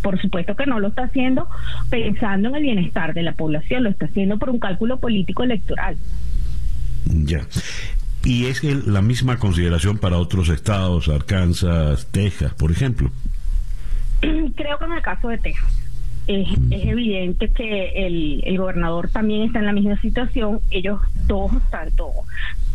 por 0.05 0.21
supuesto 0.21 0.55
que 0.55 0.67
no 0.67 0.79
lo 0.79 0.89
está 0.89 1.05
haciendo 1.05 1.49
pensando 1.89 2.51
en 2.51 2.57
el 2.57 2.63
bienestar 2.63 3.15
de 3.15 3.23
la 3.23 3.33
población, 3.33 3.83
lo 3.85 3.91
está 3.91 4.05
haciendo 4.05 4.39
por 4.39 4.51
un 4.51 4.59
cálculo 4.59 4.99
político 4.99 5.43
electoral. 5.43 5.97
Ya. 7.07 7.41
Y 8.23 8.47
es 8.47 8.63
la 8.63 9.01
misma 9.01 9.39
consideración 9.39 9.97
para 9.97 10.19
otros 10.19 10.51
estados, 10.51 11.09
Arkansas, 11.09 12.07
Texas, 12.11 12.53
por 12.55 12.71
ejemplo. 12.71 13.11
Creo 14.21 14.79
que 14.79 14.85
en 14.85 14.93
el 14.93 15.03
caso 15.03 15.29
de 15.29 15.39
Texas. 15.39 15.81
Es, 16.27 16.49
evidente 16.71 17.49
que 17.49 18.07
el, 18.07 18.43
el, 18.45 18.57
gobernador 18.57 19.11
también 19.11 19.43
está 19.43 19.59
en 19.59 19.67
la 19.67 19.73
misma 19.73 20.01
situación. 20.01 20.61
Ellos 20.71 21.01
dos, 21.27 21.53
tanto 21.71 22.11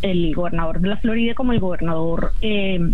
el 0.01 0.34
gobernador 0.36 0.80
de 0.80 0.89
la 0.89 0.97
Florida 0.97 1.34
como 1.34 1.53
el 1.53 1.59
gobernador 1.59 2.34
eh, 2.41 2.93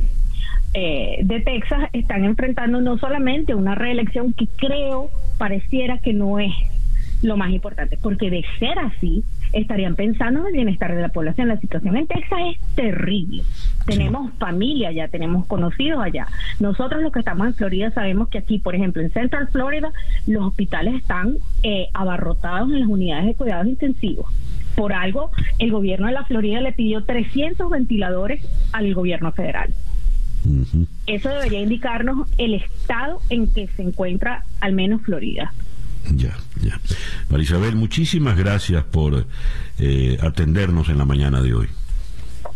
eh, 0.76 1.20
de 1.24 1.40
Texas 1.40 1.90
están 1.94 2.26
enfrentando 2.26 2.82
no 2.82 2.98
solamente 2.98 3.56
una 3.56 3.76
reelección 3.76 4.34
que 4.34 4.48
creo 4.58 5.10
pareciera 5.38 6.00
que 6.00 6.12
no 6.12 6.38
es 6.38 6.52
lo 7.22 7.38
más 7.38 7.52
importante, 7.52 7.98
porque 8.02 8.30
de 8.30 8.44
ser 8.60 8.78
así, 8.78 9.24
estarían 9.54 9.96
pensando 9.96 10.42
en 10.42 10.48
el 10.48 10.54
bienestar 10.54 10.94
de 10.94 11.02
la 11.02 11.10
población. 11.10 11.48
La 11.48 11.58
situación 11.58 11.96
en 11.96 12.08
Texas 12.08 12.40
es 12.52 12.76
terrible. 12.76 13.44
Tenemos 13.86 14.34
familia 14.38 14.90
allá, 14.90 15.08
tenemos 15.08 15.46
conocidos 15.46 16.04
allá. 16.04 16.28
Nosotros 16.60 17.02
los 17.02 17.14
que 17.14 17.20
estamos 17.20 17.48
en 17.48 17.56
Florida 17.56 17.92
sabemos 17.92 18.28
que 18.28 18.40
aquí, 18.40 18.60
por 18.60 18.76
ejemplo, 18.76 19.02
en 19.02 19.12
Central 19.12 19.48
Florida, 19.48 19.92
los 20.28 20.44
hospitales 20.44 20.96
están 20.96 21.38
eh, 21.64 21.88
abarrotados 21.94 22.70
en 22.70 22.82
las 22.82 22.90
unidades 22.90 23.28
de 23.28 23.36
cuidados 23.36 23.68
intensivos. 23.68 24.28
Por 24.76 24.92
algo, 24.92 25.32
el 25.58 25.72
gobierno 25.72 26.08
de 26.08 26.14
la 26.14 26.26
Florida 26.26 26.60
le 26.60 26.74
pidió 26.74 27.06
300 27.06 27.70
ventiladores 27.70 28.46
al 28.74 28.94
gobierno 28.94 29.32
federal. 29.32 29.74
Eso 31.08 31.30
debería 31.30 31.62
indicarnos 31.62 32.28
el 32.38 32.56
estado 32.56 33.22
en 33.30 33.48
que 33.48 33.68
se 33.76 33.82
encuentra 33.82 34.46
al 34.62 34.74
menos 34.74 35.02
Florida. 35.02 35.54
Ya, 36.14 36.38
ya. 36.62 36.80
Marisabel, 37.30 37.76
muchísimas 37.76 38.38
gracias 38.38 38.84
por 38.84 39.26
eh, 39.80 40.18
atendernos 40.22 40.90
en 40.90 40.98
la 40.98 41.06
mañana 41.06 41.42
de 41.42 41.54
hoy. 41.54 41.68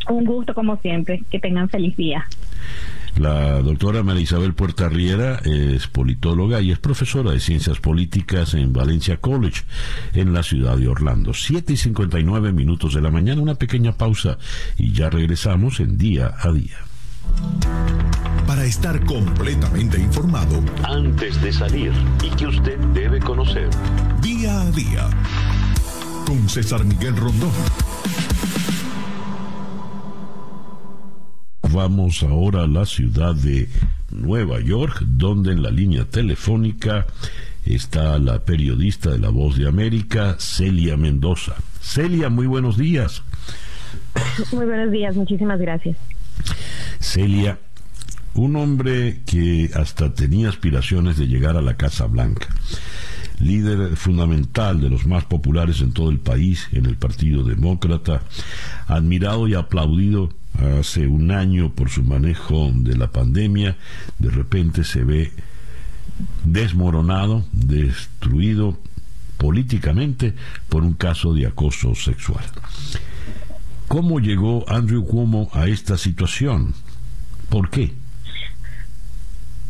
Un 0.08 0.26
gusto 0.26 0.54
como 0.54 0.78
siempre. 0.78 1.24
Que 1.30 1.40
tengan 1.40 1.70
feliz 1.70 1.96
día. 1.96 2.26
La 3.18 3.62
doctora 3.62 4.04
Marisabel 4.04 4.54
Puerta 4.54 4.88
Riera 4.88 5.42
es 5.44 5.88
politóloga 5.88 6.62
y 6.62 6.72
es 6.72 6.80
profesora 6.80 7.32
de 7.32 7.40
ciencias 7.40 7.80
políticas 7.80 8.54
en 8.54 8.72
Valencia 8.72 9.18
College, 9.18 9.64
en 10.14 10.34
la 10.34 10.44
ciudad 10.44 10.78
de 10.78 10.88
Orlando. 10.88 11.34
Siete 11.34 11.74
y 11.74 11.78
59 11.78 12.54
minutos 12.54 12.94
de 12.94 13.02
la 13.02 13.12
mañana, 13.12 13.42
una 13.42 13.56
pequeña 13.56 13.94
pausa 13.94 14.38
y 14.78 14.94
ya 14.94 15.10
regresamos 15.10 15.80
en 15.80 15.98
día 15.98 16.34
a 16.40 16.52
día. 16.52 16.78
Para 18.48 18.66
estar 18.66 19.04
completamente 19.06 20.00
informado 20.00 20.64
antes 20.84 21.42
de 21.42 21.54
salir 21.54 21.92
y 22.24 22.30
que 22.32 22.48
usted 22.48 22.78
debe 22.94 23.20
conocer. 23.20 23.70
Día 24.22 24.62
a 24.62 24.72
día. 24.72 25.10
Con 26.26 26.50
César 26.50 26.84
Miguel 26.84 27.16
Rondón. 27.16 27.52
Vamos 31.72 32.24
ahora 32.24 32.64
a 32.64 32.68
la 32.68 32.86
ciudad 32.86 33.36
de 33.36 33.70
Nueva 34.12 34.60
York, 34.60 35.02
donde 35.02 35.52
en 35.52 35.62
la 35.62 35.70
línea 35.70 36.06
telefónica 36.06 37.06
está 37.66 38.18
la 38.18 38.40
periodista 38.40 39.12
de 39.12 39.20
La 39.20 39.30
Voz 39.30 39.58
de 39.58 39.68
América, 39.68 40.36
Celia 40.40 40.98
Mendoza. 40.98 41.56
Celia, 41.82 42.30
muy 42.30 42.48
buenos 42.48 42.78
días. 42.78 43.22
Muy 44.52 44.66
buenos 44.66 44.92
días, 44.92 45.16
muchísimas 45.16 45.60
gracias. 45.60 45.98
Celia, 47.00 47.60
un 48.34 48.56
hombre 48.56 49.22
que 49.26 49.72
hasta 49.74 50.14
tenía 50.14 50.50
aspiraciones 50.50 51.18
de 51.18 51.28
llegar 51.28 51.58
a 51.58 51.62
la 51.62 51.76
Casa 51.76 52.06
Blanca, 52.06 52.48
líder 53.40 53.96
fundamental 53.96 54.82
de 54.82 54.90
los 54.90 55.06
más 55.06 55.26
populares 55.26 55.82
en 55.82 55.94
todo 55.94 56.10
el 56.10 56.20
país, 56.20 56.68
en 56.72 56.86
el 56.86 56.96
Partido 56.96 57.44
Demócrata, 57.44 58.22
admirado 58.88 59.48
y 59.48 59.56
aplaudido 59.56 60.30
hace 60.80 61.08
un 61.08 61.32
año 61.32 61.74
por 61.74 61.90
su 61.90 62.04
manejo 62.04 62.72
de 62.74 62.98
la 62.98 63.12
pandemia, 63.12 63.78
de 64.18 64.30
repente 64.30 64.84
se 64.84 65.04
ve 65.04 65.32
desmoronado, 66.44 67.46
destruido 67.52 68.78
políticamente 69.38 70.34
por 70.68 70.84
un 70.84 70.94
caso 70.94 71.34
de 71.34 71.46
acoso 71.46 71.96
sexual. 71.96 72.44
¿Cómo 73.90 74.20
llegó 74.20 74.70
Andrew 74.70 75.04
Cuomo 75.04 75.50
a 75.52 75.68
esta 75.68 75.98
situación? 75.98 76.76
¿Por 77.50 77.72
qué? 77.72 77.96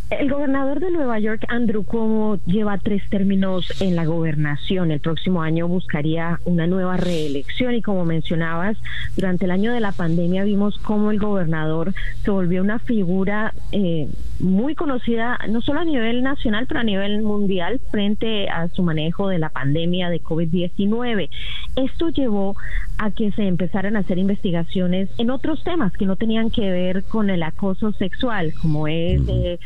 El 0.10 0.28
gobernador 0.28 0.80
de 0.80 0.90
Nueva 0.90 1.20
York, 1.20 1.46
Andrew 1.50 1.84
Cuomo, 1.84 2.40
lleva 2.48 2.80
tres 2.80 3.08
términos 3.12 3.80
en 3.80 3.96
la 3.96 4.06
gobernación. 4.06 4.90
El 4.90 5.02
próximo 5.02 5.44
año 5.44 5.68
buscaría 5.68 6.40
una 6.46 6.66
nueva 6.66 6.98
reelección 6.98 7.76
y 7.76 7.84
como 7.84 8.06
mencionabas, 8.06 8.76
durante 9.16 9.46
el 9.46 9.52
año 9.52 9.72
de 9.72 9.82
la 9.82 9.92
pandemia 9.92 10.46
vimos 10.46 10.80
cómo 10.80 11.12
el 11.12 11.20
gobernador 11.20 11.94
se 12.24 12.32
volvió 12.32 12.64
una 12.64 12.80
figura 12.80 13.54
eh, 13.72 14.08
muy 14.40 14.74
conocida, 14.74 15.38
no 15.48 15.62
solo 15.62 15.82
a 15.82 15.86
nivel 15.86 16.24
nacional, 16.24 16.66
pero 16.66 16.80
a 16.80 16.84
nivel 16.84 17.22
mundial 17.22 17.80
frente 17.92 18.50
a 18.50 18.68
su 18.70 18.82
manejo 18.82 19.28
de 19.28 19.38
la 19.38 19.50
pandemia 19.50 20.10
de 20.10 20.24
COVID-19. 20.24 21.30
Esto 21.76 22.10
llevó 22.10 22.56
a 22.98 23.12
que 23.12 23.32
se 23.32 23.48
empezaran 23.48 23.96
a 23.96 24.00
hacer 24.00 24.18
investigaciones 24.18 25.10
en 25.20 25.30
otros 25.30 25.64
temas 25.64 25.94
que 25.94 26.06
no 26.06 26.16
tenían 26.16 26.50
que 26.50 26.72
ver 26.72 27.04
con 27.04 27.30
el 27.30 27.44
acoso 27.44 27.92
sexual, 27.94 28.54
como 28.60 28.88
es... 28.88 29.22
Eh, 29.28 29.60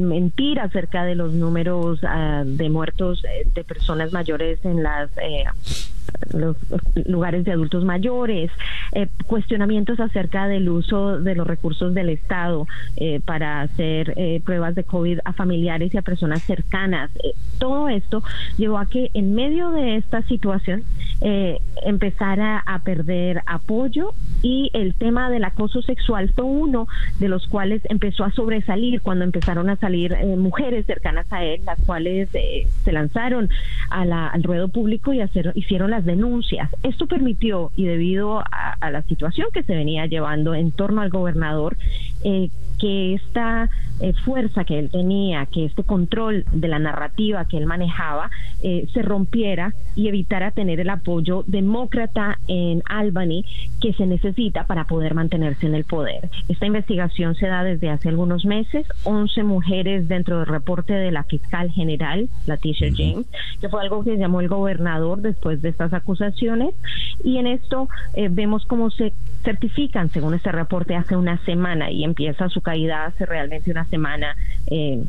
mentir 0.00 0.60
acerca 0.60 1.04
de 1.04 1.14
los 1.14 1.32
números 1.32 2.00
ah, 2.04 2.42
de 2.44 2.70
muertos 2.70 3.24
eh, 3.24 3.46
de 3.54 3.64
personas 3.64 4.12
mayores 4.12 4.64
en 4.64 4.82
las 4.82 5.10
eh, 5.18 5.44
los 6.32 6.56
lugares 7.06 7.44
de 7.44 7.52
adultos 7.52 7.84
mayores, 7.84 8.50
eh, 8.92 9.08
cuestionamientos 9.26 10.00
acerca 10.00 10.46
del 10.46 10.68
uso 10.68 11.18
de 11.18 11.34
los 11.34 11.46
recursos 11.46 11.94
del 11.94 12.08
Estado 12.08 12.66
eh, 12.96 13.20
para 13.24 13.62
hacer 13.62 14.14
eh, 14.16 14.40
pruebas 14.44 14.74
de 14.74 14.84
COVID 14.84 15.20
a 15.24 15.32
familiares 15.32 15.92
y 15.94 15.98
a 15.98 16.02
personas 16.02 16.42
cercanas. 16.42 17.10
todo 17.58 17.88
esto 17.88 18.22
llevó 18.58 18.78
a 18.78 18.86
que 18.86 19.10
en 19.14 19.34
medio 19.34 19.70
de 19.70 19.96
esta 19.96 20.22
situación 20.22 20.84
empezara 21.82 22.62
a 22.66 22.80
perder 22.80 23.40
apoyo 23.46 24.12
y 24.42 24.70
el 24.74 24.94
tema 24.94 25.30
del 25.30 25.44
acoso 25.44 25.80
sexual 25.80 26.30
fue 26.34 26.44
uno 26.44 26.86
de 27.18 27.28
los 27.28 27.46
cuales 27.46 27.80
empezó 27.88 28.24
a 28.24 28.32
sobresalir 28.32 29.00
cuando 29.00 29.24
empezaron 29.24 29.53
a 29.58 29.76
salir 29.76 30.16
mujeres 30.36 30.86
cercanas 30.86 31.26
a 31.30 31.44
él, 31.44 31.60
las 31.64 31.80
cuales 31.84 32.28
se 32.30 32.92
lanzaron 32.92 33.48
al 33.90 34.42
ruedo 34.42 34.68
público 34.68 35.12
y 35.12 35.20
hacer, 35.20 35.52
hicieron 35.54 35.90
las 35.90 36.04
denuncias. 36.04 36.70
Esto 36.82 37.06
permitió, 37.06 37.70
y 37.76 37.84
debido 37.84 38.40
a, 38.40 38.90
la 38.90 39.02
situación 39.02 39.48
que 39.52 39.62
se 39.62 39.74
venía 39.74 40.06
llevando 40.06 40.54
en 40.54 40.70
torno 40.70 41.00
al 41.00 41.10
gobernador, 41.10 41.76
eh, 42.22 42.50
que 42.78 43.14
esta 43.14 43.70
eh, 44.00 44.12
fuerza 44.24 44.64
que 44.64 44.78
él 44.78 44.90
tenía, 44.90 45.46
que 45.46 45.66
este 45.66 45.84
control 45.84 46.44
de 46.52 46.68
la 46.68 46.78
narrativa 46.78 47.46
que 47.46 47.58
él 47.58 47.66
manejaba, 47.66 48.30
eh, 48.62 48.88
se 48.92 49.02
rompiera 49.02 49.72
y 49.94 50.08
evitara 50.08 50.50
tener 50.50 50.80
el 50.80 50.90
apoyo 50.90 51.44
demócrata 51.46 52.38
en 52.48 52.82
Albany 52.88 53.44
que 53.80 53.92
se 53.92 54.06
necesita 54.06 54.66
para 54.66 54.84
poder 54.84 55.14
mantenerse 55.14 55.66
en 55.66 55.74
el 55.74 55.84
poder. 55.84 56.28
Esta 56.48 56.66
investigación 56.66 57.34
se 57.34 57.46
da 57.46 57.62
desde 57.62 57.90
hace 57.90 58.08
algunos 58.08 58.44
meses, 58.44 58.86
11 59.04 59.44
mujeres 59.44 60.08
dentro 60.08 60.38
del 60.38 60.46
reporte 60.46 60.92
de 60.92 61.12
la 61.12 61.24
fiscal 61.24 61.70
general, 61.70 62.28
Leticia 62.46 62.88
James, 62.94 63.26
que 63.60 63.68
fue 63.68 63.82
algo 63.82 64.02
que 64.02 64.16
llamó 64.16 64.40
el 64.40 64.48
gobernador 64.48 65.20
después 65.20 65.62
de 65.62 65.68
estas 65.68 65.92
acusaciones, 65.92 66.74
y 67.22 67.38
en 67.38 67.46
esto 67.46 67.88
eh, 68.14 68.28
vemos 68.30 68.64
cómo 68.66 68.90
se 68.90 69.12
certifican, 69.44 70.10
según 70.10 70.34
este 70.34 70.50
reporte, 70.50 70.96
hace 70.96 71.16
una 71.16 71.38
semana 71.44 71.90
y 71.90 72.02
empieza 72.02 72.48
su 72.48 72.60
caída 72.60 73.04
hace 73.04 73.26
realmente 73.26 73.70
una 73.70 73.84
semana. 73.84 74.36
Eh, 74.66 75.04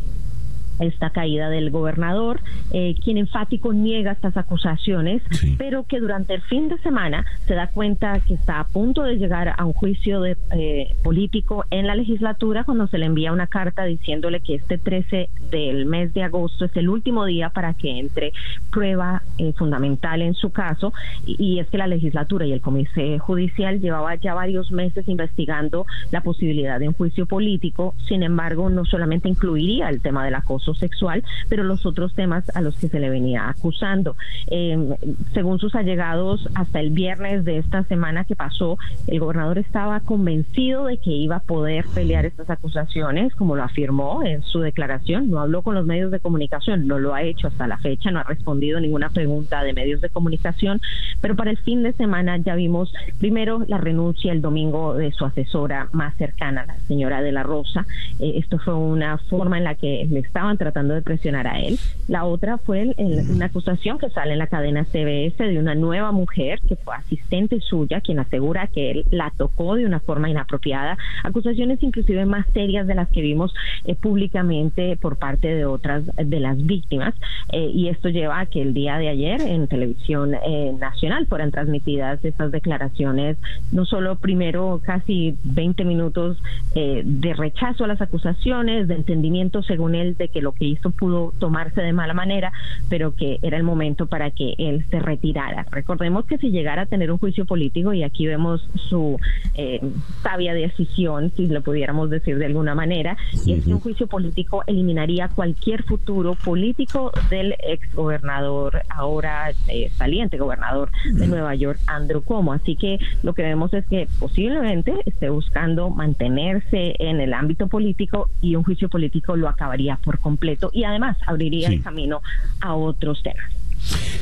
esta 0.80 1.10
caída 1.10 1.50
del 1.50 1.72
gobernador, 1.72 2.42
eh, 2.72 2.96
quien 3.04 3.18
enfático 3.18 3.74
niega 3.74 4.12
estas 4.12 4.38
acusaciones, 4.38 5.22
pero 5.58 5.84
que 5.84 6.00
durante 6.00 6.34
el 6.34 6.42
fin 6.42 6.70
de 6.70 6.78
semana 6.80 7.26
se 7.48 7.56
da 7.56 7.68
cuenta 7.68 8.20
que 8.20 8.34
está 8.34 8.60
a 8.60 8.68
punto 8.68 9.04
de 9.04 9.18
llegar 9.18 9.54
a 9.58 9.66
un 9.66 9.74
juicio 9.74 10.22
de, 10.22 10.38
eh, 10.52 10.96
político 11.04 11.66
en 11.72 11.88
la 11.88 11.96
legislatura 11.96 12.64
cuando 12.64 12.88
se 12.88 12.98
le 12.98 13.06
envía 13.06 13.32
una 13.32 13.48
carta 13.48 13.86
diciéndole 13.86 14.40
que 14.40 14.56
este 14.56 14.78
13 14.78 15.30
del 15.52 15.86
mes 15.86 16.14
de 16.14 16.24
agosto 16.24 16.66
es 16.66 16.76
el 16.76 16.90
último 16.90 17.26
día 17.26 17.50
para 17.50 17.74
que 17.74 18.00
entre 18.00 18.34
prueba 18.72 19.24
eh, 19.38 19.54
fundamental 19.54 20.22
en 20.22 20.34
su 20.34 20.52
caso 20.52 20.94
y, 21.26 21.60
es 21.60 21.68
que 21.70 21.78
la 21.78 21.88
legislatura 21.88 22.46
y 22.46 22.52
el 22.52 22.62
comité 22.62 23.18
judicial 23.20 23.80
llevaba 23.80 24.16
ya 24.16 24.34
varios 24.34 24.72
meses 24.72 25.08
investigando 25.08 25.86
la 26.12 26.22
posibilidad 26.22 26.80
de 26.80 26.88
un 26.88 26.94
juicio 26.94 27.26
político, 27.26 27.96
sin 28.08 28.24
embargo 28.24 28.70
no 28.70 28.86
solamente 28.86 29.30
incluiría 29.30 29.90
el 29.90 30.02
tema 30.02 30.26
del 30.26 30.36
acoso 30.36 30.65
sexual, 30.74 31.24
pero 31.50 31.64
los 31.64 31.86
otros 31.86 32.14
temas 32.14 32.44
a 32.56 32.62
los 32.62 32.76
que 32.78 32.88
se 32.88 33.00
le 33.00 33.10
venía 33.10 33.50
acusando. 33.50 34.16
Em, 34.48 34.96
según 35.34 35.60
sus 35.60 35.76
allegados, 35.76 36.48
hasta 36.56 36.80
el 36.80 36.92
viernes 36.92 37.46
de 37.46 37.58
esta 37.58 37.84
semana 37.84 38.26
que 38.26 38.36
pasó, 38.36 38.78
el 39.08 39.20
gobernador 39.20 39.58
estaba 39.58 40.00
convencido 40.00 40.86
de 40.86 40.98
que 40.98 41.12
iba 41.12 41.38
a 41.38 41.40
poder 41.40 41.86
pelear 41.94 42.26
estas 42.26 42.50
acusaciones, 42.50 43.34
como 43.36 43.56
lo 43.56 43.64
afirmó 43.64 44.24
en 44.24 44.42
su 44.44 44.60
declaración. 44.60 45.30
No 45.30 45.40
habló 45.40 45.62
con 45.62 45.76
los 45.76 45.86
medios 45.86 46.12
de 46.12 46.20
comunicación, 46.20 46.88
no 46.88 47.00
lo 47.00 47.14
ha 47.14 47.24
hecho 47.24 47.48
hasta 47.48 47.68
la 47.68 47.78
fecha, 47.78 48.12
no 48.12 48.20
ha 48.20 48.24
respondido 48.24 48.80
ninguna 48.80 49.10
pregunta 49.10 49.64
de 49.64 49.74
medios 49.74 50.02
de 50.02 50.10
comunicación, 50.10 50.82
pero 51.22 51.36
para 51.36 51.52
el 51.52 51.58
fin 51.58 51.84
de 51.84 51.94
semana 51.94 52.38
ya 52.38 52.56
vimos 52.56 52.94
primero 53.20 53.64
la 53.68 53.78
renuncia 53.78 54.32
el 54.32 54.42
domingo 54.42 54.94
de 54.94 55.12
su 55.12 55.26
asesora 55.26 55.90
más 55.92 56.16
cercana, 56.18 56.66
la 56.66 56.80
señora 56.88 57.22
de 57.22 57.32
la 57.32 57.44
Rosa. 57.44 57.86
Eh, 58.20 58.34
esto 58.38 58.60
fue 58.60 58.74
una 58.74 59.18
forma 59.18 59.58
en 59.58 59.64
la 59.64 59.76
que 59.76 60.08
le 60.10 60.20
estaban 60.20 60.55
tratando 60.58 60.94
de 60.94 61.02
presionar 61.02 61.48
a 61.48 61.60
él. 61.60 61.78
La 62.08 62.26
otra 62.26 62.58
fue 62.58 62.94
una 62.98 63.46
acusación 63.46 63.98
que 63.98 64.10
sale 64.10 64.34
en 64.34 64.40
la 64.40 64.48
cadena 64.48 64.86
CBS 64.86 65.44
de 65.44 65.60
una 65.60 65.76
nueva 65.76 66.12
mujer 66.12 66.60
que 66.68 66.76
fue 66.76 66.96
asistente 66.96 67.60
suya, 67.62 68.02
quien 68.02 68.20
asegura 68.20 68.68
que 68.68 68.92
él 68.92 69.06
la 69.12 69.32
tocó 69.38 69.76
de 69.76 69.86
una 69.86 70.00
forma 70.00 70.30
inapropiada. 70.30 70.98
Acusaciones 71.24 71.82
inclusive 71.82 72.26
más 72.26 72.46
serias 72.54 72.88
de 72.88 72.96
las 72.96 73.10
que 73.10 73.22
vimos 73.22 73.54
eh, 73.86 73.96
públicamente 73.96 74.98
por 74.98 75.18
parte 75.18 75.48
de 75.48 75.66
otras 75.66 76.04
de 76.16 76.40
las 76.40 76.64
víctimas. 76.66 77.14
Eh, 77.52 77.70
y 77.74 77.90
esto 77.90 78.10
lleva 78.10 78.40
a 78.40 78.46
que 78.46 78.62
el 78.62 78.74
día 78.74 78.98
de 78.98 79.10
ayer 79.10 79.42
en 79.42 79.68
televisión 79.68 80.34
eh, 80.34 80.74
nacional 80.80 81.26
fueran 81.28 81.52
transmitidas 81.52 82.24
estas 82.24 82.52
declaraciones, 82.52 83.38
no 83.72 83.86
solo 83.86 84.16
primero 84.16 84.82
casi 84.84 85.36
20 85.44 85.84
minutos 85.86 86.38
de 86.74 87.34
rechazo 87.34 87.86
a 87.86 87.88
las 87.88 88.02
acusaciones, 88.02 88.88
de 88.88 88.96
entendimiento 88.96 89.64
según 89.64 89.96
él 89.96 90.16
de 90.18 90.28
que 90.28 90.42
lo 90.46 90.54
que 90.54 90.66
hizo 90.66 90.92
pudo 90.92 91.34
tomarse 91.40 91.82
de 91.82 91.92
mala 91.92 92.14
manera, 92.14 92.54
pero 92.88 93.16
que 93.16 93.40
era 93.42 93.58
el 93.58 93.64
momento 93.64 94.06
para 94.06 94.30
que 94.30 94.54
él 94.60 94.86
se 94.92 95.00
retirara. 95.00 95.66
Recordemos 95.72 96.26
que 96.26 96.38
si 96.38 96.52
llegara 96.52 96.84
a 96.84 96.86
tener 96.86 97.12
un 97.12 97.18
juicio 97.18 97.46
político, 97.46 97.94
y 97.94 98.04
aquí 98.04 98.28
vemos 98.28 98.70
su 98.76 99.20
eh, 99.56 99.82
sabia 100.22 100.54
decisión, 100.54 101.32
si 101.36 101.48
lo 101.48 101.62
pudiéramos 101.62 102.12
decir 102.12 102.38
de 102.38 102.46
alguna 102.46 102.76
manera, 102.76 103.18
y 103.46 103.54
es 103.54 103.66
que 103.66 103.74
un 103.74 103.80
juicio 103.80 104.06
político 104.08 104.64
eliminaría 104.68 105.30
cualquier 105.30 105.84
futuro 105.84 106.36
político 106.36 107.12
del 107.32 107.56
ex 107.60 107.92
gobernador, 107.94 108.84
ahora 108.90 109.52
eh, 109.68 109.90
saliente 109.98 110.38
gobernador 110.38 110.92
de 111.12 111.28
Nueva 111.28 111.56
York, 111.56 111.80
Andrew 111.88 112.22
Cuomo. 112.22 112.54
Así 112.54 112.76
que 112.76 113.00
lo 113.24 113.34
que 113.34 113.42
vemos 113.42 113.74
es 113.74 113.86
que 113.88 114.08
posiblemente 114.20 114.94
esté 115.06 115.30
buscando 115.30 115.90
mantenerse 115.90 116.96
en 117.00 117.20
el 117.20 117.34
ámbito 117.34 117.68
político 117.68 118.30
y 118.42 118.56
un 118.56 118.64
juicio 118.64 118.90
político 118.90 119.36
lo 119.36 119.50
acabaría 119.50 119.98
por 120.04 120.20
completo 120.20 120.35
completo 120.36 120.70
y 120.74 120.84
además 120.84 121.18
abriría 121.26 121.70
el 121.70 121.82
camino 121.82 122.22
a 122.60 122.76
otros 122.76 123.24
temas. 123.24 123.46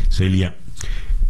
Celia, 0.09 0.53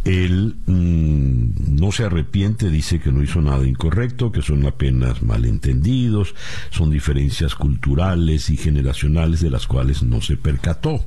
él 0.04 0.56
mm, 0.66 1.80
no 1.80 1.90
se 1.90 2.04
arrepiente, 2.04 2.68
dice 2.68 3.00
que 3.00 3.10
no 3.10 3.22
hizo 3.22 3.40
nada 3.40 3.66
incorrecto, 3.66 4.30
que 4.30 4.42
son 4.42 4.66
apenas 4.66 5.22
malentendidos, 5.22 6.34
son 6.70 6.90
diferencias 6.90 7.54
culturales 7.54 8.50
y 8.50 8.58
generacionales 8.58 9.40
de 9.40 9.48
las 9.48 9.66
cuales 9.66 10.02
no 10.02 10.20
se 10.20 10.36
percató. 10.36 11.02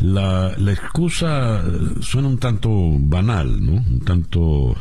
La, 0.00 0.54
la 0.58 0.72
excusa 0.72 1.60
eh, 1.60 2.00
suena 2.00 2.26
un 2.28 2.38
tanto 2.38 2.70
banal, 2.98 3.64
¿no? 3.64 3.72
Un 3.74 4.00
tanto 4.00 4.74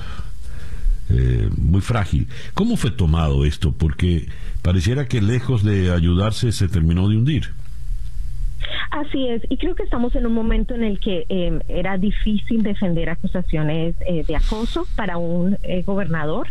eh, 1.09 1.49
muy 1.55 1.81
frágil. 1.81 2.27
¿Cómo 2.55 2.75
fue 2.75 2.89
tomado 2.89 3.45
esto? 3.45 3.71
Porque 3.71 4.27
pareciera 4.63 5.07
que 5.07 5.21
lejos 5.21 5.63
de 5.63 5.91
ayudarse 5.91 6.51
se 6.51 6.67
terminó 6.67 7.07
de 7.07 7.17
hundir. 7.17 7.51
Así 8.91 9.27
es, 9.27 9.41
y 9.49 9.57
creo 9.57 9.75
que 9.75 9.83
estamos 9.83 10.15
en 10.15 10.25
un 10.25 10.33
momento 10.33 10.73
en 10.75 10.83
el 10.83 10.99
que 10.99 11.25
em, 11.29 11.59
era 11.67 11.97
difícil 11.97 12.63
defender 12.63 13.09
acusaciones 13.09 13.95
eh, 14.05 14.23
de 14.25 14.35
acoso 14.35 14.87
para 14.95 15.17
un 15.17 15.57
eh, 15.63 15.83
gobernador 15.83 16.47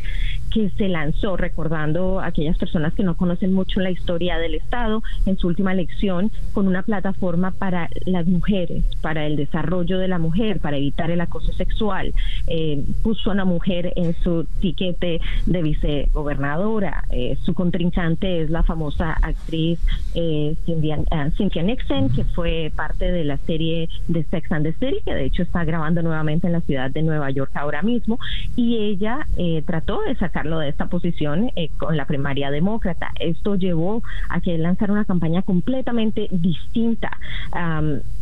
que 0.57 0.71
se 0.71 0.89
lanzó, 0.89 1.37
recordando 1.37 2.19
a 2.19 2.29
aquellas 2.29 2.57
personas 2.57 2.95
que 2.95 3.03
no 3.03 3.15
conocen 3.19 3.53
mucho 3.53 3.79
la 3.81 3.91
historia 3.91 4.39
del 4.39 4.55
Estado, 4.55 5.03
en 5.27 5.37
su 5.37 5.49
última 5.49 5.71
elección, 5.71 6.31
con 6.55 6.67
una 6.67 6.83
plataforma 6.83 7.51
para 7.51 7.91
las 8.07 8.27
mujeres, 8.27 8.83
para 9.03 9.27
el 9.27 9.37
desarrollo 9.37 9.99
de 9.99 10.09
la 10.09 10.19
mujer, 10.19 10.61
para 10.61 10.79
evitar 10.79 11.11
el 11.11 11.21
acoso 11.21 11.53
sexual. 11.53 12.15
Eh, 12.47 12.83
puso 13.03 13.29
a 13.29 13.35
una 13.35 13.45
mujer 13.45 13.93
en 13.97 14.15
su 14.23 14.47
tiquete 14.63 15.21
de 15.45 15.63
vicegobernadora. 15.63 17.05
Eh, 17.11 17.37
su 17.43 17.53
contrincante 17.53 18.41
es 18.41 18.49
la 18.49 18.63
famosa 18.63 19.13
actriz 19.13 19.79
eh, 20.15 20.57
Cynthia, 20.65 21.01
Cynthia, 21.37 21.65
Nixon, 21.65 22.09
que 22.09 22.25
fue 22.25 22.73
parte 22.75 23.13
de 23.13 23.25
la 23.25 23.37
serie 23.37 23.91
de 24.09 24.25
Sex 24.25 24.51
and 24.53 24.65
the 24.65 24.73
City, 24.73 25.03
que 25.05 25.15
de 25.15 25.27
hecho 25.27 25.43
está 25.43 25.67
grabando 25.67 26.01
nuevamente 26.01 26.47
en 26.47 26.55
la 26.55 26.63
ciudad 26.63 26.91
de 26.91 27.03
Nueva 27.03 27.31
York 27.31 27.51
ahora 27.53 27.83
mismo, 27.83 28.19
y 28.57 28.79
ella 28.79 29.27
trató 29.67 30.01
de 30.01 30.15
sacar 30.15 30.46
de 30.55 30.69
esta 30.69 30.87
posición 30.87 31.51
eh, 31.57 31.71
con 31.77 31.97
la 31.97 32.07
primaria 32.07 32.51
demócrata. 32.51 33.11
Esto 33.19 33.57
llevó 33.57 34.03
a 34.29 34.41
que 34.41 34.57
lanzara 34.59 34.93
una 34.93 35.05
campaña 35.05 35.43
completamente 35.43 36.29
distinta 36.31 37.11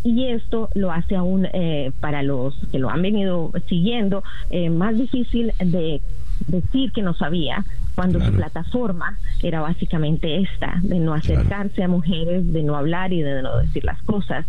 y 0.02 0.28
esto 0.28 0.68
lo 0.74 0.92
hace 0.92 1.16
aún 1.16 1.46
eh, 1.52 1.92
para 2.00 2.22
los 2.22 2.54
que 2.70 2.78
lo 2.78 2.90
han 2.90 3.02
venido 3.02 3.52
siguiendo 3.68 4.22
eh, 4.50 4.70
más 4.70 4.96
difícil 4.96 5.52
de 5.58 6.00
decir 6.46 6.92
que 6.92 7.02
no 7.02 7.14
sabía 7.14 7.64
cuando 7.94 8.20
su 8.20 8.32
plataforma 8.32 9.18
era 9.42 9.60
básicamente 9.60 10.40
esta, 10.40 10.78
de 10.82 10.98
no 10.98 11.14
acercarse 11.14 11.82
a 11.82 11.88
mujeres, 11.88 12.52
de 12.52 12.62
no 12.62 12.76
hablar 12.76 13.12
y 13.12 13.22
de 13.22 13.42
no 13.42 13.58
decir 13.58 13.84
las 13.84 14.00
cosas. 14.02 14.46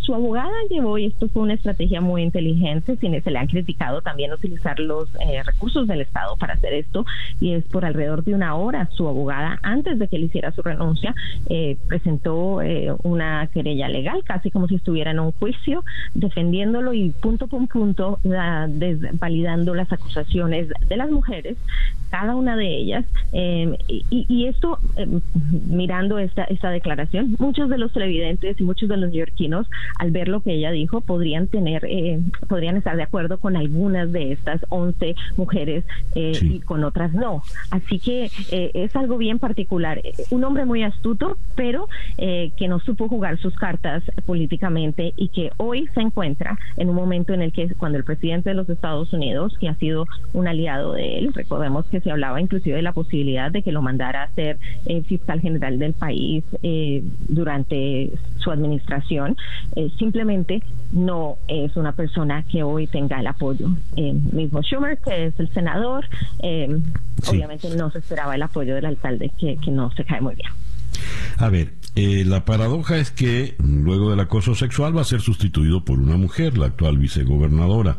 su 0.00 0.14
abogada 0.14 0.52
llevó, 0.70 0.98
y 0.98 1.06
esto 1.06 1.28
fue 1.28 1.42
una 1.42 1.54
estrategia 1.54 2.00
muy 2.00 2.22
inteligente, 2.22 2.96
sin 2.96 3.18
se 3.22 3.30
le 3.30 3.38
han 3.38 3.46
criticado 3.46 4.02
también 4.02 4.32
utilizar 4.32 4.78
los 4.78 5.08
eh, 5.16 5.42
recursos 5.44 5.86
del 5.86 6.02
Estado 6.02 6.36
para 6.36 6.54
hacer 6.54 6.72
esto, 6.74 7.04
y 7.40 7.52
es 7.52 7.64
por 7.64 7.84
alrededor 7.84 8.24
de 8.24 8.34
una 8.34 8.54
hora 8.54 8.88
su 8.92 9.08
abogada, 9.08 9.58
antes 9.62 9.98
de 9.98 10.08
que 10.08 10.16
él 10.16 10.24
hiciera 10.24 10.52
su 10.52 10.62
renuncia, 10.62 11.14
eh, 11.48 11.76
presentó 11.88 12.62
eh, 12.62 12.94
una 13.02 13.46
querella 13.48 13.88
legal, 13.88 14.22
casi 14.24 14.50
como 14.50 14.68
si 14.68 14.76
estuviera 14.76 15.10
en 15.10 15.20
un 15.20 15.32
juicio, 15.32 15.84
defendiéndolo 16.14 16.92
y 16.92 17.10
punto 17.10 17.46
por 17.46 17.58
punto, 17.68 18.20
validando 19.14 19.74
las 19.74 19.92
acusaciones 19.92 20.68
de 20.88 20.96
las 20.96 21.10
mujeres 21.10 21.56
cada 22.10 22.34
una 22.34 22.56
de 22.58 22.76
ellas. 22.76 23.04
Em, 23.32 23.74
y, 23.88 24.46
esto, 24.46 24.78
em, 24.96 25.20
mirando 25.68 26.18
esta, 26.18 26.44
esta 26.44 26.70
declaración, 26.70 27.36
muchos 27.38 27.68
de 27.68 27.78
los 27.78 27.92
televidentes 27.92 28.60
y 28.60 28.64
muchos 28.64 28.88
de 28.88 28.96
los 28.96 29.10
neoyorquinos, 29.10 29.66
al 29.98 30.10
ver 30.10 30.28
lo 30.28 30.40
que 30.40 30.54
ella 30.54 30.70
dijo, 30.70 31.00
podrían 31.00 31.46
tener, 31.46 31.84
eh, 31.84 32.20
podrían 32.48 32.76
estar 32.76 32.96
de 32.96 33.02
acuerdo 33.02 33.38
con 33.38 33.56
algunas 33.56 34.12
de 34.12 34.32
estas 34.32 34.60
11 34.68 35.14
mujeres 35.36 35.84
eh, 36.14 36.32
y 36.40 36.60
con 36.60 36.84
otras 36.84 37.12
no. 37.12 37.42
Así 37.70 37.98
que 37.98 38.30
eh, 38.50 38.70
es 38.74 38.94
algo 38.96 39.18
bien 39.18 39.38
particular. 39.38 40.00
Un 40.30 40.44
hombre 40.44 40.64
muy 40.64 40.82
astuto, 40.82 41.36
pero 41.54 41.88
que 42.16 42.68
no 42.68 42.80
supo 42.80 43.08
jugar 43.08 43.38
sus 43.38 43.54
cartas 43.54 44.02
políticamente 44.26 45.12
y 45.16 45.28
que 45.28 45.52
hoy 45.56 45.88
se 45.94 46.00
encuentra 46.00 46.58
en 46.76 46.88
un 46.88 46.96
momento 46.96 47.32
en 47.32 47.42
el 47.42 47.52
que 47.52 47.68
cuando 47.74 47.98
el 47.98 48.04
presidente 48.04 48.50
de 48.50 48.54
los 48.54 48.68
Estados 48.68 49.12
Unidos, 49.12 49.56
que 49.58 49.68
ha 49.68 49.74
sido 49.76 50.06
un 50.32 50.48
aliado 50.48 50.92
de 50.92 51.18
él, 51.18 51.32
recordemos 51.34 51.86
que 51.86 52.00
se 52.00 52.10
hablaba 52.10 52.40
inclusive 52.48 52.76
de 52.76 52.82
la 52.82 52.92
posibilidad 52.92 53.50
de 53.50 53.62
que 53.62 53.72
lo 53.72 53.82
mandara 53.82 54.22
a 54.22 54.34
ser 54.34 54.58
el 54.86 55.04
fiscal 55.04 55.40
general 55.40 55.78
del 55.78 55.92
país 55.92 56.44
eh, 56.62 57.04
durante 57.28 58.10
su 58.38 58.50
administración. 58.50 59.36
Eh, 59.76 59.90
simplemente 59.98 60.62
no 60.92 61.36
es 61.46 61.76
una 61.76 61.92
persona 61.92 62.42
que 62.50 62.62
hoy 62.62 62.86
tenga 62.86 63.20
el 63.20 63.26
apoyo. 63.26 63.68
Eh, 63.96 64.14
mismo 64.32 64.62
Schumer, 64.62 64.96
que 64.98 65.26
es 65.26 65.38
el 65.38 65.50
senador, 65.50 66.06
obviamente 67.28 67.68
no 67.76 67.90
se 67.90 67.98
esperaba 67.98 68.34
el 68.34 68.42
apoyo 68.42 68.74
del 68.74 68.86
alcalde, 68.86 69.30
que, 69.38 69.58
que 69.58 69.70
no 69.70 69.90
se 69.92 70.04
cae 70.04 70.22
muy 70.22 70.34
bien. 70.34 70.48
A 71.36 71.50
ver, 71.50 71.74
eh, 71.94 72.24
la 72.24 72.44
paradoja 72.44 72.96
es 72.98 73.10
que 73.10 73.54
luego 73.58 74.10
del 74.10 74.20
acoso 74.20 74.54
sexual 74.54 74.96
va 74.96 75.02
a 75.02 75.04
ser 75.04 75.20
sustituido 75.20 75.84
por 75.84 75.98
una 75.98 76.16
mujer, 76.16 76.56
la 76.56 76.66
actual 76.66 76.98
vicegobernadora. 76.98 77.96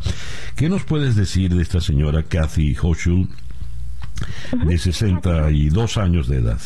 ¿Qué 0.55 0.69
nos 0.69 0.83
puedes 0.83 1.15
decir 1.15 1.53
de 1.53 1.61
esta 1.61 1.81
señora 1.81 2.23
Kathy 2.23 2.75
Hochul? 2.81 3.29
De 4.65 4.77
62 4.77 5.97
años 5.97 6.27
de 6.27 6.37
edad. 6.37 6.59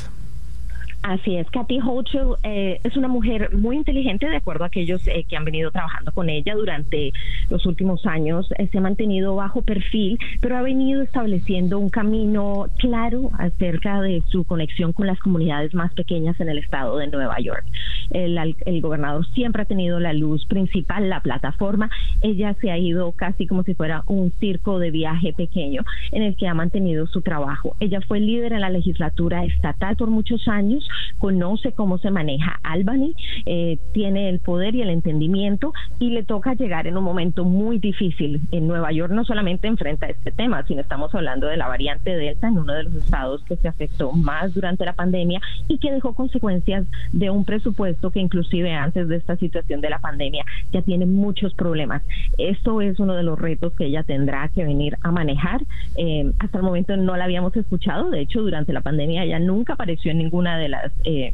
Así 1.03 1.35
es, 1.35 1.49
Kathy 1.49 1.81
Hochul 1.81 2.37
eh, 2.43 2.79
es 2.81 2.95
una 2.95 3.09
mujer 3.09 3.53
muy 3.53 3.75
inteligente, 3.75 4.25
de 4.29 4.37
acuerdo 4.37 4.63
a 4.63 4.67
aquellos 4.67 5.05
eh, 5.07 5.25
que 5.27 5.35
han 5.35 5.43
venido 5.43 5.69
trabajando 5.69 6.13
con 6.13 6.29
ella 6.29 6.55
durante 6.55 7.11
los 7.49 7.65
últimos 7.65 8.05
años. 8.05 8.47
Eh, 8.57 8.69
se 8.71 8.77
ha 8.77 8.81
mantenido 8.81 9.35
bajo 9.35 9.63
perfil, 9.63 10.17
pero 10.39 10.55
ha 10.55 10.61
venido 10.61 11.01
estableciendo 11.01 11.77
un 11.77 11.89
camino 11.89 12.67
claro 12.79 13.31
acerca 13.37 13.99
de 13.99 14.23
su 14.29 14.45
conexión 14.45 14.93
con 14.93 15.05
las 15.05 15.19
comunidades 15.19 15.73
más 15.73 15.93
pequeñas 15.93 16.39
en 16.39 16.47
el 16.47 16.59
estado 16.59 16.97
de 16.97 17.07
Nueva 17.07 17.37
York. 17.41 17.65
El, 18.11 18.55
el 18.65 18.81
gobernador 18.81 19.27
siempre 19.33 19.63
ha 19.63 19.65
tenido 19.65 19.99
la 19.99 20.13
luz 20.13 20.45
principal, 20.45 21.09
la 21.09 21.19
plataforma. 21.19 21.89
Ella 22.21 22.55
se 22.61 22.71
ha 22.71 22.77
ido 22.77 23.11
casi 23.11 23.45
como 23.45 23.63
si 23.63 23.73
fuera 23.73 24.03
un 24.07 24.31
circo 24.39 24.79
de 24.79 24.89
viaje 24.91 25.33
pequeño 25.33 25.83
en 26.13 26.23
el 26.23 26.37
que 26.37 26.47
ha 26.47 26.53
mantenido 26.53 27.07
su 27.07 27.21
trabajo. 27.21 27.75
Ella 27.81 27.99
fue 28.07 28.21
líder 28.21 28.53
en 28.53 28.61
la 28.61 28.69
legislatura 28.69 29.43
estatal 29.43 29.97
por 29.97 30.09
muchos 30.09 30.47
años 30.47 30.87
conoce 31.19 31.71
cómo 31.71 31.97
se 31.97 32.11
maneja 32.11 32.59
Albany, 32.63 33.13
eh, 33.45 33.77
tiene 33.93 34.29
el 34.29 34.39
poder 34.39 34.75
y 34.75 34.81
el 34.81 34.89
entendimiento 34.89 35.73
y 35.99 36.09
le 36.09 36.23
toca 36.23 36.53
llegar 36.53 36.87
en 36.87 36.97
un 36.97 37.03
momento 37.03 37.45
muy 37.45 37.79
difícil. 37.79 38.41
En 38.51 38.67
Nueva 38.67 38.91
York 38.91 39.11
no 39.13 39.25
solamente 39.25 39.67
enfrenta 39.67 40.07
este 40.07 40.31
tema, 40.31 40.65
sino 40.67 40.81
estamos 40.81 41.13
hablando 41.15 41.47
de 41.47 41.57
la 41.57 41.67
variante 41.67 42.15
Delta 42.15 42.47
en 42.47 42.57
uno 42.57 42.73
de 42.73 42.83
los 42.83 42.95
estados 42.95 43.43
que 43.43 43.55
se 43.55 43.67
afectó 43.67 44.11
más 44.11 44.53
durante 44.53 44.85
la 44.85 44.93
pandemia 44.93 45.39
y 45.67 45.77
que 45.77 45.91
dejó 45.91 46.13
consecuencias 46.13 46.85
de 47.11 47.29
un 47.29 47.45
presupuesto 47.45 48.11
que 48.11 48.19
inclusive 48.19 48.73
antes 48.73 49.07
de 49.07 49.17
esta 49.17 49.35
situación 49.37 49.81
de 49.81 49.89
la 49.89 49.99
pandemia 49.99 50.43
ya 50.71 50.81
tiene 50.81 51.05
muchos 51.05 51.53
problemas. 51.53 52.03
Esto 52.37 52.81
es 52.81 52.99
uno 52.99 53.13
de 53.15 53.23
los 53.23 53.39
retos 53.39 53.73
que 53.73 53.85
ella 53.85 54.03
tendrá 54.03 54.49
que 54.49 54.63
venir 54.63 54.97
a 55.01 55.11
manejar. 55.11 55.61
Eh, 55.97 56.31
hasta 56.39 56.57
el 56.57 56.63
momento 56.63 56.95
no 56.97 57.15
la 57.15 57.25
habíamos 57.25 57.55
escuchado, 57.55 58.09
de 58.09 58.21
hecho 58.21 58.41
durante 58.41 58.73
la 58.73 58.81
pandemia 58.81 59.23
ella 59.23 59.39
nunca 59.39 59.73
apareció 59.73 60.11
en 60.11 60.17
ninguna 60.19 60.57
de 60.57 60.69
las 60.69 60.82
eh, 61.05 61.33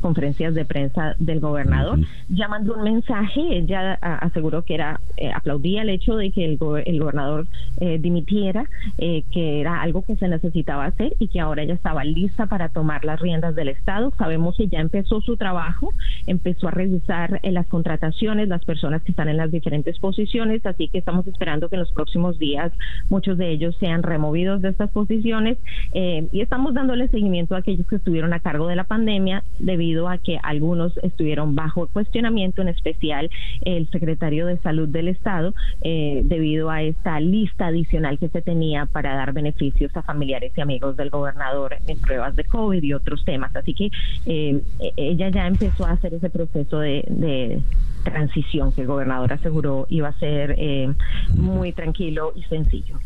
conferencias 0.00 0.54
de 0.54 0.64
prensa 0.64 1.14
del 1.18 1.40
gobernador, 1.40 2.00
llamando 2.28 2.74
un 2.74 2.82
mensaje, 2.82 3.40
ella 3.50 3.94
aseguró 4.00 4.62
que 4.62 4.74
era, 4.74 5.00
eh, 5.16 5.30
aplaudía 5.32 5.82
el 5.82 5.90
hecho 5.90 6.16
de 6.16 6.30
que 6.30 6.44
el, 6.44 6.58
gobernador 6.58 7.46
eh, 7.80 7.98
dimitiera, 7.98 8.64
eh, 8.98 9.22
que 9.30 9.60
era 9.60 9.82
algo 9.82 10.02
que 10.02 10.16
se 10.16 10.28
necesitaba 10.28 10.86
hacer 10.86 11.14
y 11.18 11.28
que 11.28 11.40
ahora 11.40 11.62
ella 11.62 11.74
estaba 11.74 12.04
lista 12.04 12.46
para 12.46 12.70
tomar 12.70 13.04
las 13.04 13.20
riendas 13.20 13.54
del 13.54 13.68
Estado. 13.68 14.12
Sabemos 14.18 14.56
que 14.56 14.68
ya 14.68 14.80
empezó 14.80 15.20
su 15.20 15.36
trabajo, 15.36 15.92
empezó 16.26 16.68
a 16.68 16.70
revisar 16.70 17.40
las 17.42 17.66
contrataciones, 17.66 18.48
las 18.48 18.64
personas 18.64 19.02
que 19.02 19.12
están 19.12 19.28
en 19.28 19.36
las 19.36 19.50
diferentes 19.50 19.98
posiciones, 19.98 20.64
así 20.66 20.88
que 20.88 20.98
estamos 20.98 21.26
esperando 21.26 21.68
que 21.68 21.76
en 21.76 21.80
los 21.80 21.92
próximos 21.92 22.38
días 22.38 22.72
muchos 23.08 23.38
de 23.38 23.50
ellos 23.50 23.76
sean 23.78 24.02
removidos 24.02 24.62
de 24.62 24.70
estas 24.70 24.90
posiciones 24.90 25.58
y 25.92 26.40
estamos 26.40 26.74
dándole 26.74 27.08
seguimiento 27.08 27.54
a 27.54 27.58
aquellos 27.58 27.86
que 27.86 27.96
estuvieron 27.96 28.32
a 28.32 28.40
cargo 28.40 28.66
de 28.66 28.76
la 28.76 28.84
pandemia 28.84 29.44
debido 29.58 29.89
a 30.08 30.18
que 30.18 30.38
algunos 30.42 30.96
estuvieron 31.02 31.54
bajo 31.54 31.88
cuestionamiento, 31.88 32.62
en 32.62 32.68
especial 32.68 33.30
el 33.62 33.88
secretario 33.90 34.46
de 34.46 34.58
Salud 34.58 34.88
del 34.88 35.08
Estado, 35.08 35.54
eh, 35.82 36.22
debido 36.24 36.70
a 36.70 36.82
esta 36.82 37.20
lista 37.20 37.66
adicional 37.66 38.18
que 38.18 38.28
se 38.28 38.42
tenía 38.42 38.86
para 38.86 39.14
dar 39.14 39.32
beneficios 39.32 39.94
a 39.96 40.02
familiares 40.02 40.52
y 40.56 40.60
amigos 40.60 40.96
del 40.96 41.10
gobernador 41.10 41.76
en 41.86 41.98
pruebas 41.98 42.36
de 42.36 42.44
COVID 42.44 42.82
y 42.82 42.92
otros 42.94 43.24
temas. 43.24 43.54
Así 43.54 43.74
que 43.74 43.90
eh, 44.26 44.60
ella 44.96 45.28
ya 45.30 45.46
empezó 45.46 45.86
a 45.86 45.92
hacer 45.92 46.14
ese 46.14 46.30
proceso 46.30 46.80
de, 46.80 47.60
transición 48.04 48.72
que 48.72 48.80
el 48.80 48.86
gobernador 48.86 49.30
aseguró 49.32 49.86
iba 49.90 50.08
a 50.08 50.18
ser 50.18 50.54
eh, 50.56 50.90
muy 51.34 51.72
tranquilo 51.72 52.32
y 52.34 52.42
sencillo. 52.44 52.98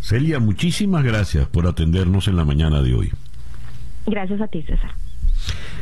Celia, 0.00 0.38
muchísimas 0.38 1.04
gracias 1.04 1.46
por 1.48 1.66
atendernos 1.66 2.28
en 2.28 2.36
la 2.36 2.44
mañana 2.44 2.80
de 2.80 2.94
hoy. 2.94 3.12
Gracias 4.06 4.40
a 4.40 4.46
ti, 4.46 4.62
César. 4.62 4.90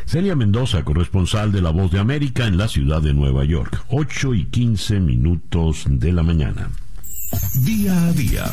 Celia 0.06 0.36
Mendoza, 0.36 0.84
corresponsal 0.84 1.50
de 1.50 1.62
La 1.62 1.70
Voz 1.70 1.90
de 1.90 1.98
América 1.98 2.46
en 2.46 2.56
la 2.56 2.68
ciudad 2.68 3.02
de 3.02 3.14
Nueva 3.14 3.44
York. 3.44 3.84
8 3.88 4.34
y 4.34 4.44
15 4.44 5.00
minutos 5.00 5.84
de 5.86 6.12
la 6.12 6.22
mañana. 6.22 6.70
Día 7.64 8.06
a 8.06 8.12
día. 8.12 8.44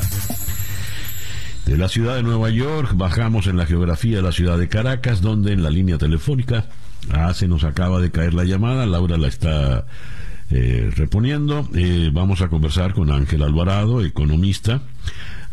De 1.65 1.77
la 1.77 1.87
ciudad 1.87 2.15
de 2.15 2.23
Nueva 2.23 2.49
York 2.49 2.93
bajamos 2.95 3.47
en 3.47 3.57
la 3.57 3.65
geografía 3.65 4.17
de 4.17 4.23
la 4.23 4.31
ciudad 4.31 4.57
de 4.57 4.69
Caracas, 4.69 5.21
donde 5.21 5.53
en 5.53 5.61
la 5.61 5.69
línea 5.69 5.97
telefónica, 5.97 6.65
ah, 7.11 7.33
se 7.33 7.47
nos 7.47 7.63
acaba 7.63 7.99
de 7.99 8.11
caer 8.11 8.33
la 8.33 8.43
llamada, 8.43 8.85
Laura 8.85 9.17
la 9.17 9.27
está 9.27 9.85
eh, 10.49 10.89
reponiendo. 10.95 11.69
Eh, 11.75 12.09
vamos 12.11 12.41
a 12.41 12.47
conversar 12.47 12.93
con 12.93 13.11
Ángel 13.11 13.43
Alvarado, 13.43 14.03
economista, 14.03 14.81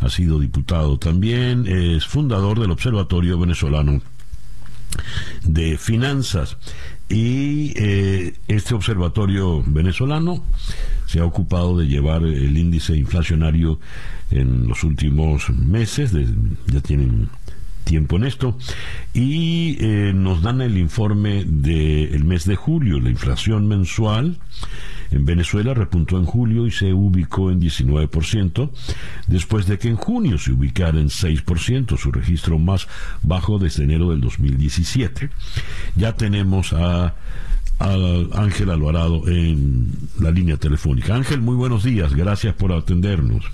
ha 0.00 0.08
sido 0.08 0.40
diputado 0.40 0.98
también, 0.98 1.66
es 1.66 2.06
fundador 2.06 2.60
del 2.60 2.70
Observatorio 2.70 3.38
Venezolano 3.38 4.00
de 5.42 5.78
finanzas. 5.78 6.56
Y 7.08 7.72
eh, 7.76 8.34
este 8.48 8.74
observatorio 8.74 9.62
venezolano 9.66 10.44
se 11.06 11.20
ha 11.20 11.24
ocupado 11.24 11.78
de 11.78 11.86
llevar 11.86 12.22
el 12.22 12.56
índice 12.56 12.96
inflacionario 12.96 13.80
en 14.30 14.66
los 14.68 14.84
últimos 14.84 15.48
meses, 15.50 16.12
ya 16.66 16.80
tienen 16.80 17.30
tiempo 17.84 18.16
en 18.16 18.24
esto, 18.24 18.58
y 19.14 19.78
eh, 19.80 20.12
nos 20.14 20.42
dan 20.42 20.60
el 20.60 20.76
informe 20.76 21.44
del 21.46 22.24
mes 22.24 22.44
de 22.44 22.56
julio, 22.56 23.00
la 23.00 23.08
inflación 23.08 23.66
mensual 23.66 24.38
en 25.10 25.24
Venezuela 25.24 25.74
repuntó 25.74 26.18
en 26.18 26.24
julio 26.24 26.66
y 26.66 26.70
se 26.70 26.92
ubicó 26.92 27.50
en 27.50 27.60
19%, 27.60 28.70
después 29.26 29.66
de 29.66 29.78
que 29.78 29.88
en 29.88 29.96
junio 29.96 30.38
se 30.38 30.52
ubicara 30.52 30.98
en 30.98 31.08
6%, 31.08 31.96
su 31.96 32.12
registro 32.12 32.58
más 32.58 32.88
bajo 33.22 33.58
desde 33.58 33.84
enero 33.84 34.10
del 34.10 34.20
2017. 34.20 35.30
Ya 35.96 36.14
tenemos 36.14 36.72
a, 36.72 37.14
Ángel 37.80 38.70
Alvarado 38.70 39.28
en 39.28 39.86
la 40.20 40.32
línea 40.32 40.56
telefónica. 40.56 41.14
Ángel, 41.14 41.40
muy 41.40 41.54
buenos 41.54 41.84
días, 41.84 42.12
gracias 42.12 42.54
por 42.54 42.72
atendernos. 42.72 43.44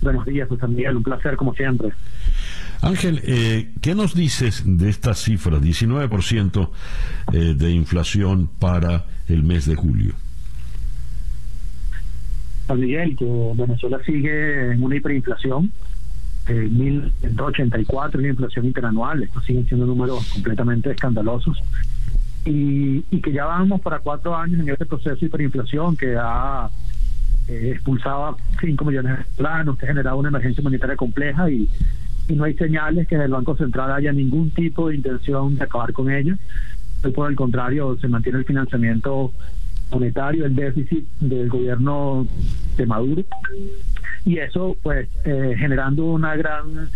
Buenos 0.00 0.24
días, 0.24 0.48
José 0.48 0.66
Miguel, 0.66 0.96
un 0.96 1.02
placer 1.02 1.36
como 1.36 1.54
siempre. 1.54 1.90
Ángel, 2.80 3.20
eh, 3.24 3.72
¿qué 3.80 3.94
nos 3.94 4.14
dices 4.14 4.62
de 4.66 4.90
estas 4.90 5.22
cifras? 5.22 5.62
19% 5.62 6.70
eh, 7.32 7.54
de 7.56 7.70
inflación 7.70 8.48
para 8.58 9.06
el 9.28 9.42
mes 9.42 9.66
de 9.66 9.74
julio. 9.74 10.14
San 12.66 12.80
Miguel, 12.80 13.16
que 13.16 13.52
Venezuela 13.54 13.98
sigue 14.04 14.72
en 14.72 14.82
una 14.82 14.96
hiperinflación, 14.96 15.70
eh, 16.48 16.68
1.184 16.70 18.18
una 18.18 18.28
inflación 18.28 18.66
interanual, 18.66 19.22
estos 19.22 19.44
siguen 19.44 19.66
siendo 19.66 19.86
números 19.86 20.30
completamente 20.32 20.90
escandalosos, 20.90 21.58
y, 22.44 23.00
que 23.22 23.32
ya 23.32 23.46
vamos 23.46 23.80
para 23.80 24.00
cuatro 24.00 24.36
años 24.36 24.60
en 24.60 24.68
este 24.68 24.84
proceso 24.84 25.16
de 25.16 25.26
hiperinflación 25.26 25.96
que 25.96 26.14
ha 26.18 26.68
eh, 27.48 27.72
expulsado 27.74 28.26
a 28.26 28.36
5 28.60 28.84
millones 28.84 29.18
de 29.18 29.24
planos, 29.36 29.78
que 29.78 29.86
ha 29.86 29.88
generado 29.88 30.18
una 30.18 30.28
emergencia 30.28 30.62
monetaria 30.62 30.96
compleja 30.96 31.50
y, 31.50 31.68
y 32.28 32.34
no 32.34 32.44
hay 32.44 32.54
señales 32.54 33.06
que 33.08 33.14
en 33.14 33.22
el 33.22 33.30
Banco 33.30 33.56
Central 33.56 33.92
haya 33.92 34.12
ningún 34.12 34.50
tipo 34.50 34.88
de 34.88 34.96
intención 34.96 35.56
de 35.56 35.64
acabar 35.64 35.92
con 35.92 36.10
ella. 36.10 36.36
Por 37.14 37.30
el 37.30 37.36
contrario, 37.36 37.98
se 38.00 38.08
mantiene 38.08 38.38
el 38.38 38.44
financiamiento 38.46 39.32
monetario, 39.90 40.46
el 40.46 40.54
déficit 40.54 41.06
del 41.20 41.48
gobierno 41.48 42.26
de 42.76 42.86
Maduro. 42.86 43.24
Y 44.24 44.38
eso 44.38 44.76
pues 44.82 45.08
eh, 45.24 45.54
generando 45.58 46.04
una 46.04 46.34
gran 46.36 46.88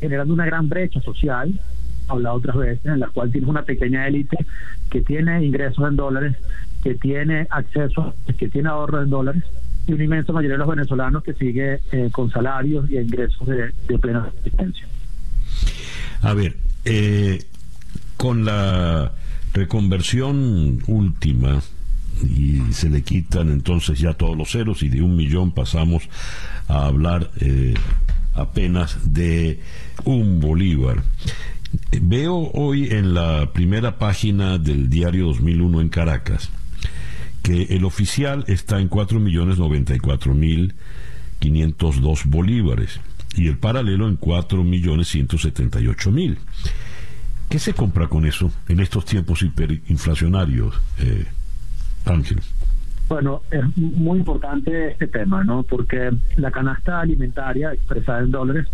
generando 0.00 0.34
una 0.34 0.46
gran 0.46 0.68
brecha 0.68 1.00
social 1.00 1.52
hablado 2.08 2.36
otras 2.36 2.56
veces 2.56 2.84
en 2.84 3.00
la 3.00 3.08
cual 3.08 3.30
tienes 3.30 3.48
una 3.48 3.62
pequeña 3.62 4.06
élite 4.08 4.36
que 4.90 5.00
tiene 5.02 5.44
ingresos 5.44 5.88
en 5.88 5.96
dólares 5.96 6.36
que 6.82 6.94
tiene 6.96 7.46
acceso 7.50 8.14
que 8.36 8.48
tiene 8.48 8.68
ahorros 8.68 9.04
en 9.04 9.10
dólares 9.10 9.44
y 9.86 9.92
una 9.92 10.04
inmensa 10.04 10.32
mayoría 10.32 10.54
de 10.54 10.58
los 10.58 10.68
venezolanos 10.68 11.22
que 11.22 11.34
sigue 11.34 11.80
eh, 11.92 12.08
con 12.10 12.30
salarios 12.30 12.90
y 12.90 12.98
ingresos 12.98 13.46
de, 13.46 13.98
plena 13.98 14.28
existencia 14.36 14.86
a 16.22 16.34
ver 16.34 16.56
eh, 16.84 17.44
con 18.16 18.44
la 18.44 19.12
reconversión 19.54 20.82
última 20.88 21.60
y 22.22 22.72
se 22.72 22.88
le 22.88 23.02
quitan 23.02 23.50
entonces 23.50 23.98
ya 23.98 24.14
todos 24.14 24.36
los 24.36 24.50
ceros 24.50 24.82
y 24.82 24.88
de 24.88 25.02
un 25.02 25.16
millón 25.16 25.52
pasamos 25.52 26.02
a 26.68 26.86
hablar 26.86 27.30
eh, 27.40 27.74
apenas 28.34 29.12
de 29.12 29.60
un 30.04 30.40
bolívar. 30.40 31.02
Veo 32.00 32.50
hoy 32.52 32.88
en 32.90 33.14
la 33.14 33.52
primera 33.52 33.98
página 33.98 34.58
del 34.58 34.90
diario 34.90 35.26
2001 35.26 35.80
en 35.80 35.88
Caracas 35.88 36.50
que 37.42 37.62
el 37.70 37.84
oficial 37.84 38.44
está 38.46 38.80
en 38.80 38.88
cuatro 38.88 39.18
millones 39.18 39.58
noventa 39.58 39.94
y 39.94 39.98
cuatro 39.98 40.34
mil 40.34 40.74
dos 42.00 42.24
bolívares 42.26 43.00
y 43.34 43.48
el 43.48 43.58
paralelo 43.58 44.08
en 44.08 44.16
cuatro 44.16 44.62
millones 44.62 45.08
ciento 45.08 45.38
setenta 45.38 45.80
y 45.80 45.88
ocho 45.88 46.10
mil. 46.10 46.38
¿Qué 47.48 47.58
se 47.58 47.74
compra 47.74 48.08
con 48.08 48.24
eso 48.26 48.50
en 48.68 48.80
estos 48.80 49.04
tiempos 49.04 49.42
hiperinflacionarios? 49.42 50.74
Eh, 50.98 51.26
Ángel. 52.06 52.40
Bueno, 53.08 53.42
es 53.50 53.76
muy 53.76 54.20
importante 54.20 54.92
este 54.92 55.06
tema, 55.06 55.44
¿no? 55.44 55.64
Porque 55.64 56.10
la 56.36 56.50
canasta 56.50 57.00
alimentaria 57.00 57.72
expresada 57.74 58.20
en 58.20 58.30
dólares 58.30 58.68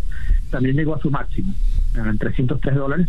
también 0.50 0.76
llegó 0.76 0.94
a 0.94 1.00
su 1.00 1.10
máximo. 1.10 1.52
En 1.94 2.18
303 2.18 2.74
dólares 2.74 3.08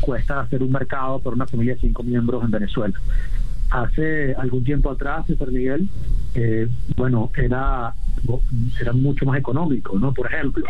cuesta 0.00 0.40
hacer 0.40 0.62
un 0.62 0.72
mercado 0.72 1.20
por 1.20 1.32
una 1.32 1.46
familia 1.46 1.74
de 1.74 1.80
cinco 1.80 2.02
miembros 2.02 2.44
en 2.44 2.50
Venezuela. 2.50 2.94
Hace 3.70 4.34
algún 4.34 4.64
tiempo 4.64 4.90
atrás, 4.90 5.26
César 5.26 5.50
Miguel, 5.50 5.88
eh, 6.34 6.68
bueno, 6.96 7.30
era, 7.36 7.94
era 8.80 8.92
mucho 8.92 9.26
más 9.26 9.38
económico, 9.38 9.98
¿no? 9.98 10.12
Por 10.12 10.26
ejemplo, 10.26 10.64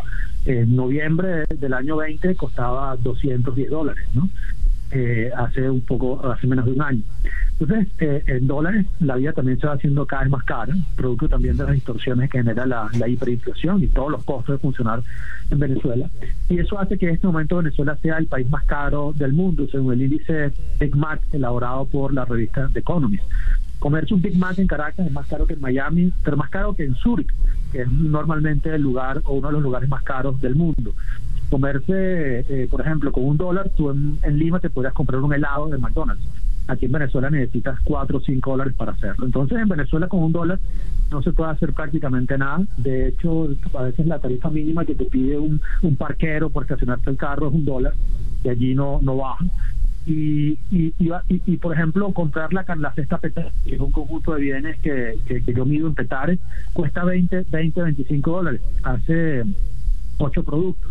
en 0.44 0.76
noviembre 0.76 1.44
del 1.58 1.74
año 1.74 1.96
20 1.96 2.34
costaba 2.36 2.96
210 2.96 3.70
dólares, 3.70 4.06
¿no? 4.14 4.28
Eh, 4.90 5.30
hace 5.36 5.68
un 5.68 5.82
poco, 5.82 6.26
hace 6.30 6.46
menos 6.46 6.64
de 6.64 6.72
un 6.72 6.80
año. 6.80 7.02
Entonces, 7.60 7.88
eh, 7.98 8.22
en 8.26 8.46
dólares, 8.46 8.86
la 9.00 9.16
vida 9.16 9.32
también 9.34 9.60
se 9.60 9.66
va 9.66 9.74
haciendo 9.74 10.06
cada 10.06 10.22
vez 10.22 10.30
más 10.30 10.44
cara, 10.44 10.74
producto 10.96 11.28
también 11.28 11.58
de 11.58 11.64
las 11.64 11.74
distorsiones 11.74 12.30
que 12.30 12.38
genera 12.38 12.64
la, 12.64 12.88
hiperinflación 13.06 13.82
y 13.82 13.88
todos 13.88 14.10
los 14.10 14.24
costos 14.24 14.54
de 14.54 14.58
funcionar 14.60 15.02
en 15.50 15.58
Venezuela. 15.58 16.08
Y 16.48 16.58
eso 16.58 16.78
hace 16.78 16.96
que 16.96 17.08
en 17.08 17.16
este 17.16 17.26
momento 17.26 17.58
Venezuela 17.58 17.96
sea 17.96 18.16
el 18.16 18.28
país 18.28 18.48
más 18.48 18.64
caro 18.64 19.12
del 19.14 19.34
mundo, 19.34 19.66
según 19.70 19.92
el 19.92 20.02
índice 20.02 20.52
Big 20.80 20.96
Mac 20.96 21.20
elaborado 21.32 21.84
por 21.84 22.14
la 22.14 22.24
revista 22.24 22.70
The 22.72 22.78
Economist. 22.78 23.24
Comerse 23.80 24.14
un 24.14 24.22
Big 24.22 24.38
Mac 24.38 24.58
en 24.58 24.66
Caracas 24.66 25.06
es 25.06 25.12
más 25.12 25.26
caro 25.26 25.46
que 25.46 25.52
en 25.54 25.60
Miami, 25.60 26.12
pero 26.24 26.36
más 26.36 26.48
caro 26.48 26.74
que 26.74 26.84
en 26.84 26.94
Zurich, 26.94 27.32
que 27.72 27.82
es 27.82 27.90
normalmente 27.90 28.74
el 28.74 28.82
lugar 28.82 29.20
o 29.24 29.34
uno 29.34 29.48
de 29.48 29.52
los 29.52 29.62
lugares 29.62 29.88
más 29.88 30.02
caros 30.02 30.40
del 30.40 30.54
mundo 30.54 30.94
comerse, 31.50 32.40
eh, 32.48 32.68
por 32.70 32.80
ejemplo, 32.80 33.12
con 33.12 33.24
un 33.24 33.36
dólar, 33.36 33.70
tú 33.76 33.90
en, 33.90 34.38
Lima 34.38 34.60
te 34.60 34.70
podrías 34.70 34.94
comprar 34.94 35.20
un 35.20 35.32
helado 35.32 35.68
de 35.68 35.78
McDonald's. 35.78 36.24
Aquí 36.66 36.84
en 36.84 36.92
Venezuela 36.92 37.30
necesitas 37.30 37.80
4 37.84 38.18
o 38.18 38.20
5 38.20 38.50
dólares 38.50 38.74
para 38.76 38.92
hacerlo. 38.92 39.24
Entonces, 39.24 39.58
en 39.58 39.68
Venezuela 39.68 40.06
con 40.06 40.22
un 40.22 40.32
dólar 40.32 40.58
no 41.10 41.22
se 41.22 41.32
puede 41.32 41.50
hacer 41.50 41.72
prácticamente 41.72 42.36
nada. 42.36 42.60
De 42.76 43.08
hecho, 43.08 43.48
a 43.74 43.82
veces 43.84 44.06
la 44.06 44.18
tarifa 44.18 44.50
mínima 44.50 44.84
que 44.84 44.94
te 44.94 45.06
pide 45.06 45.38
un, 45.38 45.60
un 45.82 45.96
parquero 45.96 46.50
por 46.50 46.64
estacionarte 46.64 47.10
el 47.10 47.16
carro 47.16 47.48
es 47.48 47.54
un 47.54 47.64
dólar 47.64 47.94
y 48.44 48.48
allí 48.50 48.74
no, 48.74 49.00
no 49.00 49.16
baja. 49.16 49.46
Y, 50.06 50.58
y, 50.70 50.94
y, 51.28 51.56
por 51.58 51.74
ejemplo, 51.74 52.12
comprar 52.12 52.52
la, 52.52 52.64
la 52.78 52.92
cesta 52.94 53.18
petare, 53.18 53.50
que 53.64 53.74
es 53.74 53.80
un 53.80 53.90
conjunto 53.90 54.34
de 54.34 54.40
bienes 54.40 54.78
que, 54.80 55.18
que, 55.26 55.52
yo 55.52 55.66
mido 55.66 55.86
en 55.86 55.94
petares, 55.94 56.38
cuesta 56.72 57.04
20, 57.04 57.44
20, 57.50 57.82
25 57.82 58.30
dólares. 58.30 58.60
Hace 58.82 59.44
8 60.18 60.42
productos 60.44 60.90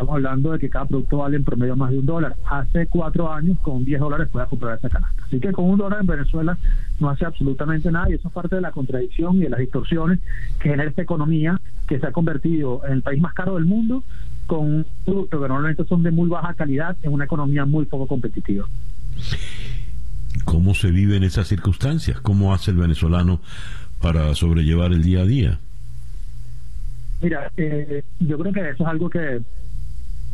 Estamos 0.00 0.16
hablando 0.16 0.52
de 0.52 0.58
que 0.58 0.70
cada 0.70 0.86
producto 0.86 1.18
vale 1.18 1.36
en 1.36 1.44
promedio 1.44 1.76
más 1.76 1.90
de 1.90 1.98
un 1.98 2.06
dólar. 2.06 2.34
Hace 2.46 2.86
cuatro 2.86 3.30
años, 3.30 3.58
con 3.58 3.84
10 3.84 4.00
dólares 4.00 4.28
puedes 4.32 4.48
comprar 4.48 4.78
esa 4.78 4.88
canasta. 4.88 5.22
Así 5.26 5.38
que 5.38 5.52
con 5.52 5.66
un 5.66 5.76
dólar 5.76 6.00
en 6.00 6.06
Venezuela 6.06 6.56
no 6.98 7.10
hace 7.10 7.26
absolutamente 7.26 7.92
nada 7.92 8.08
y 8.08 8.14
eso 8.14 8.28
es 8.28 8.32
parte 8.32 8.56
de 8.56 8.62
la 8.62 8.70
contradicción 8.70 9.36
y 9.36 9.40
de 9.40 9.50
las 9.50 9.60
distorsiones 9.60 10.18
que 10.58 10.70
genera 10.70 10.88
esta 10.88 11.02
economía 11.02 11.60
que 11.86 12.00
se 12.00 12.06
ha 12.06 12.12
convertido 12.12 12.80
en 12.86 12.92
el 12.92 13.02
país 13.02 13.20
más 13.20 13.34
caro 13.34 13.56
del 13.56 13.66
mundo 13.66 14.02
con 14.46 14.60
un 14.60 14.86
producto 15.04 15.38
que 15.38 15.48
normalmente 15.48 15.84
son 15.84 16.02
de 16.02 16.10
muy 16.10 16.30
baja 16.30 16.54
calidad 16.54 16.96
en 17.02 17.12
una 17.12 17.26
economía 17.26 17.66
muy 17.66 17.84
poco 17.84 18.06
competitiva. 18.06 18.66
¿Cómo 20.46 20.72
se 20.72 20.90
vive 20.90 21.16
en 21.16 21.24
esas 21.24 21.46
circunstancias? 21.46 22.18
¿Cómo 22.22 22.54
hace 22.54 22.70
el 22.70 22.78
venezolano 22.78 23.42
para 24.00 24.34
sobrellevar 24.34 24.94
el 24.94 25.02
día 25.02 25.20
a 25.20 25.26
día? 25.26 25.58
Mira, 27.20 27.52
eh, 27.58 28.02
yo 28.18 28.38
creo 28.38 28.50
que 28.50 28.70
eso 28.70 28.82
es 28.82 28.88
algo 28.88 29.10
que 29.10 29.42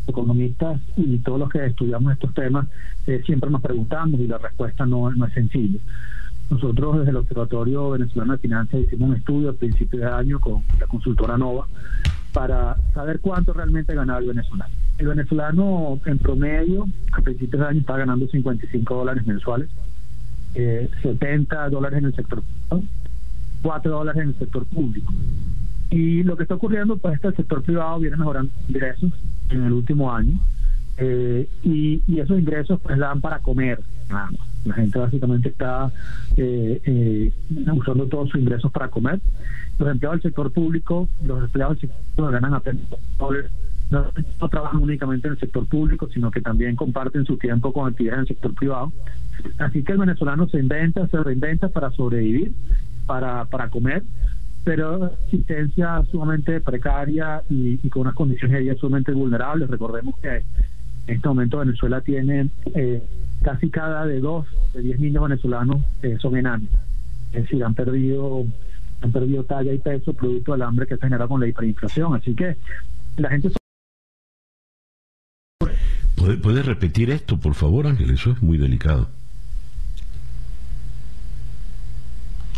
economistas 0.06 0.80
y 0.96 1.18
todos 1.18 1.38
los 1.38 1.50
que 1.50 1.64
estudiamos 1.66 2.12
estos 2.12 2.32
temas 2.34 2.66
eh, 3.06 3.22
siempre 3.24 3.50
nos 3.50 3.62
preguntamos 3.62 4.20
y 4.20 4.26
la 4.26 4.38
respuesta 4.38 4.86
no, 4.86 5.10
no 5.10 5.26
es 5.26 5.32
sencilla. 5.32 5.78
Nosotros 6.50 6.98
desde 6.98 7.10
el 7.10 7.16
Observatorio 7.16 7.90
Venezolano 7.90 8.34
de 8.34 8.38
Finanzas 8.38 8.80
hicimos 8.80 9.10
un 9.10 9.16
estudio 9.16 9.50
a 9.50 9.54
principio 9.54 9.98
de 9.98 10.06
año 10.06 10.38
con 10.38 10.62
la 10.78 10.86
consultora 10.86 11.36
Nova 11.36 11.66
para 12.32 12.76
saber 12.94 13.20
cuánto 13.20 13.52
realmente 13.52 13.94
ganaba 13.94 14.20
el 14.20 14.26
venezolano. 14.26 14.72
El 14.98 15.08
venezolano 15.08 15.98
en 16.04 16.18
promedio 16.18 16.86
a 17.12 17.20
principios 17.22 17.62
de 17.62 17.68
año 17.68 17.80
está 17.80 17.96
ganando 17.96 18.28
55 18.28 18.94
dólares 18.94 19.26
mensuales, 19.26 19.68
70 20.54 21.66
eh, 21.66 21.70
dólares 21.70 21.98
en 21.98 22.04
el 22.04 22.14
sector 22.14 22.42
privado, 22.42 22.88
4 23.62 23.90
dólares 23.90 24.22
en 24.22 24.28
el 24.28 24.38
sector 24.38 24.64
público. 24.66 25.12
Y 25.90 26.22
lo 26.22 26.36
que 26.36 26.44
está 26.44 26.54
ocurriendo, 26.54 26.96
pues, 26.96 27.14
es 27.14 27.20
que 27.20 27.28
el 27.28 27.36
sector 27.36 27.62
privado 27.62 27.98
viene 28.00 28.16
mejorando 28.16 28.52
ingresos 28.68 29.12
en 29.50 29.64
el 29.64 29.72
último 29.72 30.12
año 30.12 30.38
eh, 30.98 31.48
y, 31.62 32.00
esos 32.18 32.38
ingresos 32.38 32.80
pues 32.80 32.98
dan 32.98 33.20
para 33.20 33.40
comer 33.40 33.80
La 34.64 34.74
gente 34.74 34.98
básicamente 34.98 35.50
está 35.50 35.92
eh, 36.36 36.80
eh, 36.84 37.32
usando 37.74 38.06
todos 38.06 38.30
sus 38.30 38.40
ingresos 38.40 38.72
para 38.72 38.88
comer. 38.88 39.20
Los 39.78 39.90
empleados 39.90 40.22
del 40.22 40.30
sector 40.30 40.50
público, 40.52 41.08
los 41.24 41.44
empleados 41.44 41.78
del 41.78 41.90
sector 41.90 42.04
público 42.14 42.32
ganan 42.32 42.54
apenas 42.54 42.82
no, 43.88 44.04
no, 44.40 44.48
trabajan 44.48 44.82
únicamente 44.82 45.28
en 45.28 45.34
el 45.34 45.38
sector 45.38 45.64
público, 45.66 46.08
sino 46.12 46.30
que 46.32 46.40
también 46.40 46.74
comparten 46.74 47.24
su 47.24 47.36
tiempo 47.36 47.72
con 47.72 47.88
actividades 47.88 48.18
en 48.18 48.22
el 48.22 48.28
sector 48.28 48.54
privado. 48.54 48.92
Así 49.58 49.84
que 49.84 49.92
el 49.92 49.98
venezolano 49.98 50.48
se 50.48 50.58
inventa, 50.58 51.06
se 51.06 51.22
reinventa 51.22 51.68
para 51.68 51.90
sobrevivir, 51.92 52.52
para, 53.06 53.44
para 53.44 53.68
comer 53.68 54.02
pero 54.66 55.12
existencia 55.26 56.02
sumamente 56.10 56.60
precaria 56.60 57.40
y, 57.48 57.78
con 57.88 58.02
unas 58.02 58.16
condiciones 58.16 58.56
de 58.56 58.64
vida 58.64 58.74
sumamente 58.74 59.12
vulnerables. 59.12 59.70
Recordemos 59.70 60.18
que 60.18 60.38
en 60.38 60.44
este 61.06 61.28
momento 61.28 61.58
Venezuela 61.58 62.00
tiene 62.00 62.50
eh, 62.74 63.00
casi 63.42 63.70
cada 63.70 64.04
de 64.06 64.18
dos 64.18 64.44
de 64.74 64.82
diez 64.82 64.98
niños 64.98 65.22
venezolanos 65.22 65.82
eh, 66.02 66.16
son 66.20 66.36
enanos. 66.36 66.68
Es 67.32 67.42
decir, 67.42 67.62
han 67.62 67.74
perdido 67.74 68.44
han 69.02 69.12
perdido 69.12 69.44
talla 69.44 69.72
y 69.72 69.78
peso 69.78 70.12
producto 70.12 70.50
del 70.50 70.62
hambre 70.62 70.88
que 70.88 70.96
se 70.96 71.02
genera 71.02 71.28
con 71.28 71.40
la 71.40 71.46
hiperinflación. 71.46 72.16
Así 72.16 72.34
que 72.34 72.56
la 73.18 73.30
gente... 73.30 73.52
¿Puede, 76.16 76.38
¿Puede 76.38 76.62
repetir 76.64 77.10
esto, 77.10 77.38
por 77.38 77.54
favor, 77.54 77.86
Ángel? 77.86 78.10
Eso 78.10 78.32
es 78.32 78.42
muy 78.42 78.58
delicado. 78.58 79.08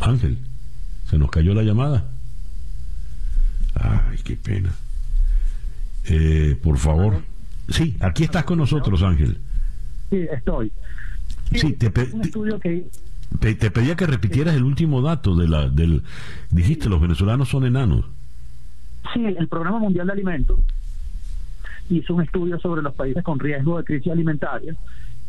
Ángel. 0.00 0.47
Se 1.08 1.18
nos 1.18 1.30
cayó 1.30 1.54
la 1.54 1.62
llamada. 1.62 2.04
Ay, 3.74 4.18
qué 4.24 4.36
pena. 4.36 4.70
Eh, 6.04 6.58
por 6.62 6.78
favor. 6.78 7.22
Sí, 7.68 7.96
aquí 8.00 8.24
estás 8.24 8.44
con 8.44 8.58
nosotros, 8.58 9.02
Ángel. 9.02 9.38
Sí, 10.10 10.26
estoy. 10.30 10.72
Sí, 11.52 11.72
te, 11.74 11.90
te 13.54 13.70
pedía 13.70 13.96
que 13.96 14.06
repitieras 14.06 14.54
el 14.54 14.64
último 14.64 15.02
dato 15.02 15.34
de 15.34 15.48
la 15.48 15.68
del 15.68 16.02
dijiste 16.50 16.88
los 16.88 17.00
venezolanos 17.00 17.48
son 17.48 17.64
enanos. 17.66 18.04
Sí, 19.14 19.24
el 19.24 19.48
Programa 19.48 19.78
Mundial 19.78 20.06
de 20.06 20.12
Alimentos 20.12 20.58
hizo 21.88 22.14
un 22.14 22.22
estudio 22.22 22.58
sobre 22.58 22.82
los 22.82 22.94
países 22.94 23.22
con 23.22 23.38
riesgo 23.38 23.78
de 23.78 23.84
crisis 23.84 24.12
alimentaria 24.12 24.74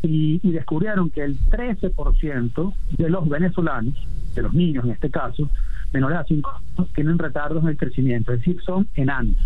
y, 0.02 0.40
y 0.42 0.52
descubrieron 0.52 1.10
que 1.10 1.22
el 1.22 1.38
13% 1.38 2.74
de 2.98 3.10
los 3.10 3.28
venezolanos, 3.28 3.94
de 4.34 4.42
los 4.42 4.52
niños 4.52 4.84
en 4.84 4.90
este 4.92 5.10
caso, 5.10 5.48
menores 5.92 6.18
a 6.18 6.24
5 6.24 6.50
años 6.50 6.92
tienen 6.94 7.18
retardos 7.18 7.62
en 7.62 7.70
el 7.70 7.76
crecimiento, 7.76 8.32
es 8.32 8.40
decir, 8.40 8.60
son 8.64 8.88
enanos. 8.94 9.36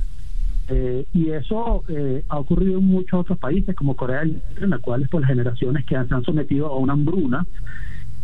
Eh, 0.68 1.06
y 1.12 1.30
eso 1.30 1.84
eh, 1.88 2.24
ha 2.28 2.38
ocurrido 2.38 2.78
en 2.78 2.86
muchos 2.86 3.20
otros 3.20 3.38
países, 3.38 3.74
como 3.76 3.96
Corea 3.96 4.20
del 4.20 4.34
Norte, 4.34 4.64
en 4.64 4.70
las 4.70 4.80
cuales 4.80 5.08
por 5.08 5.20
las 5.20 5.28
generaciones 5.28 5.84
que 5.84 5.94
se 5.94 6.14
han 6.14 6.24
sometido 6.24 6.68
a 6.68 6.78
una 6.78 6.94
hambruna, 6.94 7.46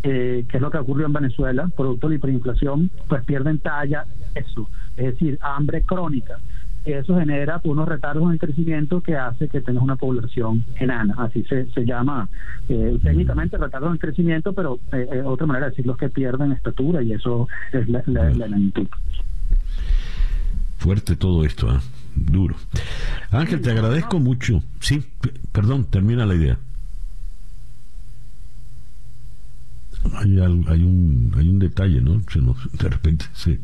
eh, 0.02 0.46
que 0.48 0.56
es 0.56 0.62
lo 0.62 0.70
que 0.70 0.78
ha 0.78 0.80
ocurrido 0.80 1.06
en 1.06 1.12
Venezuela, 1.12 1.68
producto 1.76 2.08
de 2.08 2.14
la 2.14 2.16
hiperinflación, 2.16 2.90
pues 3.08 3.22
pierden 3.24 3.58
talla, 3.58 4.06
eso, 4.34 4.70
es 4.96 5.06
decir, 5.06 5.38
hambre 5.42 5.82
crónica 5.82 6.38
eso 6.84 7.18
genera 7.18 7.60
unos 7.64 7.88
retardos 7.88 8.24
en 8.24 8.32
el 8.32 8.38
crecimiento 8.38 9.00
que 9.00 9.16
hace 9.16 9.48
que 9.48 9.60
tengas 9.60 9.82
una 9.82 9.96
población 9.96 10.64
enana, 10.76 11.14
así 11.18 11.44
se, 11.44 11.66
se 11.72 11.84
llama 11.84 12.28
eh, 12.68 12.98
técnicamente 13.02 13.58
retardo 13.58 13.88
en 13.88 13.94
el 13.94 13.98
crecimiento, 13.98 14.52
pero 14.52 14.78
eh, 14.92 15.06
eh, 15.12 15.22
otra 15.22 15.46
manera 15.46 15.66
de 15.66 15.70
decirlo 15.70 15.92
es 15.92 15.98
que 15.98 16.08
pierden 16.08 16.52
estatura 16.52 17.02
y 17.02 17.12
eso 17.12 17.48
es 17.72 17.88
la, 17.88 18.02
la, 18.06 18.58
Fuerte 20.78 21.16
todo 21.16 21.44
esto, 21.44 21.70
¿eh? 21.70 21.78
duro. 22.14 22.56
Ángel, 23.30 23.60
te 23.60 23.70
agradezco 23.70 24.18
mucho. 24.18 24.62
Sí, 24.80 25.04
perdón, 25.52 25.84
termina 25.84 26.24
la 26.24 26.34
idea. 26.34 26.58
Hay, 30.14 30.40
hay, 30.40 30.82
un, 30.82 31.32
hay 31.36 31.48
un 31.48 31.58
detalle, 31.58 32.00
¿no? 32.00 32.22
de 32.22 32.88
repente, 32.88 33.26
sí. 33.34 33.60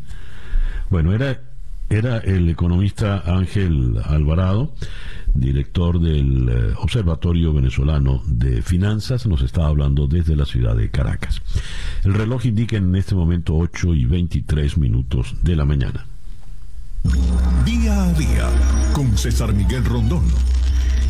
Bueno, 0.90 1.14
era 1.14 1.40
era 1.88 2.18
el 2.18 2.48
economista 2.48 3.22
Ángel 3.26 4.00
Alvarado, 4.04 4.74
director 5.34 6.00
del 6.00 6.48
eh, 6.48 6.74
Observatorio 6.78 7.52
Venezolano 7.52 8.22
de 8.26 8.62
Finanzas, 8.62 9.26
nos 9.26 9.42
estaba 9.42 9.68
hablando 9.68 10.06
desde 10.06 10.36
la 10.36 10.46
ciudad 10.46 10.76
de 10.76 10.90
Caracas. 10.90 11.42
El 12.04 12.14
reloj 12.14 12.46
indica 12.46 12.76
en 12.76 12.94
este 12.96 13.14
momento 13.14 13.56
8 13.56 13.94
y 13.94 14.04
23 14.04 14.78
minutos 14.78 15.36
de 15.42 15.56
la 15.56 15.64
mañana. 15.64 16.06
Día 17.64 18.02
a 18.02 18.12
día 18.14 18.48
con 18.92 19.16
César 19.16 19.52
Miguel 19.52 19.84
Rondón. 19.84 20.24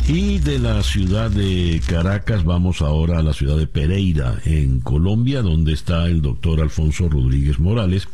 Y 0.07 0.39
de 0.39 0.57
la 0.57 0.83
ciudad 0.83 1.29
de 1.29 1.81
Caracas 1.85 2.45
vamos 2.45 2.81
ahora 2.81 3.19
a 3.19 3.21
la 3.21 3.33
ciudad 3.33 3.57
de 3.57 3.67
Pereira, 3.67 4.35
en 4.45 4.79
Colombia, 4.79 5.41
donde 5.41 5.73
está 5.73 6.05
el 6.05 6.21
doctor 6.21 6.61
Alfonso 6.61 7.09
Rodríguez 7.09 7.59
Morales, 7.59 8.07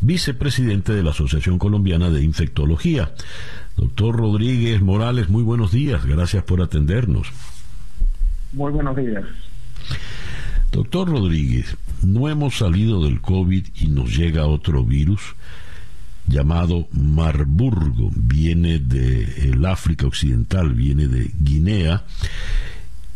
vicepresidente 0.00 0.92
de 0.92 1.02
la 1.02 1.10
Asociación 1.10 1.58
Colombiana 1.58 2.08
de 2.10 2.22
Infectología. 2.22 3.12
Doctor 3.76 4.16
Rodríguez 4.16 4.80
Morales, 4.80 5.28
muy 5.28 5.42
buenos 5.42 5.72
días, 5.72 6.06
gracias 6.06 6.44
por 6.44 6.62
atendernos. 6.62 7.26
Muy 8.52 8.70
buenos 8.70 8.96
días. 8.96 9.24
Doctor 10.70 11.08
Rodríguez, 11.08 11.76
no 12.04 12.28
hemos 12.28 12.58
salido 12.58 13.02
del 13.02 13.20
COVID 13.20 13.66
y 13.80 13.88
nos 13.88 14.16
llega 14.16 14.46
otro 14.46 14.84
virus 14.84 15.34
llamado 16.26 16.88
Marburgo, 16.92 18.10
viene 18.14 18.78
del 18.78 19.64
África 19.64 20.06
Occidental, 20.06 20.72
viene 20.74 21.08
de 21.08 21.30
Guinea. 21.38 22.04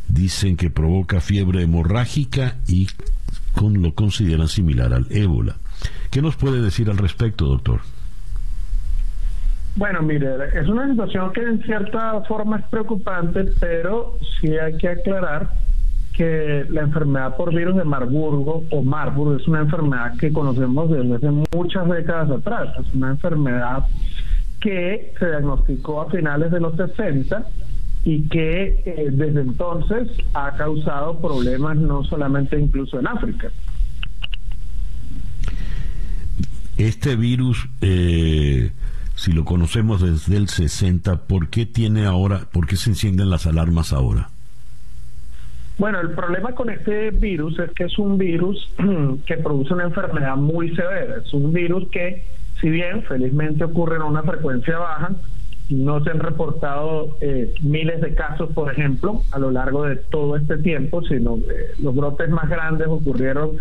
Dicen 0.09 0.57
que 0.57 0.71
provoca 0.71 1.21
fiebre 1.21 1.63
hemorrágica 1.63 2.57
y 2.67 2.89
con, 3.55 3.83
lo 3.83 3.95
consideran 3.95 4.49
similar 4.49 4.95
al 4.95 5.07
ébola. 5.11 5.57
¿Qué 6.11 6.23
nos 6.23 6.37
puede 6.37 6.63
decir 6.63 6.89
al 6.91 6.99
respecto, 6.99 7.47
doctor? 7.47 7.81
Bueno, 9.77 10.03
mire, 10.03 10.29
es 10.55 10.67
una 10.67 10.89
situación 10.89 11.33
que 11.33 11.43
en 11.43 11.63
cierta 11.63 12.21
forma 12.23 12.59
es 12.59 12.65
preocupante, 12.67 13.45
pero 13.61 14.19
sí 14.41 14.49
hay 14.57 14.77
que 14.77 14.89
aclarar 14.89 15.51
que 16.19 16.66
la 16.69 16.81
enfermedad 16.81 17.36
por 17.36 17.55
virus 17.55 17.77
de 17.77 17.85
Marburgo 17.85 18.65
o 18.70 18.82
Marburg 18.82 19.40
es 19.40 19.47
una 19.47 19.61
enfermedad 19.61 20.16
que 20.19 20.32
conocemos 20.32 20.90
desde 20.90 21.15
hace 21.15 21.31
muchas 21.57 21.89
décadas 21.89 22.28
atrás. 22.28 22.74
Es 22.85 22.93
una 22.93 23.11
enfermedad 23.11 23.86
que 24.61 25.15
se 25.16 25.27
diagnosticó 25.27 26.03
a 26.03 26.11
finales 26.11 26.51
de 26.51 26.59
los 26.59 26.74
60 26.74 27.47
y 28.05 28.23
que 28.23 28.82
eh, 28.85 29.11
desde 29.12 29.43
entonces 29.43 30.09
ha 30.35 30.57
causado 30.57 31.20
problemas 31.20 31.77
no 31.77 32.03
solamente 32.03 32.59
incluso 32.59 32.99
en 32.99 33.07
África. 33.07 33.53
Este 36.78 37.15
virus, 37.15 37.69
eh, 37.81 38.73
si 39.15 39.31
lo 39.31 39.45
conocemos 39.45 40.03
desde 40.03 40.36
el 40.36 40.49
60, 40.49 41.28
¿por 41.28 41.49
qué 41.49 41.65
tiene 41.65 42.07
ahora, 42.07 42.49
por 42.53 42.66
qué 42.66 42.74
se 42.74 42.90
encienden 42.90 43.31
las 43.31 43.47
alarmas 43.47 43.93
ahora? 43.93 44.31
Bueno, 45.79 46.01
el 46.01 46.11
problema 46.11 46.53
con 46.57 46.71
este 46.71 47.13
virus 47.13 47.57
es 47.61 47.71
que 47.71 47.85
es 47.85 47.99
un 48.01 48.19
virus 48.19 48.69
que 49.27 49.37
produce 49.37 49.75
una 49.75 49.85
enfermedad 49.85 50.37
muy 50.37 50.75
severa. 50.75 51.17
Es 51.25 51.33
un 51.33 51.53
virus 51.53 51.89
que, 51.91 52.25
si 52.61 52.69
bien 52.69 53.05
felizmente 53.05 53.63
ocurre 53.63 53.97
en 53.97 54.03
una 54.03 54.25
frecuencia 54.25 54.77
baja, 54.77 55.13
no 55.71 56.03
se 56.03 56.11
han 56.11 56.19
reportado 56.19 57.17
eh, 57.21 57.55
miles 57.61 58.01
de 58.01 58.15
casos, 58.15 58.51
por 58.55 58.73
ejemplo, 58.73 59.23
a 59.31 59.39
lo 59.39 59.53
largo 59.53 59.85
de 59.85 59.97
todo 59.97 60.37
este 60.37 60.59
tiempo, 60.59 61.03
sino 61.03 61.37
eh, 61.37 61.75
los 61.81 61.95
brotes 61.95 62.29
más 62.31 62.49
grandes 62.49 62.89
ocurrieron 62.89 63.59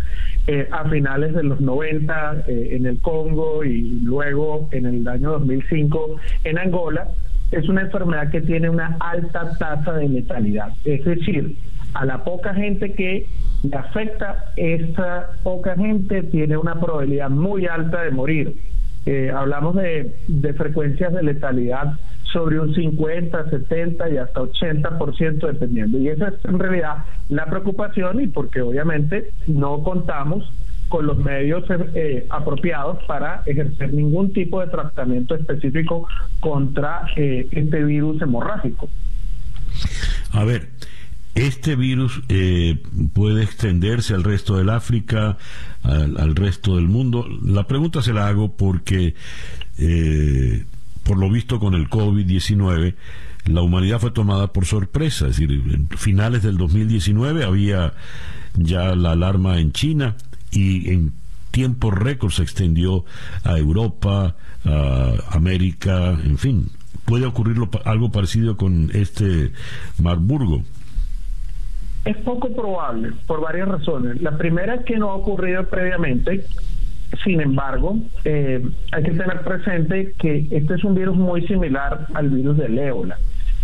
eh, 0.48 0.68
a 0.72 0.88
finales 0.88 1.34
de 1.34 1.44
los 1.44 1.60
90 1.60 2.44
en 2.48 2.86
el 2.86 2.98
Congo 3.00 3.62
y 3.62 4.00
luego 4.02 4.68
en 4.72 4.86
el 4.86 5.06
año 5.06 5.32
2005 5.32 6.16
en 6.44 6.58
Angola. 6.58 7.08
Es 7.52 7.68
una 7.68 7.82
enfermedad 7.82 8.30
que 8.30 8.40
tiene 8.40 8.68
una 8.68 8.96
alta 9.00 9.56
tasa 9.58 9.92
de 9.92 10.08
letalidad. 10.08 10.72
Es 10.84 11.04
decir, 11.04 11.56
a 11.94 12.04
la 12.04 12.24
poca 12.24 12.54
gente 12.54 12.92
que 12.92 13.26
le 13.62 13.76
afecta, 13.76 14.52
esta 14.56 15.30
poca 15.42 15.74
gente 15.76 16.22
tiene 16.24 16.56
una 16.56 16.78
probabilidad 16.80 17.30
muy 17.30 17.66
alta 17.66 18.02
de 18.02 18.10
morir. 18.10 18.56
Eh, 19.06 19.32
hablamos 19.34 19.76
de, 19.76 20.16
de 20.28 20.52
frecuencias 20.54 21.12
de 21.14 21.22
letalidad 21.22 21.94
sobre 22.32 22.60
un 22.60 22.74
50, 22.74 23.50
70 23.50 24.10
y 24.10 24.16
hasta 24.18 24.40
80% 24.40 25.46
dependiendo. 25.46 25.98
Y 25.98 26.08
esa 26.08 26.28
es 26.28 26.44
en 26.44 26.58
realidad 26.58 27.04
la 27.28 27.46
preocupación 27.46 28.20
y 28.20 28.28
porque 28.28 28.60
obviamente 28.60 29.32
no 29.46 29.82
contamos 29.82 30.50
con 30.88 31.06
los 31.06 31.18
medios 31.18 31.64
eh, 31.94 32.26
apropiados 32.30 33.02
para 33.04 33.42
ejercer 33.46 33.92
ningún 33.92 34.32
tipo 34.32 34.60
de 34.60 34.68
tratamiento 34.68 35.34
específico 35.34 36.08
contra 36.40 37.06
eh, 37.16 37.46
este 37.50 37.84
virus 37.84 38.20
hemorrágico. 38.22 38.88
A 40.32 40.44
ver, 40.44 40.68
este 41.38 41.76
virus 41.76 42.20
eh, 42.28 42.82
puede 43.12 43.44
extenderse 43.44 44.14
al 44.14 44.24
resto 44.24 44.56
del 44.56 44.70
África, 44.70 45.38
al, 45.82 46.34
resto 46.34 46.76
del 46.76 46.88
mundo. 46.88 47.26
La 47.44 47.66
pregunta 47.66 48.02
se 48.02 48.12
la 48.12 48.26
hago 48.26 48.56
porque, 48.56 49.14
eh, 49.78 50.64
por 51.04 51.18
lo 51.18 51.30
visto 51.30 51.60
con 51.60 51.74
el 51.74 51.88
COVID-19, 51.88 52.94
la 53.44 53.62
humanidad 53.62 54.00
fue 54.00 54.10
tomada 54.10 54.52
por 54.52 54.66
sorpresa. 54.66 55.28
Es 55.28 55.36
decir, 55.36 55.52
en 55.52 55.88
finales 55.90 56.42
del 56.42 56.56
2019 56.56 57.44
había 57.44 57.94
ya 58.54 58.96
la 58.96 59.12
alarma 59.12 59.60
en 59.60 59.72
China 59.72 60.16
y 60.50 60.90
en 60.90 61.12
tiempo 61.52 61.92
récord 61.92 62.32
se 62.32 62.42
extendió 62.42 63.04
a 63.44 63.58
Europa, 63.58 64.34
a 64.64 65.12
América, 65.30 66.10
en 66.10 66.36
fin. 66.36 66.70
¿Puede 67.04 67.26
ocurrir 67.26 67.56
algo 67.84 68.10
parecido 68.10 68.56
con 68.56 68.90
este 68.92 69.52
Marburgo? 70.02 70.64
Es 72.08 72.16
poco 72.16 72.48
probable 72.48 73.10
por 73.26 73.42
varias 73.42 73.68
razones. 73.68 74.22
La 74.22 74.38
primera 74.38 74.76
es 74.76 74.84
que 74.86 74.96
no 74.96 75.10
ha 75.10 75.16
ocurrido 75.16 75.64
previamente. 75.64 76.42
Sin 77.22 77.38
embargo, 77.38 77.98
eh, 78.24 78.66
hay 78.92 79.02
que 79.02 79.10
tener 79.10 79.42
presente 79.42 80.14
que 80.18 80.48
este 80.50 80.76
es 80.76 80.84
un 80.84 80.94
virus 80.94 81.18
muy 81.18 81.46
similar 81.46 82.06
al 82.14 82.30
virus 82.30 82.56
del 82.56 82.78
ébola. 82.78 83.18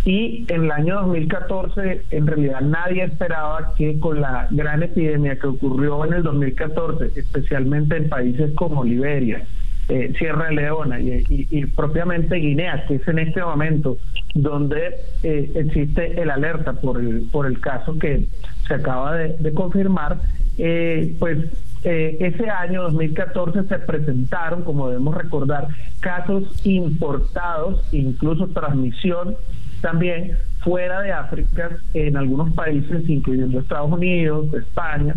Y 0.05 0.45
en 0.49 0.65
el 0.65 0.71
año 0.71 1.01
2014, 1.01 2.03
en 2.11 2.27
realidad 2.27 2.61
nadie 2.61 3.05
esperaba 3.05 3.73
que 3.75 3.99
con 3.99 4.21
la 4.21 4.47
gran 4.51 4.83
epidemia 4.83 5.39
que 5.39 5.47
ocurrió 5.47 6.05
en 6.05 6.13
el 6.13 6.21
2014, 6.21 7.19
especialmente 7.19 7.97
en 7.97 8.09
países 8.09 8.53
como 8.53 8.83
Liberia, 8.83 9.41
eh, 9.87 10.13
Sierra 10.17 10.51
Leona 10.51 10.99
y, 10.99 11.65
propiamente 11.67 12.37
Guinea, 12.37 12.85
que 12.87 12.95
es 12.95 13.07
en 13.07 13.19
este 13.19 13.41
momento 13.41 13.97
donde 14.33 14.95
eh, 15.21 15.51
existe 15.55 16.19
el 16.19 16.31
alerta 16.31 16.73
por 16.73 16.99
el, 16.99 17.27
por 17.31 17.45
el 17.45 17.59
caso 17.59 17.97
que 17.99 18.27
se 18.67 18.73
acaba 18.73 19.15
de, 19.15 19.53
confirmar, 19.53 20.17
eh, 20.57 21.15
pues 21.19 21.37
ese 21.83 22.49
año 22.49 22.81
2014 22.81 23.65
se 23.65 23.77
presentaron, 23.77 24.63
como 24.63 24.89
debemos 24.89 25.13
recordar, 25.15 25.67
casos 25.99 26.43
importados, 26.65 27.83
incluso 27.91 28.47
transmisión 28.47 29.35
también 29.81 30.35
fuera 30.61 31.01
de 31.01 31.11
África, 31.11 31.77
en 31.93 32.17
algunos 32.17 32.51
países, 32.55 33.07
incluyendo 33.07 33.59
Estados 33.59 33.91
Unidos, 33.91 34.51
España, 34.51 35.15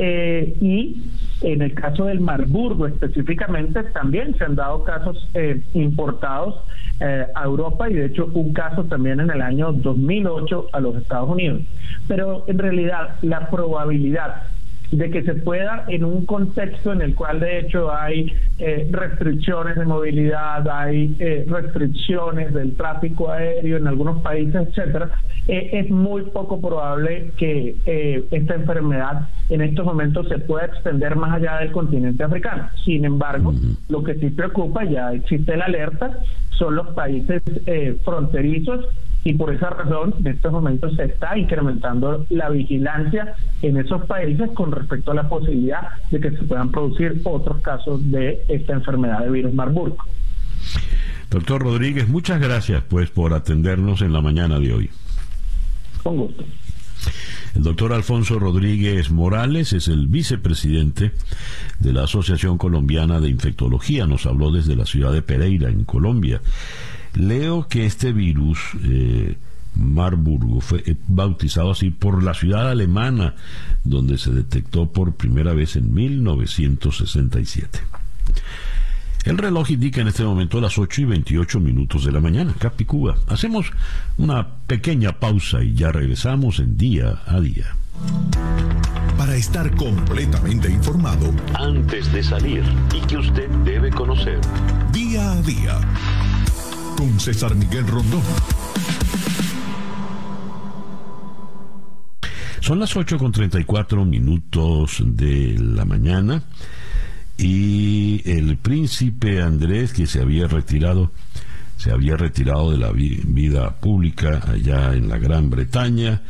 eh, 0.00 0.56
y 0.60 1.02
en 1.40 1.60
el 1.60 1.74
caso 1.74 2.04
del 2.04 2.20
Marburgo 2.20 2.86
específicamente 2.86 3.82
también 3.92 4.36
se 4.38 4.44
han 4.44 4.54
dado 4.54 4.84
casos 4.84 5.28
eh, 5.34 5.60
importados 5.74 6.62
eh, 7.00 7.26
a 7.34 7.44
Europa 7.44 7.90
y 7.90 7.94
de 7.94 8.06
hecho 8.06 8.30
un 8.32 8.52
caso 8.52 8.84
también 8.84 9.18
en 9.18 9.30
el 9.30 9.42
año 9.42 9.72
2008 9.72 10.68
a 10.72 10.80
los 10.80 10.96
Estados 10.96 11.30
Unidos. 11.30 11.62
Pero 12.06 12.44
en 12.46 12.58
realidad 12.58 13.16
la 13.22 13.50
probabilidad 13.50 14.44
de 14.90 15.10
que 15.10 15.22
se 15.22 15.34
pueda 15.34 15.84
en 15.88 16.04
un 16.04 16.24
contexto 16.24 16.92
en 16.92 17.02
el 17.02 17.14
cual 17.14 17.40
de 17.40 17.60
hecho 17.60 17.92
hay 17.92 18.32
eh, 18.58 18.88
restricciones 18.90 19.76
de 19.76 19.84
movilidad, 19.84 20.66
hay 20.68 21.14
eh, 21.18 21.44
restricciones 21.46 22.54
del 22.54 22.74
tráfico 22.74 23.30
aéreo 23.30 23.76
en 23.76 23.86
algunos 23.86 24.22
países, 24.22 24.68
etcétera, 24.68 25.10
eh, 25.46 25.70
es 25.72 25.90
muy 25.90 26.22
poco 26.22 26.60
probable 26.60 27.32
que 27.36 27.76
esta 28.30 28.54
enfermedad 28.54 29.28
en 29.48 29.60
estos 29.62 29.84
momentos 29.84 30.28
se 30.28 30.38
pueda 30.38 30.66
extender 30.66 31.16
más 31.16 31.32
allá 31.34 31.58
del 31.58 31.72
continente 31.72 32.22
africano. 32.22 32.68
Sin 32.84 33.04
embargo, 33.04 33.54
lo 33.88 34.02
que 34.02 34.14
sí 34.14 34.30
preocupa, 34.30 34.84
ya 34.84 35.12
existe 35.12 35.56
la 35.56 35.66
alerta, 35.66 36.18
son 36.50 36.74
los 36.74 36.88
países 36.88 37.42
fronterizos 38.04 38.86
y 39.24 39.34
por 39.34 39.52
esa 39.52 39.70
razón 39.70 40.14
en 40.20 40.28
estos 40.28 40.52
momentos 40.52 40.94
se 40.96 41.04
está 41.04 41.36
incrementando 41.36 42.24
la 42.30 42.50
vigilancia 42.50 43.34
en 43.62 43.76
esos 43.76 44.04
países 44.06 44.50
con 44.52 44.72
respecto 44.72 45.10
a 45.10 45.14
la 45.14 45.28
posibilidad 45.28 45.88
de 46.10 46.20
que 46.20 46.30
se 46.30 46.42
puedan 46.44 46.70
producir 46.70 47.20
otros 47.24 47.60
casos 47.60 48.10
de 48.10 48.42
esta 48.48 48.74
enfermedad 48.74 49.20
de 49.20 49.30
virus 49.30 49.54
Marburg. 49.54 49.96
Doctor 51.30 51.62
Rodríguez, 51.62 52.08
muchas 52.08 52.40
gracias 52.40 52.82
pues 52.88 53.10
por 53.10 53.34
atendernos 53.34 54.02
en 54.02 54.12
la 54.12 54.20
mañana 54.20 54.58
de 54.58 54.72
hoy. 54.72 54.90
Con 56.02 56.16
gusto. 56.16 56.44
El 57.58 57.64
doctor 57.64 57.92
Alfonso 57.92 58.38
Rodríguez 58.38 59.10
Morales 59.10 59.72
es 59.72 59.88
el 59.88 60.06
vicepresidente 60.06 61.10
de 61.80 61.92
la 61.92 62.04
Asociación 62.04 62.56
Colombiana 62.56 63.18
de 63.18 63.30
Infectología. 63.30 64.06
Nos 64.06 64.26
habló 64.26 64.52
desde 64.52 64.76
la 64.76 64.86
ciudad 64.86 65.12
de 65.12 65.22
Pereira, 65.22 65.68
en 65.68 65.82
Colombia. 65.82 66.40
Leo 67.16 67.66
que 67.66 67.84
este 67.84 68.12
virus, 68.12 68.60
eh, 68.84 69.38
Marburgo, 69.74 70.60
fue 70.60 70.84
eh, 70.86 70.94
bautizado 71.08 71.72
así 71.72 71.90
por 71.90 72.22
la 72.22 72.32
ciudad 72.32 72.70
alemana, 72.70 73.34
donde 73.82 74.18
se 74.18 74.30
detectó 74.30 74.92
por 74.92 75.16
primera 75.16 75.52
vez 75.52 75.74
en 75.74 75.92
1967. 75.92 77.80
El 79.28 79.36
reloj 79.36 79.70
indica 79.70 80.00
en 80.00 80.08
este 80.08 80.24
momento 80.24 80.58
las 80.58 80.78
8 80.78 81.02
y 81.02 81.04
28 81.04 81.60
minutos 81.60 82.02
de 82.02 82.12
la 82.12 82.18
mañana, 82.18 82.54
Capicúa. 82.58 83.14
Hacemos 83.26 83.70
una 84.16 84.48
pequeña 84.66 85.20
pausa 85.20 85.62
y 85.62 85.74
ya 85.74 85.92
regresamos 85.92 86.60
en 86.60 86.78
día 86.78 87.20
a 87.26 87.38
día. 87.38 87.66
Para 89.18 89.36
estar 89.36 89.70
completamente 89.76 90.70
informado, 90.70 91.30
antes 91.52 92.10
de 92.10 92.22
salir 92.22 92.64
y 92.96 93.06
que 93.06 93.18
usted 93.18 93.50
debe 93.66 93.90
conocer, 93.90 94.40
día 94.94 95.32
a 95.32 95.42
día 95.42 95.78
con 96.96 97.20
César 97.20 97.54
Miguel 97.54 97.86
Rondón. 97.86 98.22
Son 102.60 102.78
las 102.78 102.96
8 102.96 103.18
con 103.18 103.30
34 103.30 104.06
minutos 104.06 105.02
de 105.04 105.58
la 105.58 105.84
mañana 105.84 106.42
y 107.38 108.22
el 108.28 108.56
príncipe 108.56 109.40
Andrés 109.40 109.92
que 109.92 110.06
se 110.06 110.20
había 110.20 110.48
retirado 110.48 111.12
se 111.76 111.92
había 111.92 112.16
retirado 112.16 112.72
de 112.72 112.78
la 112.78 112.90
vida 112.90 113.76
pública 113.76 114.42
allá 114.48 114.94
en 114.94 115.08
la 115.08 115.16
Gran 115.18 115.48
Bretaña 115.48 116.22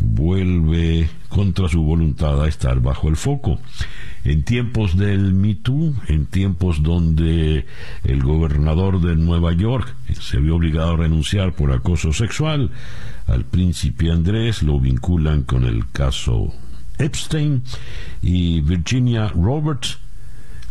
vuelve 0.00 1.08
contra 1.28 1.68
su 1.68 1.82
voluntad 1.82 2.40
a 2.40 2.48
estar 2.48 2.80
bajo 2.80 3.08
el 3.08 3.16
foco. 3.16 3.58
En 4.22 4.44
tiempos 4.44 4.96
del 4.96 5.32
Me 5.32 5.56
Too, 5.56 5.94
en 6.06 6.26
tiempos 6.26 6.82
donde 6.82 7.66
el 8.04 8.22
gobernador 8.22 9.00
de 9.00 9.16
Nueva 9.16 9.52
York 9.52 9.94
se 10.20 10.38
vio 10.38 10.56
obligado 10.56 10.92
a 10.92 10.96
renunciar 10.96 11.54
por 11.54 11.72
acoso 11.72 12.12
sexual, 12.12 12.70
al 13.26 13.44
príncipe 13.44 14.12
Andrés 14.12 14.62
lo 14.62 14.78
vinculan 14.78 15.42
con 15.42 15.64
el 15.64 15.90
caso 15.90 16.54
Epstein 16.98 17.62
y 18.22 18.60
Virginia 18.60 19.28
Roberts 19.28 19.98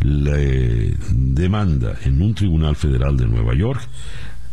le 0.03 0.95
demanda 1.11 1.97
en 2.03 2.21
un 2.21 2.33
tribunal 2.35 2.75
federal 2.75 3.17
de 3.17 3.27
Nueva 3.27 3.55
York 3.55 3.81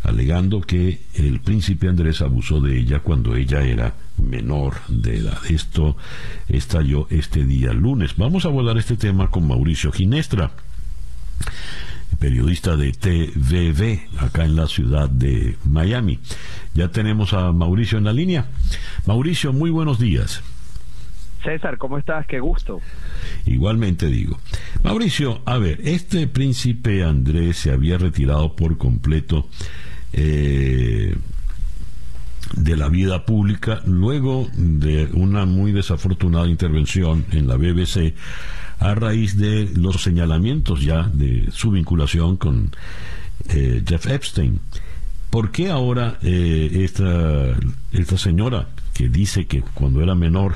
alegando 0.04 0.60
que 0.60 1.00
el 1.14 1.40
príncipe 1.40 1.88
Andrés 1.88 2.20
abusó 2.20 2.60
de 2.60 2.78
ella 2.78 3.00
cuando 3.00 3.34
ella 3.36 3.62
era 3.62 3.94
menor 4.18 4.74
de 4.88 5.18
edad. 5.18 5.38
Esto 5.48 5.96
estalló 6.48 7.06
este 7.10 7.44
día 7.44 7.72
lunes. 7.72 8.14
Vamos 8.16 8.44
a 8.44 8.48
abordar 8.48 8.76
este 8.76 8.96
tema 8.96 9.30
con 9.30 9.48
Mauricio 9.48 9.90
Ginestra, 9.92 10.50
periodista 12.20 12.76
de 12.76 12.92
TVV, 12.92 14.22
acá 14.22 14.44
en 14.44 14.56
la 14.56 14.66
ciudad 14.66 15.08
de 15.08 15.56
Miami. 15.64 16.20
Ya 16.74 16.88
tenemos 16.88 17.32
a 17.32 17.50
Mauricio 17.52 17.96
en 17.96 18.04
la 18.04 18.12
línea. 18.12 18.46
Mauricio, 19.06 19.54
muy 19.54 19.70
buenos 19.70 19.98
días. 19.98 20.42
César, 21.42 21.78
¿cómo 21.78 21.98
estás? 21.98 22.26
Qué 22.26 22.40
gusto. 22.40 22.80
Igualmente 23.46 24.06
digo. 24.06 24.38
Mauricio, 24.82 25.42
a 25.44 25.58
ver, 25.58 25.80
este 25.84 26.26
príncipe 26.26 27.02
Andrés 27.02 27.58
se 27.58 27.70
había 27.70 27.98
retirado 27.98 28.54
por 28.56 28.78
completo 28.78 29.48
eh, 30.12 31.14
de 32.56 32.76
la 32.76 32.88
vida 32.88 33.24
pública 33.24 33.82
luego 33.86 34.48
de 34.54 35.08
una 35.12 35.44
muy 35.44 35.72
desafortunada 35.72 36.46
intervención 36.46 37.24
en 37.32 37.48
la 37.48 37.56
BBC 37.56 38.14
a 38.78 38.94
raíz 38.94 39.36
de 39.36 39.70
los 39.74 40.02
señalamientos 40.02 40.82
ya 40.82 41.04
de 41.12 41.48
su 41.52 41.70
vinculación 41.70 42.36
con 42.36 42.70
eh, 43.48 43.82
Jeff 43.86 44.06
Epstein. 44.06 44.60
¿Por 45.30 45.50
qué 45.50 45.70
ahora 45.70 46.18
eh, 46.22 46.70
esta, 46.84 47.56
esta 47.92 48.18
señora 48.18 48.68
que 48.94 49.08
dice 49.08 49.46
que 49.46 49.62
cuando 49.74 50.02
era 50.02 50.14
menor 50.14 50.54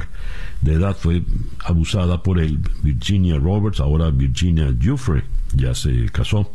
de 0.61 0.75
edad 0.75 0.97
fue 0.97 1.23
abusada 1.65 2.23
por 2.23 2.39
el 2.39 2.59
Virginia 2.83 3.37
Roberts, 3.37 3.81
ahora 3.81 4.11
Virginia 4.11 4.73
Giuffre, 4.79 5.25
ya 5.55 5.75
se 5.75 6.07
casó? 6.11 6.51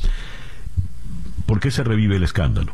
¿Por 1.45 1.60
qué 1.60 1.69
se 1.72 1.84
revive 1.84 2.15
el 2.15 2.23
escándalo? 2.23 2.73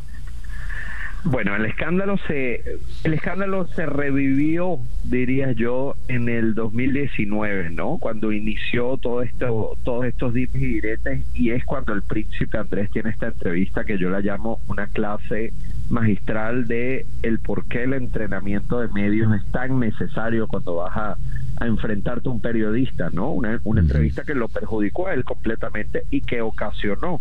Bueno, 1.22 1.54
el 1.54 1.66
escándalo 1.66 2.16
se 2.26 2.78
el 3.04 3.12
escándalo 3.12 3.66
se 3.66 3.84
revivió, 3.84 4.78
diría 5.04 5.52
yo, 5.52 5.94
en 6.08 6.30
el 6.30 6.54
2019, 6.54 7.70
¿no? 7.70 7.98
Cuando 7.98 8.32
inició 8.32 8.96
todo 8.96 9.20
esto, 9.20 9.76
todos 9.84 10.06
estos 10.06 10.32
dimes 10.32 10.54
y 10.56 10.66
diretes 10.66 11.26
y 11.34 11.50
es 11.50 11.64
cuando 11.66 11.92
el 11.92 12.02
príncipe 12.02 12.56
Andrés 12.56 12.90
tiene 12.90 13.10
esta 13.10 13.26
entrevista 13.26 13.84
que 13.84 13.98
yo 13.98 14.08
la 14.08 14.20
llamo 14.20 14.60
una 14.68 14.86
clase 14.86 15.52
magistral 15.90 16.66
de 16.66 17.06
el 17.22 17.40
por 17.40 17.66
qué 17.66 17.84
el 17.84 17.94
entrenamiento 17.94 18.80
de 18.80 18.88
medios 18.88 19.34
es 19.34 19.44
tan 19.52 19.80
necesario 19.80 20.46
cuando 20.46 20.76
vas 20.76 20.96
a, 20.96 21.16
enfrentarte 21.62 22.26
a 22.26 22.32
un 22.32 22.40
periodista, 22.40 23.10
¿no? 23.12 23.32
Una, 23.32 23.60
una 23.64 23.82
entrevista 23.82 24.24
que 24.24 24.34
lo 24.34 24.48
perjudicó 24.48 25.08
a 25.08 25.14
él 25.14 25.24
completamente 25.24 26.04
y 26.10 26.22
que 26.22 26.40
ocasionó 26.40 27.20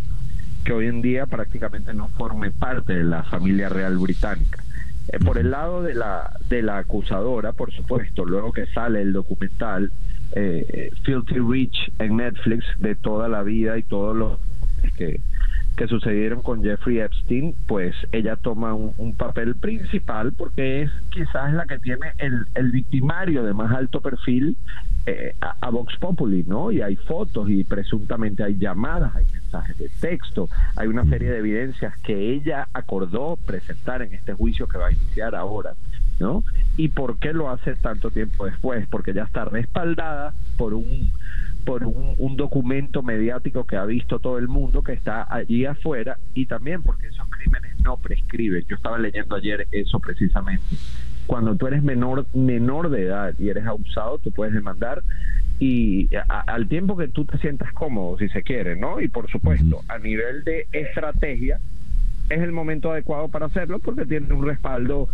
que 0.64 0.72
hoy 0.72 0.88
en 0.88 1.02
día 1.02 1.26
prácticamente 1.26 1.94
no 1.94 2.08
forme 2.08 2.52
parte 2.52 2.94
de 2.94 3.04
la 3.04 3.24
familia 3.24 3.68
real 3.68 3.98
británica. 3.98 4.64
Eh, 5.12 5.20
por 5.20 5.38
el 5.38 5.52
lado 5.52 5.82
de 5.82 5.94
la, 5.94 6.32
de 6.50 6.62
la 6.62 6.78
acusadora, 6.78 7.52
por 7.52 7.74
supuesto, 7.74 8.24
luego 8.24 8.54
que 8.54 8.66
sale 8.68 9.02
el 9.02 9.12
documental 9.12 9.92
eh, 10.34 10.92
Filthy 11.04 11.40
Rich 11.40 11.92
en 12.00 12.18
Netflix 12.18 12.66
de 12.80 12.96
toda 12.96 13.28
la 13.28 13.44
vida 13.44 13.78
y 13.78 13.84
todo 13.84 14.14
lo 14.14 14.40
que, 14.96 15.20
que 15.80 15.88
sucedieron 15.88 16.42
con 16.42 16.62
Jeffrey 16.62 17.00
Epstein, 17.00 17.56
pues 17.66 17.96
ella 18.12 18.36
toma 18.36 18.74
un, 18.74 19.16
papel 19.16 19.56
principal 19.56 20.34
porque 20.34 20.82
es 20.82 20.92
quizás 21.10 21.54
la 21.54 21.66
que 21.68 21.80
tiene 21.80 22.12
el, 22.18 22.48
el 22.54 22.72
victimario 22.72 23.44
de 23.44 23.54
más 23.54 23.72
alto 23.72 24.02
perfil 24.02 24.58
eh, 25.06 25.34
a, 25.40 25.70
Vox 25.70 25.96
Populi, 25.98 26.44
¿no? 26.46 26.70
Y 26.74 26.82
hay 26.82 26.98
fotos 26.98 27.50
y 27.50 27.64
presuntamente 27.64 28.44
hay 28.44 28.58
llamadas, 28.58 29.16
hay 29.16 29.24
mensajes 29.32 29.78
de 29.78 29.90
texto, 30.02 30.50
hay 30.76 30.90
una 30.90 31.06
serie 31.06 31.32
de 31.32 31.38
evidencias 31.38 31.98
que 32.00 32.34
ella 32.34 32.68
acordó 32.74 33.38
presentar 33.38 34.02
en 34.02 34.14
este 34.14 34.34
juicio 34.34 34.68
que 34.68 34.78
va 34.78 34.88
a 34.88 34.92
iniciar 34.92 35.34
ahora, 35.34 35.76
¿no? 36.20 36.44
¿Y 36.76 36.90
por 36.90 37.20
qué 37.20 37.32
lo 37.32 37.50
hace 37.50 37.76
tanto 37.76 38.12
tiempo 38.12 38.48
después? 38.48 38.86
Porque 38.90 39.14
ya 39.14 39.24
está 39.24 39.46
respaldada 39.46 40.34
por 40.58 40.74
un 40.74 41.10
por 41.66 41.84
un, 41.84 42.38
documento 42.38 43.04
mediático 43.04 43.66
que 43.66 43.76
ha 43.76 43.86
visto 43.86 44.20
todo 44.20 44.38
el 44.38 44.48
mundo 44.48 44.82
que 44.82 44.94
está 44.94 45.28
allí 45.30 45.66
afuera 45.66 46.18
y 46.34 46.46
también 46.46 46.82
porque 46.84 47.08
esos 47.08 47.28
crímenes 47.30 47.78
no 47.84 47.98
prescriben. 47.98 48.64
Yo 48.68 48.76
estaba 48.76 48.98
leyendo 48.98 49.36
ayer 49.36 49.68
eso 49.72 50.00
precisamente 50.00 50.64
cuando 51.30 51.56
tú 51.56 51.68
eres 51.68 51.84
menor 51.84 52.26
menor 52.34 52.90
de 52.90 53.04
edad 53.04 53.36
y 53.38 53.50
eres 53.50 53.68
abusado, 53.68 54.18
tú 54.18 54.32
puedes 54.32 54.52
demandar 54.52 55.04
y 55.60 56.10
al 56.48 56.68
tiempo 56.68 56.98
que 56.98 57.08
tú 57.08 57.24
te 57.26 57.38
sientas 57.38 57.72
cómodo, 57.74 58.18
si 58.18 58.30
se 58.30 58.42
quiere, 58.42 58.76
¿no? 58.76 59.00
Y 59.00 59.10
por 59.10 59.30
supuesto, 59.30 59.82
a 59.90 60.00
nivel 60.00 60.44
de 60.44 60.66
estrategia, 60.72 61.60
es 62.30 62.42
el 62.42 62.52
momento 62.52 62.92
adecuado 62.92 63.28
para 63.28 63.48
hacerlo 63.48 63.80
porque 63.80 64.06
tiene 64.06 64.34
un 64.34 64.46
respaldo. 64.46 65.10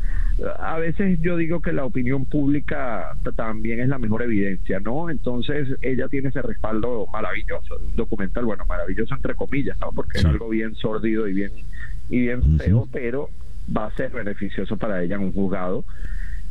A 0.59 0.77
veces 0.77 1.19
yo 1.21 1.37
digo 1.37 1.61
que 1.61 1.71
la 1.71 1.85
opinión 1.85 2.25
pública 2.25 3.15
también 3.35 3.79
es 3.79 3.87
la 3.87 3.97
mejor 3.97 4.23
evidencia, 4.23 4.79
¿no? 4.79 5.09
Entonces 5.09 5.69
ella 5.81 6.07
tiene 6.09 6.29
ese 6.29 6.41
respaldo 6.41 7.07
maravilloso, 7.11 7.77
un 7.77 7.95
documental, 7.95 8.45
bueno, 8.45 8.65
maravilloso 8.65 9.15
entre 9.15 9.33
comillas, 9.35 9.77
¿no? 9.79 9.91
Porque 9.93 10.19
es 10.19 10.25
algo 10.25 10.49
bien 10.49 10.75
sordido 10.75 11.27
y 11.27 11.33
bien 11.33 11.51
y 12.09 12.19
bien 12.19 12.59
feo, 12.59 12.87
pero 12.91 13.29
va 13.75 13.87
a 13.87 13.91
ser 13.95 14.11
beneficioso 14.11 14.77
para 14.77 15.01
ella 15.01 15.15
en 15.15 15.21
un 15.21 15.33
juzgado. 15.33 15.85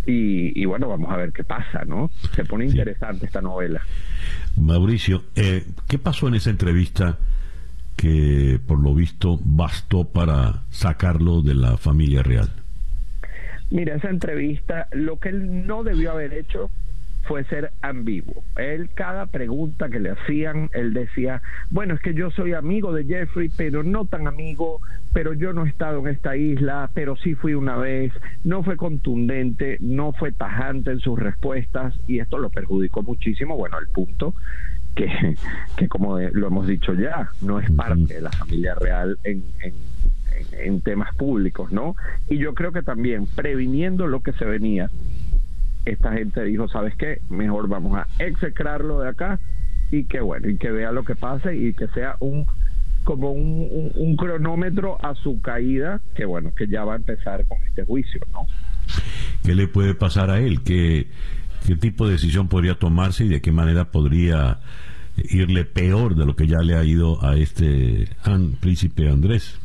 Y, 0.06 0.62
bueno, 0.66 0.88
vamos 0.88 1.10
a 1.10 1.16
ver 1.16 1.32
qué 1.32 1.44
pasa, 1.44 1.84
¿no? 1.86 2.10
Se 2.34 2.44
pone 2.44 2.66
interesante 2.66 3.24
esta 3.24 3.40
novela. 3.40 3.80
Mauricio, 4.56 5.24
eh, 5.34 5.64
¿qué 5.88 5.98
pasó 5.98 6.28
en 6.28 6.34
esa 6.34 6.50
entrevista 6.50 7.18
que 7.96 8.60
por 8.66 8.78
lo 8.80 8.94
visto 8.94 9.38
bastó 9.44 10.04
para 10.04 10.62
sacarlo 10.70 11.42
de 11.42 11.54
la 11.54 11.76
familia 11.76 12.22
real? 12.22 12.50
Mira, 13.70 13.96
esa 13.96 14.10
entrevista, 14.10 14.88
lo 14.92 15.18
que 15.18 15.30
él 15.30 15.66
no 15.66 15.84
debió 15.84 16.12
haber 16.12 16.32
hecho 16.34 16.70
fue 17.24 17.44
ser 17.44 17.70
ambiguo. 17.80 18.44
Él, 18.56 18.90
cada 18.94 19.26
pregunta 19.26 19.88
que 19.88 19.98
le 19.98 20.10
hacían, 20.10 20.70
él 20.74 20.92
decía, 20.92 21.42
bueno, 21.70 21.94
es 21.94 22.00
que 22.00 22.14
yo 22.14 22.30
soy 22.30 22.52
amigo 22.52 22.92
de 22.92 23.04
Jeffrey, 23.04 23.50
pero 23.56 23.82
no 23.82 24.04
tan 24.04 24.26
amigo, 24.26 24.80
pero 25.12 25.32
yo 25.32 25.52
no 25.52 25.64
he 25.64 25.68
estado 25.68 26.00
en 26.00 26.08
esta 26.08 26.36
isla, 26.36 26.90
pero 26.94 27.16
sí 27.16 27.34
fui 27.34 27.54
una 27.54 27.76
vez, 27.76 28.12
no 28.44 28.62
fue 28.62 28.76
contundente, 28.76 29.78
no 29.80 30.12
fue 30.12 30.32
tajante 30.32 30.90
en 30.90 31.00
sus 31.00 31.18
respuestas 31.18 31.94
y 32.06 32.18
esto 32.18 32.38
lo 32.38 32.50
perjudicó 32.50 33.02
muchísimo, 33.02 33.56
bueno, 33.56 33.78
al 33.78 33.88
punto 33.88 34.34
que, 34.94 35.36
que 35.76 35.88
como 35.88 36.18
lo 36.18 36.46
hemos 36.46 36.66
dicho 36.66 36.94
ya, 36.94 37.30
no 37.40 37.58
es 37.60 37.70
parte 37.70 38.14
de 38.14 38.20
la 38.20 38.30
familia 38.30 38.74
real 38.74 39.18
en, 39.24 39.44
en 39.62 39.74
en 40.58 40.80
temas 40.80 41.14
públicos, 41.14 41.72
¿no? 41.72 41.96
Y 42.28 42.38
yo 42.38 42.54
creo 42.54 42.72
que 42.72 42.82
también 42.82 43.26
previniendo 43.26 44.06
lo 44.06 44.20
que 44.20 44.32
se 44.32 44.44
venía, 44.44 44.90
esta 45.84 46.12
gente 46.12 46.42
dijo, 46.44 46.68
¿sabes 46.68 46.94
qué? 46.96 47.20
Mejor 47.28 47.68
vamos 47.68 47.98
a 47.98 48.06
execrarlo 48.18 49.00
de 49.00 49.08
acá 49.08 49.38
y 49.90 50.04
que 50.04 50.20
bueno, 50.20 50.48
y 50.48 50.56
que 50.56 50.70
vea 50.70 50.92
lo 50.92 51.04
que 51.04 51.14
pase 51.14 51.56
y 51.56 51.74
que 51.74 51.88
sea 51.88 52.16
un 52.20 52.46
como 53.04 53.32
un, 53.32 54.16
cronómetro 54.16 54.96
a 55.04 55.14
su 55.14 55.42
caída, 55.42 56.00
que 56.14 56.24
bueno, 56.24 56.52
que 56.56 56.66
ya 56.66 56.84
va 56.84 56.94
a 56.94 56.96
empezar 56.96 57.44
con 57.46 57.58
este 57.66 57.84
juicio, 57.84 58.22
¿no? 58.32 58.46
¿Qué 59.44 59.54
le 59.54 59.68
puede 59.68 59.94
pasar 59.94 60.30
a 60.30 60.40
él? 60.40 60.62
¿Qué, 60.62 61.06
qué 61.66 61.76
tipo 61.76 62.06
de 62.06 62.12
decisión 62.12 62.48
podría 62.48 62.74
tomarse 62.74 63.24
y 63.24 63.28
de 63.28 63.40
qué 63.40 63.52
manera 63.52 63.90
podría 63.90 64.60
irle 65.16 65.64
peor 65.64 66.14
de 66.14 66.26
lo 66.26 66.36
que 66.36 66.46
ya 66.46 66.58
le 66.58 66.74
ha 66.74 66.84
ido 66.84 67.24
a 67.24 67.36
este 67.36 68.08
príncipe 68.60 69.08
Andrés? 69.08 69.60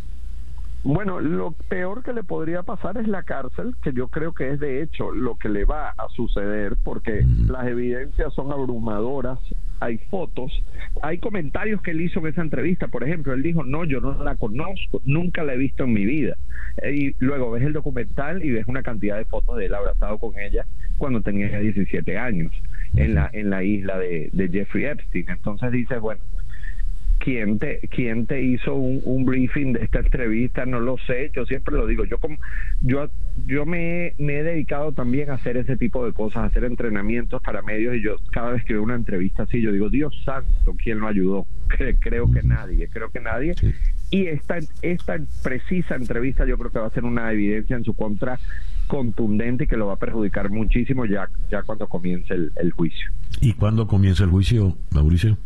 Bueno, 0.83 1.19
lo 1.19 1.51
peor 1.51 2.03
que 2.03 2.13
le 2.13 2.23
podría 2.23 2.63
pasar 2.63 2.97
es 2.97 3.07
la 3.07 3.23
cárcel, 3.23 3.75
que 3.83 3.91
yo 3.91 4.07
creo 4.07 4.33
que 4.33 4.51
es 4.51 4.59
de 4.61 4.81
hecho 4.81 5.11
lo 5.11 5.35
que 5.35 5.49
le 5.49 5.65
va 5.65 5.89
a 5.89 6.07
suceder, 6.15 6.77
porque 6.85 7.25
las 7.47 7.67
evidencias 7.67 8.33
son 8.33 8.51
abrumadoras 8.53 9.39
hay 9.79 9.97
fotos, 10.09 10.51
hay 11.01 11.19
comentarios 11.19 11.81
que 11.81 11.91
él 11.91 12.01
hizo 12.01 12.19
en 12.19 12.27
esa 12.27 12.41
entrevista. 12.41 12.87
Por 12.87 13.03
ejemplo, 13.03 13.33
él 13.33 13.41
dijo, 13.41 13.63
no, 13.63 13.85
yo 13.85 14.01
no 14.01 14.23
la 14.23 14.35
conozco, 14.35 15.01
nunca 15.05 15.43
la 15.43 15.53
he 15.53 15.57
visto 15.57 15.83
en 15.85 15.93
mi 15.93 16.05
vida. 16.05 16.35
Y 16.91 17.15
luego 17.19 17.51
ves 17.51 17.63
el 17.63 17.73
documental 17.73 18.43
y 18.43 18.51
ves 18.51 18.67
una 18.67 18.83
cantidad 18.83 19.17
de 19.17 19.25
fotos 19.25 19.57
de 19.57 19.67
él 19.67 19.75
abrazado 19.75 20.17
con 20.17 20.37
ella 20.37 20.65
cuando 20.99 21.21
tenía 21.21 21.59
17 21.59 22.17
años 22.17 22.51
en 22.95 23.15
la, 23.15 23.29
en 23.33 23.49
la 23.49 23.63
isla 23.63 23.97
de, 23.97 24.29
de 24.31 24.49
Jeffrey 24.49 24.85
Epstein. 24.85 25.25
Entonces 25.29 25.71
dices, 25.71 25.99
bueno, 25.99 26.21
quién 27.19 27.59
te, 27.59 27.79
quién 27.89 28.25
te 28.25 28.41
hizo 28.41 28.73
un, 28.73 29.25
briefing 29.25 29.73
de 29.73 29.83
esta 29.83 29.99
entrevista, 29.99 30.65
no 30.65 30.79
lo 30.79 30.97
sé, 31.05 31.29
yo 31.35 31.45
siempre 31.45 31.75
lo 31.75 31.85
digo, 31.85 32.05
yo 32.05 32.17
como, 32.17 32.37
yo, 32.81 33.09
yo 33.45 33.65
me, 33.65 34.13
me, 34.17 34.39
he 34.39 34.43
dedicado 34.43 34.93
también 34.93 35.29
a 35.29 35.33
hacer 35.33 35.57
ese 35.57 35.77
tipo 35.77 36.05
de 36.05 36.13
cosas, 36.13 36.43
a 36.43 36.45
hacer 36.45 36.63
entrenamientos 36.63 37.41
para 37.43 37.61
medios 37.61 37.95
y 37.95 38.01
yo 38.01 38.15
cada 38.31 38.51
vez 38.51 38.63
que 38.63 38.73
veo 38.73 38.83
una 38.83 38.95
entrevista 38.95 39.43
así, 39.43 39.61
yo 39.61 39.71
digo, 39.71 39.89
Dios 39.89 40.19
santo, 40.23 40.75
¿quién 40.81 40.99
lo 40.99 41.07
ayudó? 41.07 41.45
creo 41.99 42.31
que 42.31 42.41
nadie, 42.41 42.87
creo 42.87 43.11
que 43.11 43.19
nadie. 43.19 43.53
Y 44.11 44.25
esta, 44.25 44.57
esta 44.81 45.19
precisa 45.43 45.95
entrevista 45.95 46.45
yo 46.45 46.57
creo 46.57 46.71
que 46.71 46.79
va 46.79 46.87
a 46.87 46.91
ser 46.91 47.03
una 47.03 47.31
evidencia 47.31 47.75
en 47.75 47.83
su 47.83 47.93
contra 47.93 48.39
contundente 48.89 49.63
y 49.63 49.67
que 49.67 49.77
lo 49.77 49.87
va 49.87 49.93
a 49.93 49.97
perjudicar 49.97 50.49
muchísimo 50.49 51.05
ya, 51.05 51.29
ya 51.49 51.61
cuando 51.61 51.87
comience 51.87 52.33
el, 52.33 52.51
el 52.57 52.73
juicio. 52.73 53.05
¿Y 53.39 53.53
cuándo 53.53 53.87
comienza 53.87 54.23
el 54.25 54.31
juicio, 54.31 54.75
Mauricio? 54.91 55.37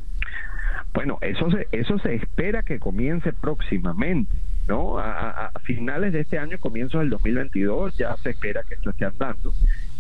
Bueno, 0.94 1.18
eso 1.22 1.50
se, 1.52 1.68
eso 1.72 1.98
se 2.00 2.16
espera 2.16 2.64
que 2.64 2.80
comience 2.80 3.34
próximamente, 3.34 4.34
¿no? 4.68 5.00
A, 5.00 5.52
finales 5.64 6.14
de 6.14 6.22
este 6.22 6.38
año, 6.38 6.58
comienzos 6.60 7.02
del 7.02 7.10
2022, 7.10 7.98
ya 7.98 8.16
se 8.18 8.30
espera 8.30 8.62
que 8.68 8.76
esto 8.76 8.92
esté 8.92 9.06
andando. 9.06 9.54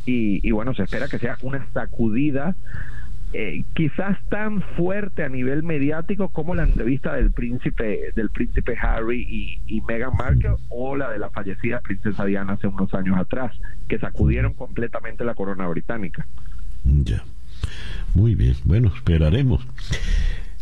Y, 0.05 0.51
bueno, 0.51 0.73
se 0.73 0.83
espera 0.83 1.07
que 1.07 1.17
sea 1.17 1.37
una 1.41 1.65
sacudida 1.71 2.55
eh, 3.33 3.63
quizás 3.73 4.17
tan 4.29 4.61
fuerte 4.75 5.23
a 5.23 5.29
nivel 5.29 5.63
mediático 5.63 6.29
como 6.29 6.53
la 6.53 6.63
entrevista 6.63 7.13
del 7.15 7.31
príncipe 7.31 8.11
del 8.15 8.29
príncipe 8.29 8.77
Harry 8.79 9.25
y, 9.27 9.75
y, 9.75 9.81
Meghan 9.81 10.15
Markle 10.15 10.55
o 10.69 10.95
la 10.95 11.09
de 11.09 11.17
la 11.17 11.31
fallecida 11.31 11.81
princesa 11.81 12.25
Diana 12.25 12.53
hace 12.53 12.67
unos 12.67 12.93
años 12.93 13.17
atrás, 13.17 13.51
que 13.87 13.97
sacudieron 13.97 14.53
completamente 14.53 15.25
la 15.25 15.33
corona 15.33 15.67
británica. 15.67 16.27
Ya. 16.83 17.23
Muy 18.13 18.35
bien. 18.35 18.55
Bueno, 18.65 18.91
esperaremos. 18.95 19.65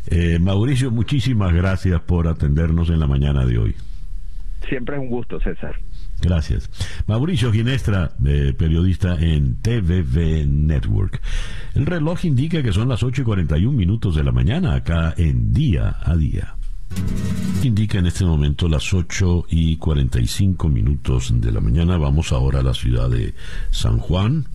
Eh, 0.07 0.39
Mauricio, 0.39 0.91
muchísimas 0.91 1.53
gracias 1.53 1.99
por 2.01 2.27
atendernos 2.27 2.89
en 2.89 2.99
la 2.99 3.07
mañana 3.07 3.45
de 3.45 3.57
hoy. 3.57 3.75
Siempre 4.67 4.95
es 4.95 5.01
un 5.01 5.09
gusto, 5.09 5.39
César. 5.39 5.75
Gracias. 6.21 6.69
Mauricio 7.07 7.51
Ginestra, 7.51 8.11
eh, 8.25 8.53
periodista 8.57 9.15
en 9.19 9.55
TVV 9.55 10.45
Network. 10.45 11.21
El 11.73 11.85
reloj 11.85 12.25
indica 12.25 12.61
que 12.61 12.71
son 12.71 12.89
las 12.89 13.01
8 13.01 13.21
y 13.21 13.25
41 13.25 13.75
minutos 13.75 14.15
de 14.15 14.23
la 14.23 14.31
mañana 14.31 14.75
acá 14.75 15.13
en 15.17 15.51
Día 15.51 15.97
a 16.03 16.15
Día. 16.15 16.55
Indica 17.63 17.99
en 17.99 18.07
este 18.07 18.25
momento 18.25 18.67
las 18.67 18.91
8 18.93 19.45
y 19.49 19.77
45 19.77 20.67
minutos 20.67 21.31
de 21.39 21.51
la 21.51 21.61
mañana. 21.61 21.97
Vamos 21.97 22.31
ahora 22.31 22.59
a 22.59 22.63
la 22.63 22.73
ciudad 22.73 23.09
de 23.09 23.35
San 23.69 23.99
Juan, 23.99 24.45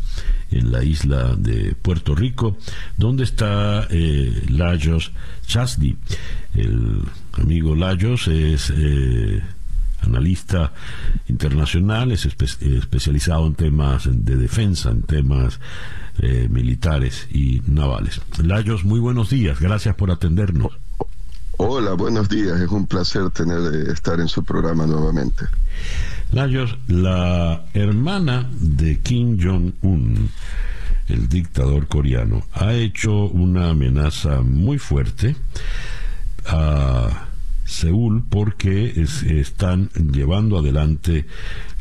en 0.50 0.72
la 0.72 0.82
isla 0.82 1.36
de 1.36 1.74
Puerto 1.80 2.14
Rico, 2.16 2.58
donde 2.96 3.24
está 3.24 3.86
eh, 3.90 4.44
Lajos 4.48 5.12
Chasdi. 5.46 5.96
El 6.54 7.02
amigo 7.34 7.76
Lajos 7.76 8.26
es 8.26 8.72
eh, 8.76 9.40
analista 10.06 10.72
internacional, 11.28 12.12
es 12.12 12.26
especializado 12.26 13.46
en 13.46 13.54
temas 13.54 14.08
de 14.10 14.36
defensa, 14.36 14.90
en 14.90 15.02
temas 15.02 15.60
eh, 16.18 16.48
militares 16.50 17.28
y 17.30 17.62
navales. 17.66 18.20
Lajos, 18.42 18.84
muy 18.84 19.00
buenos 19.00 19.30
días, 19.30 19.60
gracias 19.60 19.94
por 19.94 20.10
atendernos. 20.10 20.72
Hola, 21.58 21.92
buenos 21.92 22.28
días. 22.28 22.60
Es 22.60 22.70
un 22.70 22.86
placer 22.86 23.30
tener 23.30 23.58
eh, 23.74 23.92
estar 23.92 24.20
en 24.20 24.28
su 24.28 24.44
programa 24.44 24.86
nuevamente. 24.86 25.46
Lajos, 26.32 26.76
la 26.86 27.64
hermana 27.72 28.48
de 28.52 29.00
Kim 29.00 29.38
Jong-un, 29.40 30.30
el 31.08 31.28
dictador 31.28 31.86
coreano, 31.86 32.42
ha 32.52 32.74
hecho 32.74 33.26
una 33.26 33.70
amenaza 33.70 34.42
muy 34.42 34.78
fuerte 34.78 35.34
a 36.46 37.26
Seúl 37.66 38.24
porque 38.28 39.06
están 39.26 39.90
llevando 39.90 40.58
adelante 40.58 41.26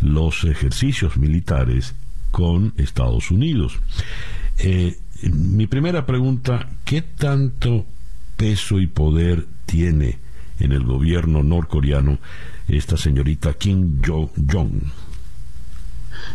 los 0.01 0.43
ejercicios 0.43 1.15
militares 1.15 1.95
con 2.31 2.73
Estados 2.75 3.31
Unidos. 3.31 3.79
Eh, 4.57 4.97
mi 5.31 5.67
primera 5.67 6.05
pregunta, 6.05 6.67
¿qué 6.83 7.01
tanto 7.01 7.85
peso 8.35 8.79
y 8.79 8.87
poder 8.87 9.45
tiene 9.65 10.19
en 10.59 10.71
el 10.71 10.83
gobierno 10.83 11.43
norcoreano 11.43 12.19
esta 12.67 12.97
señorita 12.97 13.53
Kim 13.53 14.01
Jong-un. 14.05 14.91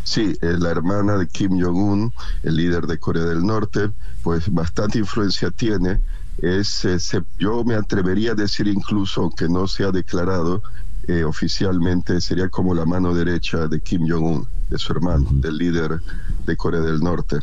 Sí, 0.04 0.34
la 0.40 0.70
hermana 0.70 1.16
de 1.16 1.26
Kim 1.26 1.60
Jong-un, 1.60 2.12
el 2.42 2.56
líder 2.56 2.86
de 2.86 2.98
Corea 2.98 3.24
del 3.24 3.44
Norte, 3.44 3.90
pues 4.22 4.52
bastante 4.52 4.98
influencia 4.98 5.50
tiene. 5.50 6.00
Es, 6.42 6.84
eh, 6.84 6.98
yo 7.38 7.64
me 7.64 7.74
atrevería 7.74 8.32
a 8.32 8.34
decir 8.34 8.66
incluso, 8.66 9.22
aunque 9.22 9.48
no 9.48 9.66
se 9.66 9.84
ha 9.84 9.92
declarado 9.92 10.62
eh, 11.08 11.24
oficialmente, 11.24 12.20
sería 12.20 12.48
como 12.48 12.74
la 12.74 12.84
mano 12.84 13.14
derecha 13.14 13.66
de 13.66 13.80
Kim 13.80 14.06
Jong-un, 14.08 14.46
de 14.68 14.78
su 14.78 14.92
hermano, 14.92 15.26
del 15.32 15.56
líder 15.56 16.00
de 16.46 16.56
Corea 16.56 16.82
del 16.82 17.00
Norte. 17.00 17.38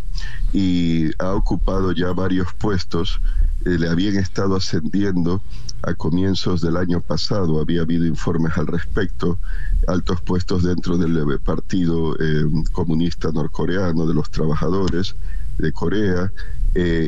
Y 0.53 1.09
ha 1.21 1.33
ocupado 1.33 1.91
ya 1.91 2.11
varios 2.13 2.53
puestos 2.53 3.19
eh, 3.65 3.77
le 3.77 3.89
habían 3.89 4.15
estado 4.17 4.55
ascendiendo 4.55 5.41
a 5.81 5.93
comienzos 5.95 6.61
del 6.61 6.77
año 6.77 7.01
pasado, 7.01 7.59
había 7.59 7.81
habido 7.81 8.05
informes 8.05 8.57
al 8.57 8.67
respecto, 8.67 9.39
altos 9.87 10.21
puestos 10.21 10.63
dentro 10.63 10.97
del 10.97 11.39
Partido 11.39 12.15
eh, 12.19 12.45
Comunista 12.71 13.31
Norcoreano, 13.31 14.05
de 14.05 14.13
los 14.13 14.29
trabajadores 14.29 15.15
de 15.57 15.71
Corea, 15.71 16.31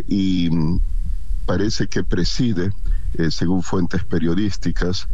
y 0.07 0.49
parece 1.49 1.87
que 1.87 2.03
preside, 2.03 2.71
según 3.31 3.63
fuentes 3.63 4.03
periodísticas, 4.03 5.07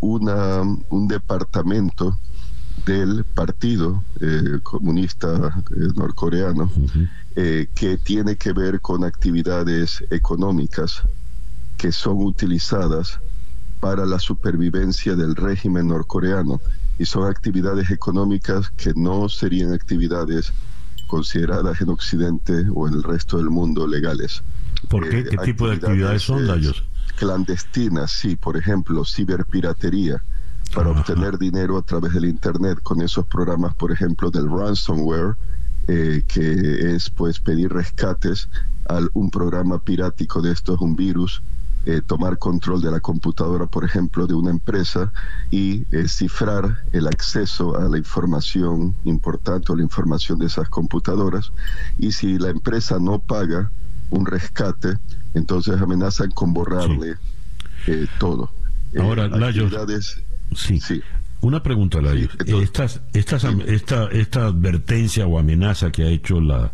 una, 0.00 0.62
un 0.62 1.08
departamento 1.08 2.16
del 2.86 3.24
Partido 3.24 4.04
Comunista 4.62 5.60
Norcoreano 5.96 6.70
eh, 7.34 7.66
que 7.74 7.98
tiene 7.98 8.36
que 8.36 8.52
ver 8.52 8.80
con 8.80 9.02
actividades 9.02 10.04
económicas 10.10 11.02
que 11.76 11.90
son 11.90 12.22
utilizadas 12.22 13.18
para 13.80 14.06
la 14.06 14.20
supervivencia 14.20 15.16
del 15.16 15.34
régimen 15.34 15.88
norcoreano 15.88 16.60
y 16.96 17.06
son 17.06 17.28
actividades 17.28 17.90
económicas 17.90 18.70
que 18.70 18.92
no 18.94 19.28
serían 19.28 19.72
actividades 19.72 20.52
consideradas 21.08 21.80
en 21.80 21.88
Occidente 21.90 22.66
o 22.72 22.86
en 22.86 22.94
el 22.94 23.02
resto 23.02 23.38
del 23.38 23.50
mundo 23.50 23.86
legales. 23.86 24.42
¿Por 24.88 25.08
qué? 25.08 25.20
Eh, 25.20 25.24
¿Qué 25.30 25.36
tipo 25.38 25.68
de 25.68 25.76
actividades 25.76 26.22
son, 26.22 26.46
Dayos? 26.46 26.84
Clandestinas, 27.16 28.12
sí, 28.12 28.36
por 28.36 28.56
ejemplo, 28.56 29.04
ciberpiratería, 29.04 30.22
para 30.74 30.90
obtener 30.90 31.38
dinero 31.38 31.78
a 31.78 31.82
través 31.82 32.12
del 32.12 32.26
Internet 32.26 32.78
con 32.82 33.02
esos 33.02 33.26
programas, 33.26 33.74
por 33.74 33.90
ejemplo, 33.90 34.30
del 34.30 34.48
ransomware, 34.48 35.34
eh, 35.88 36.22
que 36.28 36.94
es 36.94 37.10
pues 37.10 37.40
pedir 37.40 37.72
rescates 37.72 38.48
a 38.88 39.00
un 39.14 39.30
programa 39.30 39.78
pirático 39.78 40.42
de 40.42 40.52
estos, 40.52 40.80
un 40.80 40.94
virus, 40.94 41.42
eh, 41.86 42.02
tomar 42.06 42.36
control 42.38 42.82
de 42.82 42.90
la 42.90 43.00
computadora, 43.00 43.66
por 43.66 43.84
ejemplo, 43.84 44.26
de 44.26 44.34
una 44.34 44.50
empresa 44.50 45.10
y 45.50 45.86
eh, 45.90 46.06
cifrar 46.06 46.84
el 46.92 47.06
acceso 47.06 47.76
a 47.76 47.88
la 47.88 47.96
información 47.96 48.94
importante 49.04 49.72
o 49.72 49.76
la 49.76 49.82
información 49.82 50.38
de 50.38 50.46
esas 50.46 50.68
computadoras. 50.68 51.50
Y 51.98 52.12
si 52.12 52.38
la 52.38 52.50
empresa 52.50 52.98
no 53.00 53.20
paga 53.20 53.70
un 54.10 54.26
rescate, 54.26 54.94
entonces 55.34 55.80
amenazan 55.80 56.30
con 56.30 56.52
borrarle 56.52 57.16
todo. 58.18 58.50
Ahora, 58.98 59.28
sí. 60.54 60.80
sí. 60.80 61.02
Una 61.40 61.62
pregunta, 61.62 62.00
Ladio. 62.00 62.28
estas, 62.62 63.00
estas, 63.12 63.44
esta, 63.66 64.08
esta 64.08 64.46
advertencia 64.46 65.26
o 65.26 65.38
amenaza 65.38 65.92
que 65.92 66.02
ha 66.02 66.08
hecho 66.08 66.40
la, 66.40 66.72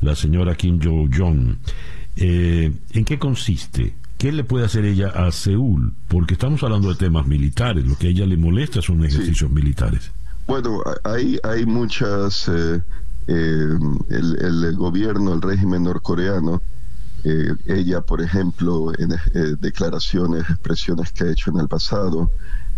la 0.00 0.14
señora 0.14 0.54
Kim 0.56 0.78
Jong-jong, 0.78 1.56
eh, 2.16 2.72
¿en 2.92 3.04
qué 3.04 3.18
consiste? 3.18 3.94
¿Qué 4.18 4.32
le 4.32 4.44
puede 4.44 4.66
hacer 4.66 4.84
ella 4.84 5.08
a 5.08 5.30
Seúl? 5.30 5.94
Porque 6.08 6.34
estamos 6.34 6.62
hablando 6.64 6.88
de 6.88 6.96
temas 6.96 7.26
militares, 7.26 7.86
lo 7.86 7.96
que 7.96 8.08
a 8.08 8.10
ella 8.10 8.26
le 8.26 8.36
molesta 8.36 8.82
son 8.82 9.04
ejercicios 9.04 9.50
militares. 9.50 10.10
Bueno, 10.46 10.82
hay, 11.04 11.38
hay 11.44 11.64
muchas... 11.64 12.48
Eh, 12.48 12.76
eh, 12.76 12.80
el, 13.28 14.64
el, 14.64 14.76
gobierno, 14.76 15.34
el 15.34 15.42
régimen 15.42 15.84
norcoreano, 15.84 16.62
ella, 17.66 18.00
por 18.00 18.22
ejemplo, 18.22 18.92
en 18.98 19.14
declaraciones, 19.60 20.48
expresiones 20.48 21.12
que 21.12 21.24
ha 21.24 21.30
hecho 21.30 21.50
en 21.50 21.58
el 21.60 21.68
pasado, 21.68 22.30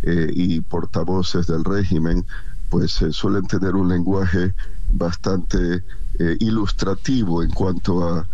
eh, 0.03 0.31
y 0.33 0.63
portavoces 0.63 1.47
del 1.47 1.63
régimen, 1.63 2.25
pues 2.71 3.03
eh, 3.03 3.13
suelen 3.13 3.47
tener 3.47 3.75
un 3.75 3.91
lenguaje 3.91 4.55
bastante 4.91 5.85
eh, 6.19 6.37
ilustrativo 6.41 7.43
en 7.43 7.51
cuanto 7.51 8.09
a 8.09 8.27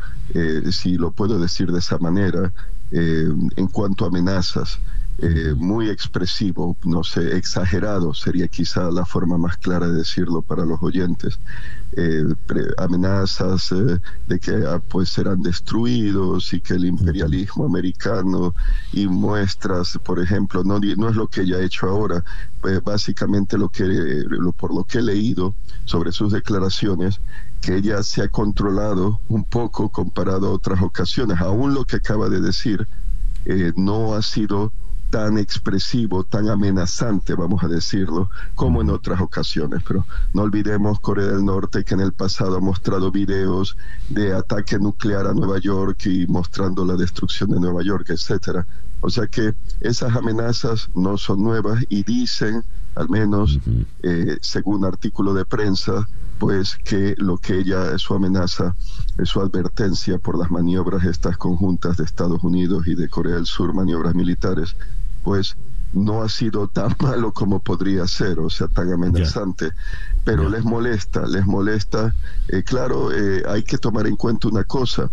si 0.70 0.96
lo 0.96 1.12
puedo 1.12 1.38
decir 1.38 1.70
de 1.70 1.78
esa 1.78 1.98
manera, 1.98 2.52
en 2.90 3.68
cuanto 3.68 4.04
a 4.04 4.08
amenazas. 4.08 4.80
Eh, 5.18 5.54
muy 5.56 5.88
expresivo, 5.88 6.76
no 6.84 7.02
sé, 7.02 7.38
exagerado 7.38 8.12
sería 8.12 8.48
quizá 8.48 8.90
la 8.90 9.06
forma 9.06 9.38
más 9.38 9.56
clara 9.56 9.88
de 9.88 9.94
decirlo 9.94 10.42
para 10.42 10.66
los 10.66 10.82
oyentes. 10.82 11.38
Eh, 11.92 12.22
amenazas 12.76 13.72
eh, 13.72 13.98
de 14.26 14.38
que 14.38 14.52
ah, 14.66 14.78
pues 14.86 15.08
serán 15.08 15.40
destruidos 15.40 16.52
y 16.52 16.60
que 16.60 16.74
el 16.74 16.84
imperialismo 16.84 17.64
americano 17.64 18.54
y 18.92 19.06
muestras, 19.06 19.98
por 20.04 20.20
ejemplo, 20.20 20.62
no, 20.64 20.78
no 20.78 21.08
es 21.08 21.16
lo 21.16 21.28
que 21.28 21.42
ella 21.42 21.56
ha 21.56 21.62
hecho 21.64 21.86
ahora, 21.88 22.22
pues 22.60 22.84
básicamente 22.84 23.56
lo 23.56 23.70
que 23.70 23.84
lo, 23.84 24.52
por 24.52 24.74
lo 24.74 24.84
que 24.84 24.98
he 24.98 25.02
leído 25.02 25.54
sobre 25.86 26.12
sus 26.12 26.30
declaraciones 26.30 27.22
que 27.62 27.76
ella 27.76 28.02
se 28.02 28.22
ha 28.22 28.28
controlado 28.28 29.20
un 29.28 29.44
poco 29.44 29.88
comparado 29.88 30.48
a 30.48 30.50
otras 30.50 30.82
ocasiones. 30.82 31.40
Aún 31.40 31.72
lo 31.72 31.86
que 31.86 31.96
acaba 31.96 32.28
de 32.28 32.42
decir 32.42 32.86
no 33.76 34.14
ha 34.14 34.22
sido 34.22 34.72
tan 35.16 35.38
expresivo, 35.38 36.24
tan 36.24 36.50
amenazante, 36.50 37.34
vamos 37.34 37.64
a 37.64 37.68
decirlo, 37.68 38.28
como 38.54 38.82
en 38.82 38.90
otras 38.90 39.18
ocasiones. 39.18 39.82
Pero 39.88 40.04
no 40.34 40.42
olvidemos 40.42 41.00
Corea 41.00 41.28
del 41.28 41.42
Norte 41.42 41.84
que 41.84 41.94
en 41.94 42.00
el 42.00 42.12
pasado 42.12 42.58
ha 42.58 42.60
mostrado 42.60 43.10
videos 43.10 43.78
de 44.10 44.34
ataque 44.34 44.78
nuclear 44.78 45.26
a 45.26 45.32
Nueva 45.32 45.58
York 45.58 46.04
y 46.04 46.26
mostrando 46.26 46.84
la 46.84 46.96
destrucción 46.96 47.50
de 47.50 47.60
Nueva 47.60 47.82
York, 47.82 48.10
etcétera. 48.10 48.66
O 49.00 49.08
sea 49.08 49.26
que 49.26 49.54
esas 49.80 50.14
amenazas 50.14 50.90
no 50.94 51.16
son 51.16 51.42
nuevas 51.42 51.82
y 51.88 52.02
dicen, 52.02 52.62
al 52.94 53.08
menos 53.08 53.58
eh, 54.02 54.36
según 54.42 54.84
artículo 54.84 55.32
de 55.32 55.46
prensa, 55.46 56.06
pues 56.38 56.76
que 56.84 57.14
lo 57.16 57.38
que 57.38 57.60
ella 57.60 57.94
es 57.94 58.02
su 58.02 58.12
amenaza, 58.12 58.76
es 59.16 59.30
su 59.30 59.40
advertencia 59.40 60.18
por 60.18 60.38
las 60.38 60.50
maniobras 60.50 61.04
estas 61.06 61.38
conjuntas 61.38 61.96
de 61.96 62.04
Estados 62.04 62.44
Unidos 62.44 62.86
y 62.86 62.94
de 62.94 63.08
Corea 63.08 63.36
del 63.36 63.46
Sur, 63.46 63.72
maniobras 63.72 64.14
militares, 64.14 64.76
pues 65.26 65.56
no 65.92 66.22
ha 66.22 66.28
sido 66.28 66.68
tan 66.68 66.94
malo 67.02 67.32
como 67.32 67.58
podría 67.58 68.06
ser, 68.06 68.38
o 68.38 68.48
sea, 68.48 68.68
tan 68.68 68.92
amenazante, 68.92 69.72
pero 70.24 70.48
les 70.48 70.64
molesta, 70.64 71.26
les 71.26 71.44
molesta. 71.46 72.14
Eh, 72.46 72.62
claro, 72.62 73.10
eh, 73.10 73.42
hay 73.48 73.64
que 73.64 73.76
tomar 73.76 74.06
en 74.06 74.14
cuenta 74.14 74.46
una 74.46 74.62
cosa, 74.62 75.10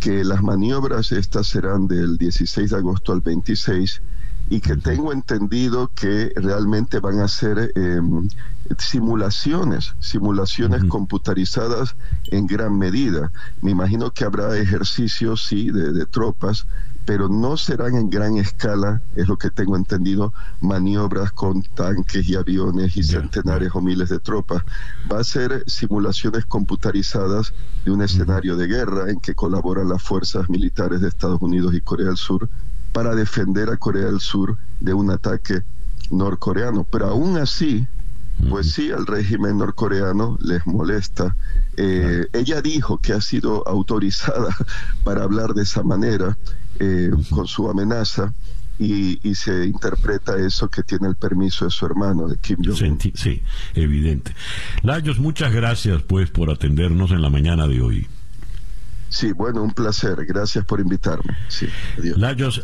que 0.00 0.22
las 0.22 0.42
maniobras 0.42 1.12
estas 1.12 1.46
serán 1.46 1.88
del 1.88 2.18
16 2.18 2.72
de 2.72 2.76
agosto 2.76 3.14
al 3.14 3.22
26 3.22 4.02
y 4.50 4.60
que 4.60 4.76
tengo 4.76 5.12
entendido 5.12 5.90
que 5.94 6.30
realmente 6.36 7.00
van 7.00 7.20
a 7.20 7.28
ser 7.28 7.72
em, 7.74 8.28
simulaciones, 8.78 9.94
simulaciones 10.00 10.84
computarizadas 10.84 11.96
en 12.26 12.46
gran 12.46 12.76
medida. 12.76 13.32
Me 13.62 13.70
imagino 13.70 14.10
que 14.10 14.24
habrá 14.24 14.56
ejercicios, 14.58 15.46
sí, 15.46 15.70
de, 15.70 16.04
tropas, 16.04 16.66
pero 17.06 17.28
no 17.28 17.56
serán 17.56 17.94
en 17.96 18.08
gran 18.08 18.36
escala, 18.38 19.02
es 19.14 19.28
lo 19.28 19.36
que 19.36 19.50
tengo 19.50 19.76
entendido, 19.76 20.32
maniobras 20.60 21.32
con 21.32 21.62
tanques 21.62 22.28
y 22.28 22.34
aviones 22.34 22.96
y 22.96 23.02
centenares 23.02 23.70
o 23.74 23.80
miles 23.80 24.08
de 24.08 24.20
tropas. 24.20 24.62
Va 25.10 25.20
a 25.20 25.24
ser 25.24 25.64
simulaciones 25.66 26.46
computarizadas 26.46 27.52
de 27.84 27.90
un 27.90 28.02
escenario 28.02 28.56
de 28.56 28.66
guerra 28.66 29.10
en 29.10 29.20
que 29.20 29.34
colaboran 29.34 29.88
las 29.88 30.02
fuerzas 30.02 30.48
militares 30.48 31.00
de 31.00 31.08
Estados 31.08 31.42
Unidos 31.42 31.74
y 31.74 31.80
Corea 31.80 32.06
del 32.06 32.16
Sur 32.16 32.48
para 32.92 33.14
defender 33.14 33.70
a 33.70 33.76
Corea 33.76 34.06
del 34.06 34.20
Sur 34.20 34.56
de 34.80 34.94
un 34.94 35.10
ataque 35.10 35.62
norcoreano. 36.10 36.84
Pero 36.84 37.08
aún 37.08 37.36
así, 37.36 37.86
pues 38.48 38.72
sí, 38.72 38.90
al 38.90 39.06
régimen 39.06 39.58
norcoreano 39.58 40.38
les 40.40 40.66
molesta. 40.66 41.36
Eh, 41.76 42.26
ella 42.32 42.62
dijo 42.62 42.98
que 42.98 43.12
ha 43.12 43.20
sido 43.20 43.66
autorizada 43.66 44.56
para 45.04 45.24
hablar 45.24 45.54
de 45.54 45.62
esa 45.62 45.82
manera, 45.82 46.36
eh, 46.78 47.10
con 47.30 47.46
su 47.46 47.68
amenaza, 47.68 48.32
y, 48.78 49.34
se 49.34 49.66
interpreta 49.66 50.36
eso 50.36 50.68
que 50.68 50.82
tiene 50.82 51.08
el 51.08 51.16
permiso 51.16 51.64
de 51.64 51.70
su 51.70 51.86
hermano, 51.86 52.28
de 52.28 52.36
Kim 52.38 52.58
Jong-un. 52.64 52.98
Sí, 53.14 53.42
evidente. 53.74 54.34
Layos, 54.82 55.18
muchas 55.18 55.52
gracias 55.52 56.02
pues 56.02 56.30
por 56.30 56.50
atendernos 56.50 57.10
en 57.12 57.22
la 57.22 57.30
mañana 57.30 57.68
de 57.68 57.80
hoy. 57.80 58.06
Sí, 59.08 59.32
bueno, 59.32 59.62
un 59.62 59.72
placer. 59.72 60.16
Gracias 60.26 60.64
por 60.64 60.80
invitarme. 60.80 61.36
Sí, 61.48 61.68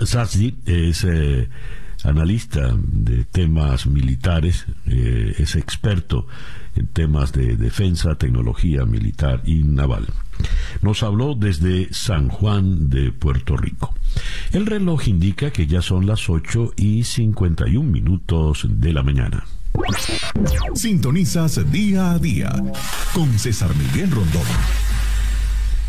Sazdi 0.05 0.57
es 0.67 1.05
eh, 1.05 1.49
analista 2.03 2.75
de 2.77 3.25
temas 3.25 3.87
militares, 3.87 4.67
eh, 4.87 5.37
es 5.39 5.55
experto 5.55 6.27
en 6.77 6.87
temas 6.89 7.33
de 7.33 7.57
defensa, 7.57 8.17
tecnología 8.17 8.85
militar 8.85 9.43
y 9.45 9.63
naval. 9.63 10.07
Nos 10.83 11.03
habló 11.03 11.35
desde 11.35 11.93
San 11.93 12.29
Juan 12.29 12.89
de 12.89 13.13
Puerto 13.13 13.57
Rico. 13.57 13.95
El 14.53 14.67
reloj 14.67 15.09
indica 15.09 15.51
que 15.51 15.67
ya 15.67 15.83
son 15.83 16.07
las 16.07 16.29
8 16.29 16.75
y 16.77 17.05
51 17.05 17.89
minutos 17.89 18.67
de 18.69 18.93
la 18.93 19.03
mañana. 19.03 19.45
Sintonizas 20.75 21.71
día 21.71 22.13
a 22.13 22.19
día 22.19 22.51
con 23.13 23.39
César 23.39 23.71
Miguel 23.77 24.11
Rondón. 24.11 24.43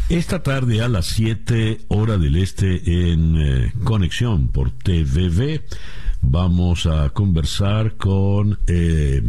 Esta 0.10 0.44
tarde 0.44 0.82
a 0.82 0.90
las 0.90 1.06
7 1.08 1.86
hora 1.88 2.18
del 2.18 2.36
este 2.36 3.12
en 3.12 3.38
eh, 3.38 3.74
conexión 3.84 4.49
por 4.49 4.72
TVV 4.72 5.62
vamos 6.22 6.85
a 6.85 7.10
conversar 7.10 7.95
con 7.98 8.60
eh, 8.68 9.22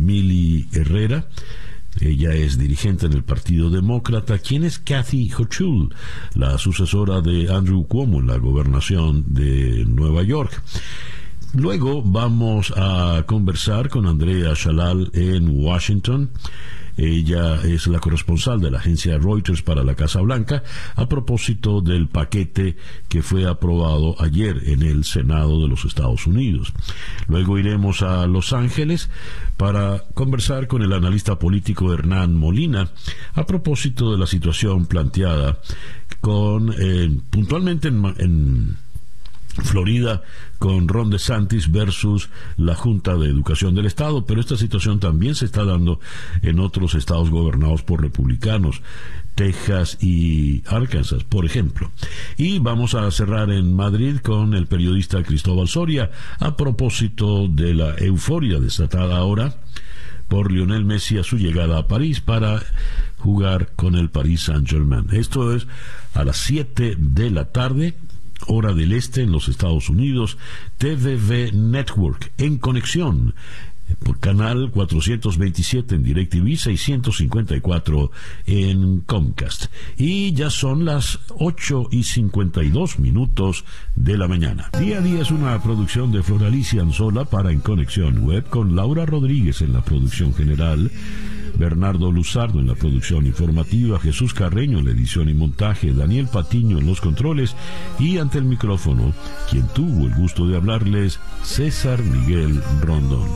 Herrera. 0.72 1.26
Ella 2.00 2.32
es 2.32 2.58
dirigente 2.58 3.06
en 3.06 3.12
el 3.12 3.22
Partido 3.22 3.68
Demócrata. 3.68 4.38
¿Quién 4.38 4.64
es 4.64 4.78
Kathy 4.78 5.30
Hochul, 5.30 5.94
la 6.34 6.56
sucesora 6.56 7.20
de 7.20 7.52
Andrew 7.52 7.86
Cuomo 7.86 8.20
en 8.20 8.28
la 8.28 8.38
gobernación 8.38 9.24
de 9.28 9.84
Nueva 9.86 10.22
York? 10.22 10.62
Luego 11.54 12.02
vamos 12.02 12.72
a 12.76 13.24
conversar 13.26 13.90
con 13.90 14.06
Andrea 14.06 14.54
Shalal 14.54 15.10
en 15.12 15.50
Washington. 15.50 16.30
Ella 16.96 17.62
es 17.62 17.86
la 17.86 17.98
corresponsal 17.98 18.60
de 18.60 18.70
la 18.70 18.78
agencia 18.78 19.18
Reuters 19.18 19.62
para 19.62 19.82
la 19.82 19.94
Casa 19.94 20.20
Blanca 20.20 20.62
a 20.94 21.08
propósito 21.08 21.80
del 21.80 22.08
paquete 22.08 22.76
que 23.08 23.22
fue 23.22 23.46
aprobado 23.46 24.16
ayer 24.20 24.62
en 24.66 24.82
el 24.82 25.04
Senado 25.04 25.62
de 25.62 25.68
los 25.68 25.84
Estados 25.84 26.26
Unidos. 26.26 26.72
Luego 27.28 27.58
iremos 27.58 28.02
a 28.02 28.26
Los 28.26 28.52
Ángeles 28.52 29.10
para 29.56 30.04
conversar 30.14 30.66
con 30.66 30.82
el 30.82 30.92
analista 30.92 31.38
político 31.38 31.92
Hernán 31.92 32.34
Molina 32.34 32.90
a 33.34 33.46
propósito 33.46 34.12
de 34.12 34.18
la 34.18 34.26
situación 34.26 34.86
planteada 34.86 35.58
con 36.20 36.72
eh, 36.78 37.18
puntualmente 37.30 37.88
en 37.88 38.76
Florida 39.58 40.22
con 40.58 40.88
Ron 40.88 41.10
DeSantis 41.10 41.70
versus 41.70 42.30
la 42.56 42.74
Junta 42.74 43.16
de 43.16 43.28
Educación 43.28 43.74
del 43.74 43.86
Estado, 43.86 44.24
pero 44.24 44.40
esta 44.40 44.56
situación 44.56 44.98
también 44.98 45.34
se 45.34 45.44
está 45.44 45.64
dando 45.64 46.00
en 46.42 46.58
otros 46.58 46.94
estados 46.94 47.30
gobernados 47.30 47.82
por 47.82 48.00
republicanos, 48.00 48.80
Texas 49.34 49.98
y 50.00 50.62
Arkansas, 50.66 51.24
por 51.24 51.44
ejemplo. 51.44 51.90
Y 52.36 52.60
vamos 52.60 52.94
a 52.94 53.10
cerrar 53.10 53.50
en 53.50 53.74
Madrid 53.74 54.18
con 54.18 54.54
el 54.54 54.66
periodista 54.66 55.22
Cristóbal 55.22 55.68
Soria 55.68 56.10
a 56.38 56.56
propósito 56.56 57.48
de 57.48 57.74
la 57.74 57.94
euforia 57.98 58.58
desatada 58.58 59.16
ahora 59.16 59.56
por 60.28 60.50
Lionel 60.50 60.86
Messi 60.86 61.18
a 61.18 61.24
su 61.24 61.36
llegada 61.36 61.78
a 61.78 61.88
París 61.88 62.20
para 62.20 62.62
jugar 63.18 63.72
con 63.76 63.96
el 63.96 64.08
Paris 64.08 64.44
Saint-Germain. 64.44 65.08
Esto 65.12 65.54
es 65.54 65.66
a 66.14 66.24
las 66.24 66.38
7 66.38 66.96
de 66.98 67.30
la 67.30 67.52
tarde 67.52 67.94
hora 68.46 68.74
del 68.74 68.92
este 68.92 69.22
en 69.22 69.32
los 69.32 69.48
Estados 69.48 69.88
Unidos, 69.88 70.38
TVV 70.78 71.52
Network 71.52 72.32
en 72.38 72.58
conexión 72.58 73.34
por 74.04 74.18
canal 74.18 74.70
427 74.70 75.94
en 75.94 76.02
DirecTV, 76.02 76.56
654 76.56 78.10
en 78.46 79.00
Comcast. 79.00 79.66
Y 79.96 80.32
ya 80.32 80.50
son 80.50 80.84
las 80.84 81.20
8 81.28 81.88
y 81.90 82.04
52 82.04 82.98
minutos 82.98 83.64
de 83.94 84.16
la 84.16 84.28
mañana. 84.28 84.70
Día 84.78 84.98
a 84.98 85.00
día 85.00 85.22
es 85.22 85.30
una 85.30 85.60
producción 85.62 86.12
de 86.12 86.22
Floralicia 86.22 86.82
Anzola 86.82 87.24
para 87.24 87.50
En 87.52 87.60
Conexión 87.60 88.24
Web 88.24 88.48
con 88.48 88.74
Laura 88.76 89.06
Rodríguez 89.06 89.60
en 89.62 89.72
la 89.72 89.84
producción 89.84 90.34
general. 90.34 90.90
Bernardo 91.56 92.10
Luzardo 92.10 92.60
en 92.60 92.66
la 92.66 92.74
producción 92.74 93.26
informativa, 93.26 93.98
Jesús 93.98 94.34
Carreño 94.34 94.78
en 94.78 94.86
la 94.86 94.92
edición 94.92 95.28
y 95.28 95.34
montaje, 95.34 95.92
Daniel 95.92 96.26
Patiño 96.26 96.78
en 96.78 96.86
los 96.86 97.00
controles 97.00 97.54
y 97.98 98.18
ante 98.18 98.38
el 98.38 98.44
micrófono, 98.44 99.12
quien 99.50 99.66
tuvo 99.68 100.06
el 100.06 100.14
gusto 100.14 100.46
de 100.46 100.56
hablarles, 100.56 101.20
César 101.42 102.02
Miguel 102.02 102.62
Rondón. 102.80 103.28